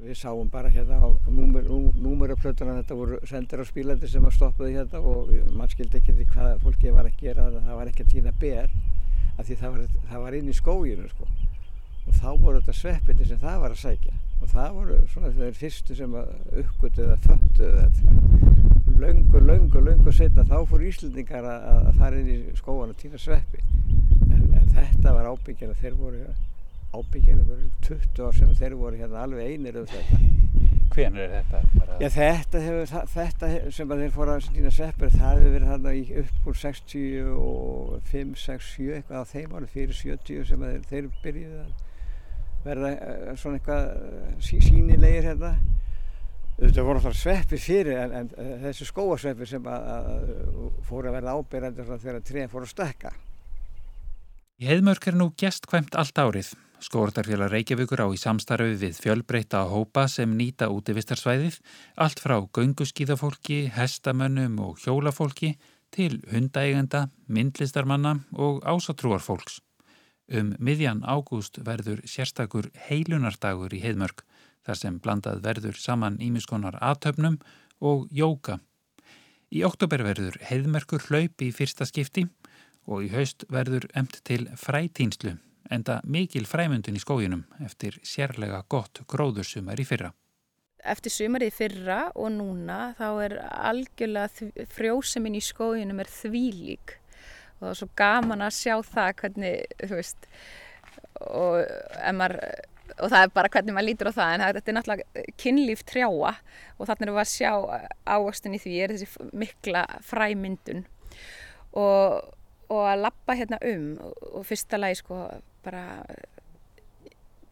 Við 0.00 0.16
sáum 0.18 0.50
bara 0.50 0.72
hérna 0.74 0.98
á 0.98 1.06
númuraplötuna 1.30 2.80
þetta 2.80 2.96
voru 2.98 3.20
sendir 3.30 3.62
á 3.62 3.70
spílandi 3.70 4.10
sem 4.10 4.26
að 4.26 4.34
stoppaði 4.40 4.74
hérna 4.80 5.04
og 5.06 5.30
mann 5.54 5.70
skildi 5.70 6.00
ekki 6.00 6.16
því 6.16 6.26
hvað 6.32 6.64
fólki 6.64 6.94
var 6.96 7.06
að 7.06 7.22
gera 7.22 7.46
það 7.60 7.78
var 7.78 7.92
ekki 7.92 8.08
að 8.08 8.12
týna 8.16 8.34
ber 8.42 8.74
af 9.36 9.44
því 9.46 9.60
það 9.62 9.76
var, 9.76 9.86
það 10.10 10.24
var 10.24 10.38
inn 10.40 10.50
í 10.50 10.56
skóginu 10.58 11.12
sko. 11.14 11.30
Og 12.08 12.18
þá 12.18 12.28
voru 12.42 12.58
þetta 12.58 12.74
sveppindi 12.80 13.30
sem 13.30 13.38
það 13.38 13.62
var 13.62 13.76
að 13.76 13.82
sækja. 13.84 14.18
Og 14.40 14.50
það 14.50 14.76
voru 14.80 15.00
svona 15.14 15.32
þeir 15.36 15.58
fyrstu 15.62 16.00
sem 16.00 16.18
að 16.18 16.34
uppgötuða 16.64 17.20
föttuðu 17.20 17.39
þetta 17.58 18.20
löngu, 19.00 19.40
löngu, 19.40 19.80
löngu 19.80 20.12
setna 20.12 20.44
þá 20.44 20.58
fór 20.68 20.84
Íslandingar 20.84 21.46
að, 21.48 21.90
fara 21.98 22.20
inn 22.20 22.30
í 22.30 22.38
skóan 22.58 22.92
og 22.92 22.98
týna 23.00 23.18
sveppi 23.20 23.62
en, 24.28 24.44
en 24.54 24.68
þetta 24.74 25.14
var 25.16 25.30
ábyggjan 25.32 25.72
að 25.72 25.82
þeir 25.84 25.96
voru 26.00 26.26
ábyggjan 26.90 27.40
að 27.40 27.52
voru 27.54 27.70
20 27.86 28.22
ár 28.26 28.36
sem 28.36 28.54
þeir 28.60 28.76
voru 28.80 29.00
hérna 29.00 29.24
alveg 29.24 29.54
einir 29.54 29.80
um 29.80 29.88
þetta 29.90 30.20
Hvenær 30.90 31.22
er 31.22 31.44
þetta? 31.44 31.58
Já 32.00 32.08
þetta, 32.10 32.60
hefur, 32.64 33.04
þetta 33.12 33.50
sem 33.76 33.92
þeir 33.92 34.14
fóra 34.14 34.36
að 34.38 34.48
týna 34.56 34.72
sveppir 34.74 35.12
það 35.14 35.36
hefur 35.36 35.52
verið 35.54 35.70
þarna 35.70 35.92
í 35.94 36.02
upp 36.22 36.48
úr 36.50 36.56
65, 36.58 38.32
67 38.42 38.96
eitthvað 38.96 39.22
á 39.22 39.30
þeim 39.30 39.54
ári 39.54 39.70
fyrir 39.70 40.00
70 40.00 40.48
sem 40.48 40.64
þeir, 40.66 40.80
þeir 40.90 41.10
byrjuði 41.22 41.60
að 41.60 41.70
verða 42.64 42.90
uh, 42.96 43.30
svona 43.40 43.60
eitthvað 43.60 43.86
sí, 44.44 44.58
sínilegir 44.66 45.30
hérna. 45.30 45.54
Þetta 46.60 46.82
voru 46.84 47.00
alltaf 47.00 47.16
sveppir 47.16 47.60
fyrir 47.60 47.96
en, 48.02 48.14
en 48.18 48.26
uh, 48.36 48.48
þessi 48.66 48.86
skóasveppir 48.90 49.48
sem 49.48 49.68
að, 49.70 49.86
að 49.94 50.80
fóru 50.84 51.08
að 51.08 51.16
verða 51.16 51.36
ábyrjandi 51.38 51.86
þegar 51.88 52.24
tréð 52.28 52.50
fóru 52.52 52.68
að 52.68 52.72
stekka. 52.74 53.12
Í 54.60 54.68
heðmörk 54.68 55.06
er 55.08 55.16
nú 55.16 55.30
gestkvæmt 55.40 55.96
allt 55.96 56.20
árið. 56.20 56.50
Skórtarfélag 56.84 57.50
Reykjavíkur 57.52 58.00
á 58.04 58.08
í 58.12 58.20
samstarfi 58.20 58.76
við 58.80 59.00
fjölbreyta 59.00 59.62
hópa 59.68 60.06
sem 60.08 60.32
nýta 60.36 60.68
útivistarsvæðið, 60.72 61.58
allt 62.00 62.20
frá 62.20 62.36
gönguskíðafólki, 62.56 63.66
hestamönnum 63.76 64.60
og 64.64 64.80
hjólafólki 64.84 65.54
til 65.92 66.20
hundaeigenda, 66.28 67.06
myndlistarmanna 67.28 68.18
og 68.36 68.60
ásatrúarfólks. 68.68 69.60
Um 70.30 70.54
miðjan 70.60 71.02
ágúst 71.08 71.58
verður 71.66 72.04
sérstakur 72.08 72.68
heilunardagur 72.86 73.72
í 73.76 73.80
heidmörk 73.82 74.24
þar 74.66 74.80
sem 74.80 74.98
blandað 75.00 75.44
verður 75.44 75.78
saman 75.80 76.18
ímiskonar 76.20 76.78
aðtöfnum 76.80 77.38
og 77.80 78.08
jóka. 78.12 78.58
Í 79.50 79.64
oktober 79.66 80.04
verður 80.06 80.38
heidmörkur 80.46 81.08
hlaup 81.08 81.42
í 81.42 81.50
fyrsta 81.52 81.86
skipti 81.88 82.26
og 82.86 83.06
í 83.06 83.12
haust 83.14 83.46
verður 83.50 83.88
emt 83.98 84.20
til 84.24 84.44
frætínslu 84.58 85.36
enda 85.70 86.00
mikil 86.04 86.46
fræmundin 86.48 86.98
í 86.98 87.02
skóginum 87.02 87.44
eftir 87.64 87.98
sérlega 88.06 88.62
gott 88.68 89.02
gróðursumar 89.10 89.80
í 89.80 89.86
fyrra. 89.86 90.10
Eftir 90.80 91.12
sumarið 91.12 91.52
fyrra 91.52 92.00
og 92.16 92.32
núna 92.32 92.94
þá 92.98 93.08
er 93.26 93.36
algjörlega 93.44 94.66
frjóseminn 94.72 95.36
í 95.36 95.44
skóginum 95.44 96.00
er 96.00 96.10
þvílík 96.10 96.96
og 97.60 97.66
það 97.66 97.70
er 97.70 97.78
svo 97.82 97.88
gaman 98.00 98.44
að 98.46 98.56
sjá 98.56 98.74
það 98.88 99.10
hvernig, 99.20 99.74
þú 99.84 99.98
veist, 99.98 100.28
og, 101.20 101.58
maður, 102.16 102.38
og 102.98 103.12
það 103.12 103.22
er 103.22 103.32
bara 103.34 103.50
hvernig 103.52 103.76
maður 103.76 103.88
lítur 103.88 104.10
á 104.10 104.18
það 104.18 104.32
en 104.34 104.44
þetta 104.46 104.70
er 104.70 104.76
náttúrulega 104.76 105.24
kynlíf 105.40 105.84
trjáa 105.88 106.32
og 106.78 106.88
þannig 106.88 107.06
erum 107.06 107.18
við 107.18 107.22
að 107.22 107.32
sjá 107.34 107.52
ávöxtun 108.16 108.56
í 108.56 108.60
því 108.64 108.74
er 108.80 108.94
þessi 108.94 109.30
mikla 109.44 109.84
fræmyndun. 110.06 110.84
Og, 111.78 112.34
og 112.70 112.82
að 112.90 113.04
lappa 113.06 113.36
hérna 113.38 113.60
um 113.70 113.86
og 114.02 114.44
fyrsta 114.48 114.80
lagi 114.80 115.00
sko 115.02 115.22
bara 115.64 115.84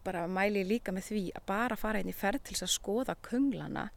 bara 0.08 0.24
mæli 0.30 0.62
líka 0.64 0.92
með 0.94 1.10
því 1.10 1.24
að 1.36 1.46
bara 1.50 1.76
fara 1.76 2.00
inn 2.00 2.08
í 2.08 2.16
ferð 2.16 2.46
til 2.48 2.56
að 2.64 2.72
skoða 2.72 3.18
kunglana 3.26 3.88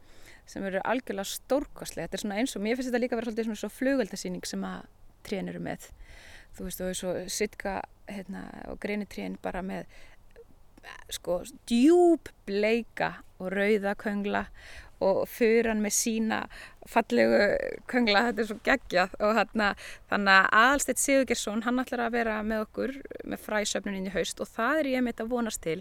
sem 0.48 0.64
eru 0.66 0.82
algjörlega 0.84 1.30
stórkostlega 1.30 2.08
þetta 2.08 2.18
er 2.18 2.22
svona 2.24 2.40
eins 2.42 2.56
og 2.58 2.64
mér 2.64 2.76
finnst 2.76 2.90
þetta 2.90 3.00
líka 3.00 3.16
að 3.16 3.20
vera 3.20 3.30
svolítið 3.30 3.48
svona 3.48 3.62
svo 3.62 3.70
flugöldasýning 3.72 4.48
sem 4.48 4.66
að 4.66 4.82
trén 5.26 5.48
eru 5.48 5.62
með. 5.62 5.88
Þú 6.52 6.66
veist 6.66 6.82
og 6.84 6.96
svo 6.98 7.12
sitka 7.32 7.78
hérna, 8.10 8.42
og 8.68 8.80
greinitrín 8.82 9.38
bara 9.42 9.62
með 9.64 9.86
sko 11.12 11.42
djúb 11.68 12.30
bleika 12.48 13.14
og 13.38 13.52
rauða 13.54 13.94
köngla 13.98 14.46
og 15.02 15.26
fyrir 15.30 15.68
hann 15.70 15.82
með 15.82 15.94
sína 15.96 16.38
fallegu 16.90 17.38
köngla, 17.90 18.26
þetta 18.28 18.42
er 18.42 18.48
svo 18.48 18.58
geggjað. 18.66 19.14
Og 19.22 19.36
hérna, 19.38 19.68
þannig 20.10 20.38
að 20.38 20.48
Aðalsteit 20.62 21.02
Sigurgersson 21.02 21.62
hann 21.66 21.82
ætlar 21.82 22.06
að 22.06 22.16
vera 22.18 22.40
með 22.46 22.66
okkur 22.66 22.96
með 23.26 23.44
fræsöfnunin 23.46 24.08
í 24.10 24.14
haust 24.14 24.42
og 24.42 24.50
það 24.50 24.82
er 24.82 24.90
ég 24.94 25.04
með 25.04 25.16
þetta 25.16 25.30
vonast 25.32 25.62
til 25.66 25.78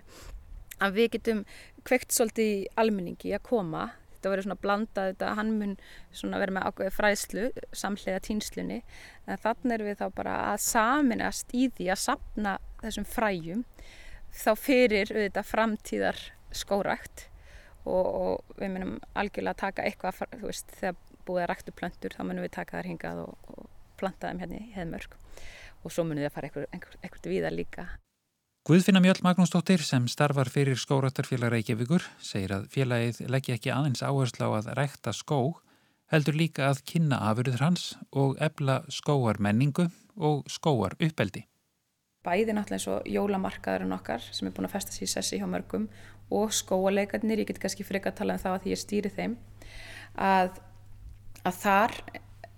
að 0.82 0.97
við 0.97 1.10
getum 1.16 1.41
kveikt 1.86 2.14
svolítið 2.16 2.54
í 2.56 2.70
almenningi 2.82 3.34
að 3.38 3.45
koma. 3.49 3.89
Þetta 4.16 4.32
verður 4.34 4.45
svona 4.45 4.62
blandað 4.62 5.08
þetta, 5.12 5.34
hann 5.38 5.52
mun 5.58 5.76
svona 6.14 6.41
vera 6.41 6.54
með 6.54 6.68
ákveði 6.70 6.93
fræðslu 6.93 7.45
samhliða 7.78 8.22
týnslunni. 8.28 8.82
En 9.26 9.41
þannig 9.41 9.76
er 9.78 9.86
við 9.86 10.02
þá 10.02 10.08
bara 10.18 10.36
að 10.52 10.62
saminast 10.66 11.54
í 11.58 11.68
því 11.78 11.89
að 11.93 12.04
sapna 12.04 12.58
þessum 12.82 13.08
fræjum 13.10 13.66
þá 14.36 14.51
fyrir 14.59 15.11
auðvitað 15.13 15.49
framtíðar 15.49 16.21
skórækt 16.55 17.27
og, 17.86 18.05
og 18.05 18.57
við 18.59 18.75
munum 18.75 18.93
algjörlega 19.17 19.61
taka 19.65 19.88
eitthvað, 19.88 20.23
þú 20.38 20.49
veist, 20.49 20.75
þegar 20.79 20.99
búið 21.27 21.43
að 21.43 21.49
ræktu 21.51 21.75
plöntur 21.77 22.15
þá 22.15 22.21
munum 22.25 22.45
við 22.45 22.53
taka 22.57 22.79
þær 22.79 22.91
hingað 22.91 23.25
og, 23.25 23.49
og 23.55 23.67
planta 23.99 24.29
þeim 24.29 24.41
hérna 24.43 24.61
í 24.61 24.71
heðmörk 24.75 25.17
og 25.82 25.93
svo 25.93 26.05
munum 26.05 26.23
við 26.23 26.32
að 26.32 26.38
fara 26.38 26.51
eitthvað 26.51 27.29
viðar 27.32 27.55
líka 27.55 27.89
Guðfinna 28.69 29.01
Mjöld 29.01 29.23
Magnúsdóttir 29.25 29.82
sem 29.82 30.03
starfar 30.05 30.49
fyrir 30.53 30.77
skórættarfélag 30.77 31.49
Reykjavíkur 31.49 32.03
segir 32.21 32.53
að 32.53 32.67
félagið 32.69 33.23
leggja 33.34 33.55
ekki 33.57 33.71
aðeins 33.73 34.03
áherslu 34.05 34.45
á 34.45 34.49
að 34.59 34.67
rækta 34.77 35.13
skó 35.17 35.39
heldur 36.13 36.38
líka 36.38 36.67
að 36.69 36.84
kynna 36.91 37.17
afurður 37.32 37.63
hans 37.65 37.86
og 38.11 38.36
ebla 38.43 38.84
skóar 38.93 39.41
menningu 39.41 39.88
og 40.19 40.43
skóar 40.51 40.93
uppeldi. 41.01 41.47
Bæði 42.22 42.53
náttúrulega 42.53 42.78
eins 42.78 42.88
og 42.91 43.07
jólamarkaðurinn 43.09 43.95
okkar 43.95 44.22
sem 44.22 44.45
er 44.45 44.53
búin 44.53 44.67
að 44.67 44.76
festa 44.76 44.93
sér 44.93 45.07
í 45.07 45.09
sessi 45.09 45.39
hjá 45.41 45.47
mörgum 45.49 45.88
og 46.30 46.51
skóaleikarnir, 46.53 47.41
ég 47.41 47.47
get 47.49 47.59
kannski 47.63 47.86
freka 47.88 48.11
að 48.11 48.19
tala 48.19 48.36
um 48.38 48.41
það 48.43 48.57
að 48.57 48.65
því 48.65 48.74
ég 48.74 48.82
stýri 48.82 49.11
þeim, 49.15 49.34
að, 50.22 50.59
að 51.41 51.57
þar 51.63 51.95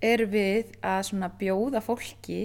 er 0.04 0.24
við 0.34 0.74
að 0.84 1.14
bjóða 1.40 1.82
fólki 1.86 2.42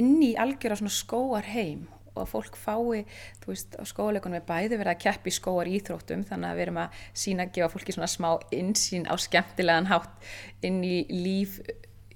inn 0.00 0.16
í 0.24 0.32
algjör 0.40 0.78
á 0.80 0.88
skóar 0.88 1.50
heim 1.52 1.84
og 2.14 2.24
að 2.24 2.32
fólk 2.32 2.56
fái, 2.56 3.04
þú 3.42 3.52
veist, 3.52 3.76
á 3.76 3.84
skóleikunum 3.86 4.40
er 4.40 4.48
bæði 4.48 4.80
verið 4.80 4.94
að 4.94 5.02
keppi 5.04 5.34
skóar 5.36 5.68
íþróttum 5.68 6.24
þannig 6.26 6.48
að 6.48 6.56
við 6.56 6.64
erum 6.64 6.80
að 6.80 7.04
sína 7.12 7.44
að 7.44 7.54
gefa 7.58 7.72
fólki 7.74 7.94
svona 7.94 8.10
smá 8.10 8.30
insýn 8.56 9.04
á 9.04 9.14
skemmtilegan 9.20 9.92
hátt 9.92 10.32
inn 10.64 10.80
í 10.80 11.04
líf 11.12 11.60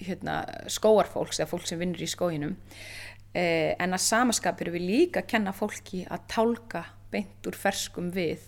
hérna, 0.01 0.41
skóarfólks 0.73 1.39
eða 1.39 1.53
fólk 1.53 1.69
sem 1.69 1.79
vinnur 1.79 2.03
í 2.03 2.11
skóinum 2.11 2.57
en 3.35 3.97
að 3.97 4.05
samaskap 4.05 4.61
erum 4.63 4.77
við 4.77 4.89
líka 4.89 5.23
að 5.23 5.31
kenna 5.33 5.55
fólki 5.57 6.05
að 6.07 6.27
tálka 6.31 6.85
beint 7.11 7.49
úr 7.49 7.57
ferskum 7.59 8.13
við 8.15 8.43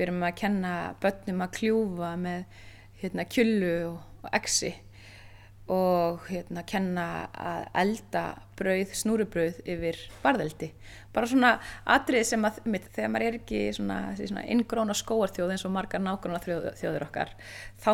við 0.00 0.06
erum 0.06 0.22
að 0.24 0.38
kenna 0.40 0.74
börnum 1.02 1.42
að 1.44 1.56
kljúfa 1.58 2.14
með 2.20 2.62
hérna, 3.02 3.26
kjullu 3.28 3.74
og, 3.90 4.30
exi 4.36 4.72
og 5.70 6.24
hérna 6.26 6.64
kenna 6.66 7.04
að 7.30 7.66
elda 7.82 8.24
brauð, 8.58 8.94
snúrubrauð 8.96 9.60
yfir 9.70 10.00
barðeldi. 10.24 10.72
Bara 11.14 11.28
svona 11.30 11.52
atrið 11.94 12.26
sem 12.32 12.48
að, 12.48 12.58
mitt, 12.72 12.88
þegar 12.96 13.12
maður 13.12 13.28
er 13.28 13.38
ekki 13.38 13.62
svona, 13.76 14.00
svona 14.18 14.48
inngróna 14.50 14.96
skóarþjóð 14.98 15.54
eins 15.54 15.68
og 15.68 15.76
margar 15.76 16.02
nágróna 16.02 16.42
þjóður 16.42 17.06
okkar, 17.06 17.36
þá, 17.78 17.92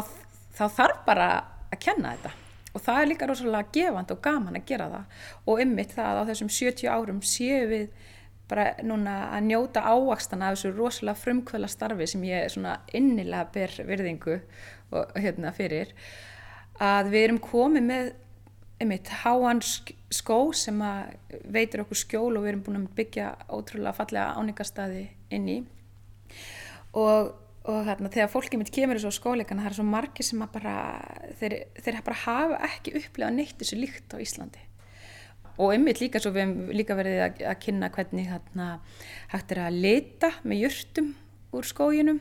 þá 0.57 0.65
þarf 0.79 1.07
bara 1.11 1.31
að 1.69 1.81
kenna 1.85 2.17
þetta. 2.17 2.46
Og 2.77 2.85
það 2.85 3.01
er 3.01 3.11
líka 3.11 3.31
rosalega 3.31 3.73
gefand 3.73 4.13
og 4.13 4.21
gaman 4.25 4.61
að 4.61 4.69
gera 4.69 4.91
það. 4.93 5.23
Og 5.47 5.65
ymmit 5.65 5.97
það 5.97 6.11
að 6.11 6.21
á 6.21 6.29
þessum 6.31 6.53
70 6.59 6.93
árum 6.93 7.23
séu 7.25 7.63
við 7.73 7.89
bara 8.47 8.67
núna 8.87 9.17
að 9.35 9.49
njóta 9.49 9.83
ávakstana 9.83 10.51
af 10.51 10.59
þessu 10.59 10.75
rosalega 10.77 11.19
frumkvöla 11.19 11.71
starfi 11.71 12.07
sem 12.11 12.23
ég 12.29 12.51
svona 12.53 12.77
innilega 12.95 13.49
ber 13.55 13.75
virðingu 13.89 14.37
og 14.95 15.17
hérna 15.19 15.51
fyrir 15.57 15.91
að 16.83 17.11
við 17.15 17.27
erum 17.27 17.41
komið 17.43 17.89
með 17.89 18.13
einmitt 18.77 19.09
háan 19.23 19.63
skó 19.65 20.39
sem 20.55 20.83
veitur 21.49 21.83
okkur 21.87 21.99
skjól 21.99 22.37
og 22.37 22.45
við 22.45 22.53
erum 22.53 22.63
búin 22.67 22.83
að 22.83 22.93
byggja 22.99 23.33
ótrúlega 23.49 23.97
fallega 23.97 24.37
áningastadi 24.37 25.07
inn 25.33 25.49
í 25.49 25.57
og, 26.93 27.33
og 27.67 27.81
hérna, 27.89 28.13
þegar 28.13 28.31
fólkið 28.33 28.61
mitt 28.61 28.75
kemur 28.75 29.01
í 29.01 29.03
svo 29.03 29.15
skóleikana 29.17 29.65
það 29.65 29.73
er 29.73 29.79
svo 29.81 29.89
margir 29.89 30.29
sem 30.29 30.45
bara 30.53 30.77
þeir, 31.41 31.59
þeir 31.81 32.01
bara 32.07 32.23
hafa 32.25 32.63
ekki 32.71 32.97
upplegað 33.01 33.37
neitt 33.37 33.59
þessu 33.61 33.81
líkt 33.81 34.17
á 34.17 34.23
Íslandi 34.23 34.65
og 35.57 35.73
einmitt 35.73 36.03
líka 36.03 36.21
svo 36.21 36.35
við 36.35 36.45
hefum 36.45 36.73
líka 36.77 36.97
verið 36.99 37.21
að, 37.25 37.43
að 37.49 37.61
kynna 37.65 37.93
hvernig 37.95 38.29
hérna, 38.29 38.71
hægt 39.33 39.55
er 39.55 39.63
að 39.65 39.79
leta 39.87 40.33
með 40.45 40.67
jörtum 40.67 41.13
úr 41.57 41.69
skóginum 41.69 42.21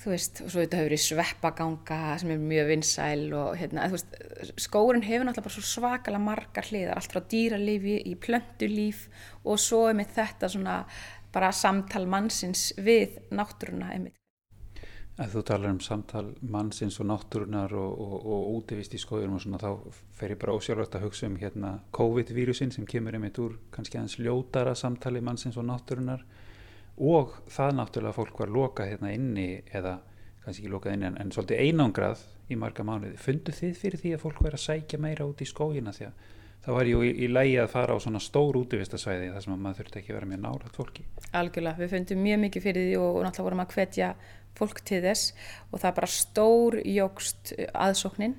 þú 0.00 0.12
veist, 0.14 0.40
og 0.40 0.52
svo 0.52 0.62
þetta 0.62 0.78
hefur 0.78 0.88
verið 0.88 1.02
sveppaganga 1.04 1.98
sem 2.20 2.32
er 2.32 2.44
mjög 2.52 2.70
vinsæl 2.70 3.24
og 3.36 3.50
hérna, 3.60 3.88
þú 3.90 3.98
veist, 3.98 4.14
skórin 4.64 5.04
hefur 5.04 5.26
náttúrulega 5.28 5.46
bara 5.48 5.56
svo 5.56 5.66
svakalega 5.68 6.24
margar 6.24 6.70
hliðar, 6.70 6.96
allt 6.96 7.12
frá 7.12 7.26
dýralífi 7.34 7.98
í 8.08 8.14
plöndulíf 8.24 9.02
og 9.44 9.60
svo 9.60 9.82
er 9.90 9.98
með 10.00 10.14
þetta 10.16 10.52
svona 10.54 10.78
bara 11.34 11.52
samtal 11.54 12.06
mannsins 12.10 12.70
við 12.80 13.20
náttúruna 13.34 13.92
einmitt. 13.92 14.19
Að 15.20 15.34
þú 15.34 15.40
talar 15.50 15.74
um 15.74 15.80
samtal 15.84 16.26
mannsins 16.40 16.96
og 17.02 17.10
náttúrunar 17.10 17.74
og, 17.76 17.98
og, 18.00 18.14
og 18.24 18.44
útivist 18.54 18.94
í 18.96 19.00
skóðurum 19.02 19.36
og 19.36 19.42
svona 19.44 19.60
þá 19.60 19.98
fer 20.16 20.32
ég 20.32 20.40
bara 20.40 20.54
ósjálfvægt 20.56 20.96
að 20.96 21.04
hugsa 21.04 21.28
um 21.28 21.36
hérna 21.40 21.74
COVID-vírusin 21.92 22.72
sem 22.72 22.86
kemur 22.88 23.18
einmitt 23.18 23.40
úr 23.42 23.58
kannski 23.74 24.00
aðeins 24.00 24.16
ljótara 24.16 24.72
samtali 24.72 25.20
mannsins 25.20 25.60
og 25.60 25.68
náttúrunar 25.68 26.24
og 26.96 27.36
það 27.52 27.76
náttúrulega 27.82 28.16
fólk 28.16 28.40
var 28.40 28.54
lokað 28.56 28.94
hérna 28.94 29.12
inni 29.12 29.48
eða 29.68 29.98
kannski 30.44 30.64
ekki 30.64 30.72
lokað 30.72 30.96
inni 30.96 31.10
en, 31.10 31.20
en 31.20 31.36
svolítið 31.36 31.64
einangrað 31.66 32.24
í 32.50 32.58
marga 32.58 32.84
mánuði. 32.86 33.16
Fundu 33.20 33.52
þið 33.54 33.78
fyrir 33.78 34.00
því 34.02 34.16
að 34.16 34.22
fólk 34.24 34.44
verið 34.44 34.58
að 34.58 34.66
sækja 34.66 35.00
meira 35.04 35.28
út 35.28 35.44
í 35.44 35.48
skógina? 35.48 35.92
Því 35.94 36.08
að 36.08 36.28
það 36.64 36.76
var 36.76 36.90
ju 36.90 37.02
í, 37.04 37.10
í 37.24 37.28
lægi 37.30 37.56
að 37.62 37.70
fara 37.72 37.96
á 37.96 37.98
svona 38.02 38.20
stór 38.24 38.58
útvistasvæði 38.60 39.30
þar 39.34 39.44
sem 39.44 39.54
að 39.54 39.62
maður 39.64 39.80
þurfti 39.80 40.00
ekki 40.00 40.16
vera 40.16 40.28
mjög 40.28 40.42
nárat 40.44 40.76
fólki. 40.76 41.06
Algjörlega, 41.40 41.80
við 41.80 41.94
fundum 41.94 42.22
mjög 42.24 42.42
mikið 42.44 42.66
fyrir 42.66 42.88
því 42.88 42.98
og, 43.00 43.08
og 43.10 43.24
náttúrulega 43.24 43.48
vorum 43.48 43.64
að 43.64 43.76
hvetja 43.76 44.10
fólk 44.58 44.82
til 44.86 45.00
þess 45.04 45.32
og 45.70 45.82
það 45.82 45.96
bara 45.98 46.10
stór 46.14 46.78
jógst 46.84 47.54
aðsóknin. 47.70 48.36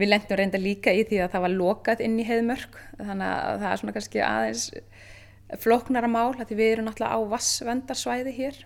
Við 0.00 0.12
lendum 0.12 0.38
reynda 0.40 0.60
líka 0.60 0.94
í 0.96 1.04
því 1.08 1.20
að 1.24 1.32
það 1.34 1.44
var 1.44 1.56
lokað 1.56 2.02
inn 2.06 2.18
í 2.20 2.26
heiðmörk 2.26 2.78
þannig 2.96 3.26
að 3.28 3.62
það 3.62 3.70
er 3.70 3.80
svona 3.82 3.96
kannski 3.96 4.24
aðeins 4.24 4.66
flóknara 5.60 6.10
mál 6.10 6.34
því 6.38 6.56
við 6.56 6.72
erum 6.74 6.88
náttúrulega 6.88 7.18
á 7.18 7.20
vassvendarsvæði 7.34 8.34
hér. 8.38 8.60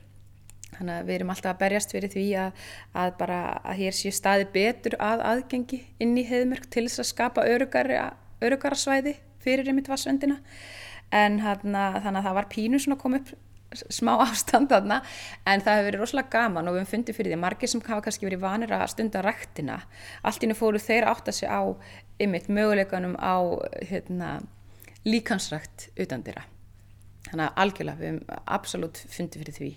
Þannig 0.74 0.94
að 0.94 1.08
við 1.08 1.16
erum 1.16 1.30
alltaf 1.34 1.52
að 1.52 1.60
berjast 1.62 1.92
fyrir 1.94 2.10
því 2.10 2.24
að, 2.44 2.64
að 2.98 3.12
bara 3.20 3.40
að 3.62 3.80
hér 3.80 3.94
séu 3.94 4.14
staði 4.14 4.48
betur 4.54 4.96
að 4.98 5.22
aðgengi 5.30 5.80
inn 6.02 6.16
í 6.18 6.26
heðmörk 6.26 6.66
til 6.66 6.88
þess 6.88 7.04
að 7.04 7.10
skapa 7.12 7.46
örugara 7.46 8.78
svæði 8.78 9.14
fyrir 9.44 9.70
einmitt 9.70 9.90
vassvendina 9.90 10.40
en 11.14 11.38
hana, 11.44 11.84
þannig 12.02 12.20
að 12.20 12.26
það 12.26 12.38
var 12.38 12.50
pínu 12.50 12.80
svona 12.82 12.98
að 12.98 13.02
koma 13.04 13.20
upp 13.20 13.34
smá 13.92 14.12
ástand 14.24 14.72
þarna 14.72 15.00
en 15.46 15.64
það 15.64 15.78
hefur 15.78 15.88
verið 15.90 16.02
rosalega 16.04 16.32
gaman 16.34 16.68
og 16.70 16.76
við 16.76 16.84
hefum 16.84 16.92
fundið 16.94 17.18
fyrir 17.18 17.34
því. 17.34 17.40
Margir 17.44 17.72
sem 17.72 17.84
hafa 17.84 18.06
kannski 18.06 18.28
verið 18.28 18.44
vanir 18.44 18.74
að 18.74 18.88
stunda 18.94 19.22
rættina 19.24 19.78
allt 20.22 20.46
ínum 20.46 20.58
fóru 20.58 20.82
þeir 20.82 21.08
átt 21.10 21.30
að 21.30 21.38
segja 21.40 21.60
á 21.60 21.62
ymitt 22.24 22.50
möguleikanum 22.52 23.16
á 23.18 23.36
hérna, 23.82 24.34
líkansrækt 25.04 25.90
utan 26.00 26.22
dýra 26.26 26.46
þannig 27.30 27.48
að 27.48 27.64
algjörlega 27.64 28.00
við 28.00 28.12
hefum 28.12 28.44
absolutt 28.56 29.00
fundið 29.10 29.42
fyrir 29.42 29.58
því. 29.58 29.72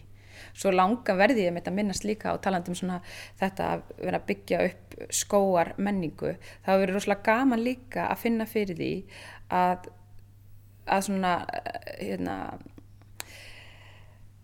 Svo 0.58 0.72
langa 0.74 1.16
verði 1.18 1.48
ég 1.48 1.54
með 1.54 1.64
þetta 1.64 1.76
minnast 1.78 2.06
líka 2.06 2.34
og 2.36 2.42
talandum 2.46 2.76
svona 2.78 3.00
þetta 3.40 3.70
að 3.74 3.86
vera 3.98 4.20
að 4.20 4.28
byggja 4.30 4.60
upp 4.68 4.98
skóar 5.14 5.72
menningu. 5.82 6.36
Það 6.38 6.72
hefur 6.72 6.84
verið 6.84 6.98
rosalega 6.98 7.26
gaman 7.32 7.64
líka 7.66 8.08
að 8.12 8.22
finna 8.26 8.50
fyrir 8.50 8.78
því 8.78 8.92
að 9.58 9.90
að 10.88 11.06
svona 11.10 11.34
hérna 12.00 12.36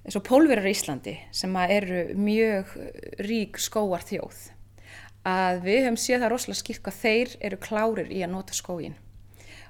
eins 0.04 0.18
og 0.20 0.26
pólverar 0.28 0.68
í 0.68 0.74
Íslandi 0.76 1.16
sem 1.32 1.56
eru 1.64 2.04
mjög 2.20 2.76
rík 3.24 3.60
skóar 3.62 4.04
þjóð 4.08 4.50
að 5.28 5.64
við 5.64 5.86
höfum 5.86 6.00
séð 6.04 6.26
það 6.26 6.34
rosalega 6.34 6.60
skipt 6.60 6.84
hvað 6.84 7.00
þeir 7.00 7.36
eru 7.48 7.60
klárir 7.64 8.12
í 8.12 8.24
að 8.26 8.34
nota 8.34 8.56
skógin 8.58 8.98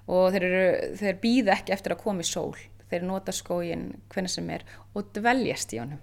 og 0.10 0.34
þeir, 0.34 0.46
eru, 0.48 0.96
þeir 1.00 1.20
býða 1.22 1.58
ekki 1.58 1.76
eftir 1.76 1.96
að 1.96 2.02
koma 2.04 2.24
í 2.24 2.28
sól. 2.28 2.56
Þeir 2.92 3.06
nota 3.08 3.34
skógin 3.34 3.86
hvernig 4.12 4.34
sem 4.34 4.50
er 4.54 4.66
og 4.94 5.12
dveljast 5.16 5.74
í 5.74 5.80
honum. 5.82 6.02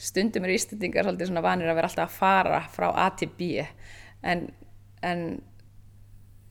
Stundum 0.00 0.46
eru 0.46 0.56
ístendingar 0.56 1.06
svolítið 1.06 1.30
svona 1.30 1.44
vanir 1.44 1.70
að 1.70 1.78
vera 1.78 1.90
alltaf 1.90 2.08
að 2.08 2.20
fara 2.20 2.60
frá 2.72 2.88
A 2.90 3.08
til 3.18 3.28
B. 3.38 3.64
En, 4.22 4.46
en 5.04 5.26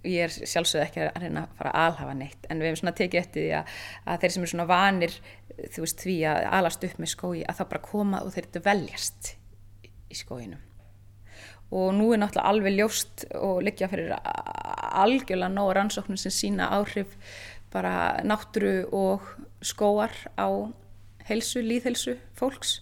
ég 0.07 0.25
er 0.25 0.33
sjálfsögð 0.33 0.85
ekki 0.85 1.03
að 1.05 1.21
reyna 1.21 1.43
að 1.45 1.59
fara 1.59 1.71
að 1.75 1.87
alhafa 1.89 2.15
neitt 2.17 2.47
en 2.49 2.61
við 2.61 2.71
hefum 2.71 2.81
svona 2.81 2.97
tekið 2.97 3.21
eftir 3.21 3.43
því 3.43 3.51
að, 3.59 3.75
að 4.05 4.23
þeir 4.23 4.33
sem 4.33 4.43
eru 4.43 4.51
svona 4.53 4.67
vanir 4.71 5.15
þú 5.69 5.85
veist 5.85 6.03
því 6.05 6.17
að 6.31 6.49
alast 6.57 6.85
upp 6.87 6.99
með 7.01 7.13
skói 7.13 7.37
að 7.45 7.57
það 7.59 7.71
bara 7.73 7.85
koma 7.85 8.21
og 8.25 8.33
þeir 8.35 8.49
dveljast 8.57 9.31
í 10.11 10.17
skóginum. 10.17 10.67
Og 11.71 11.93
nú 11.95 12.09
er 12.11 12.19
náttúrulega 12.19 12.51
alveg 12.51 12.75
ljóst 12.75 13.25
og 13.39 13.61
liggja 13.63 13.87
fyrir 13.91 14.11
algjörlega 14.17 15.53
nóg 15.53 15.71
rannsóknum 15.77 16.19
sem 16.19 16.33
sína 16.35 16.67
áhrif 16.75 17.13
bara 17.71 18.19
náttúru 18.27 18.89
og 18.91 19.29
skóar 19.63 20.11
á 20.35 20.49
helsu, 21.29 21.61
líðhelsu 21.63 22.17
fólks 22.35 22.81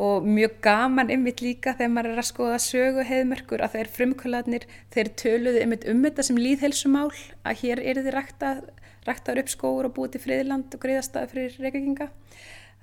og 0.00 0.24
mjög 0.24 0.56
gaman 0.64 1.10
ymmit 1.12 1.42
líka 1.44 1.74
þegar 1.76 1.92
maður 1.92 2.14
er 2.14 2.22
að 2.22 2.28
skoða 2.30 2.60
sögu 2.64 3.04
heiðmerkur 3.04 3.64
að 3.64 3.74
þeir 3.74 3.90
frumkvölaðnir 3.96 4.64
þeir 4.94 5.10
töluðu 5.22 5.64
ymmit 5.64 5.84
um 5.92 6.00
þetta 6.06 6.26
sem 6.28 6.40
líðhelsumál 6.40 7.10
að 7.44 7.60
hér 7.64 7.82
eru 7.92 8.06
þið 8.06 8.16
ræktað 8.16 8.62
ræktaður 9.08 9.42
upp 9.42 9.52
skóur 9.52 9.88
og 9.88 9.94
búið 9.96 10.16
til 10.16 10.24
friðland 10.24 10.76
og 10.76 10.82
greiðastæði 10.82 11.32
fyrir 11.34 11.60
reykinga 11.66 12.10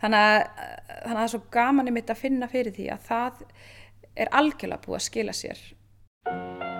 þannig 0.01 0.29
að, 0.29 0.39
þannig 0.45 1.11
að 1.11 1.17
það 1.17 1.25
er 1.25 1.33
svo 1.33 1.43
gaman 1.57 1.91
ymmit 1.93 2.13
að 2.13 2.23
finna 2.23 2.51
fyrir 2.53 2.77
því 2.77 2.89
að 2.93 3.05
það 3.09 3.45
er 4.17 4.33
algjörlega 4.41 4.85
búið 4.85 4.99
að 5.01 5.07
skila 5.09 5.37
sér 5.37 6.76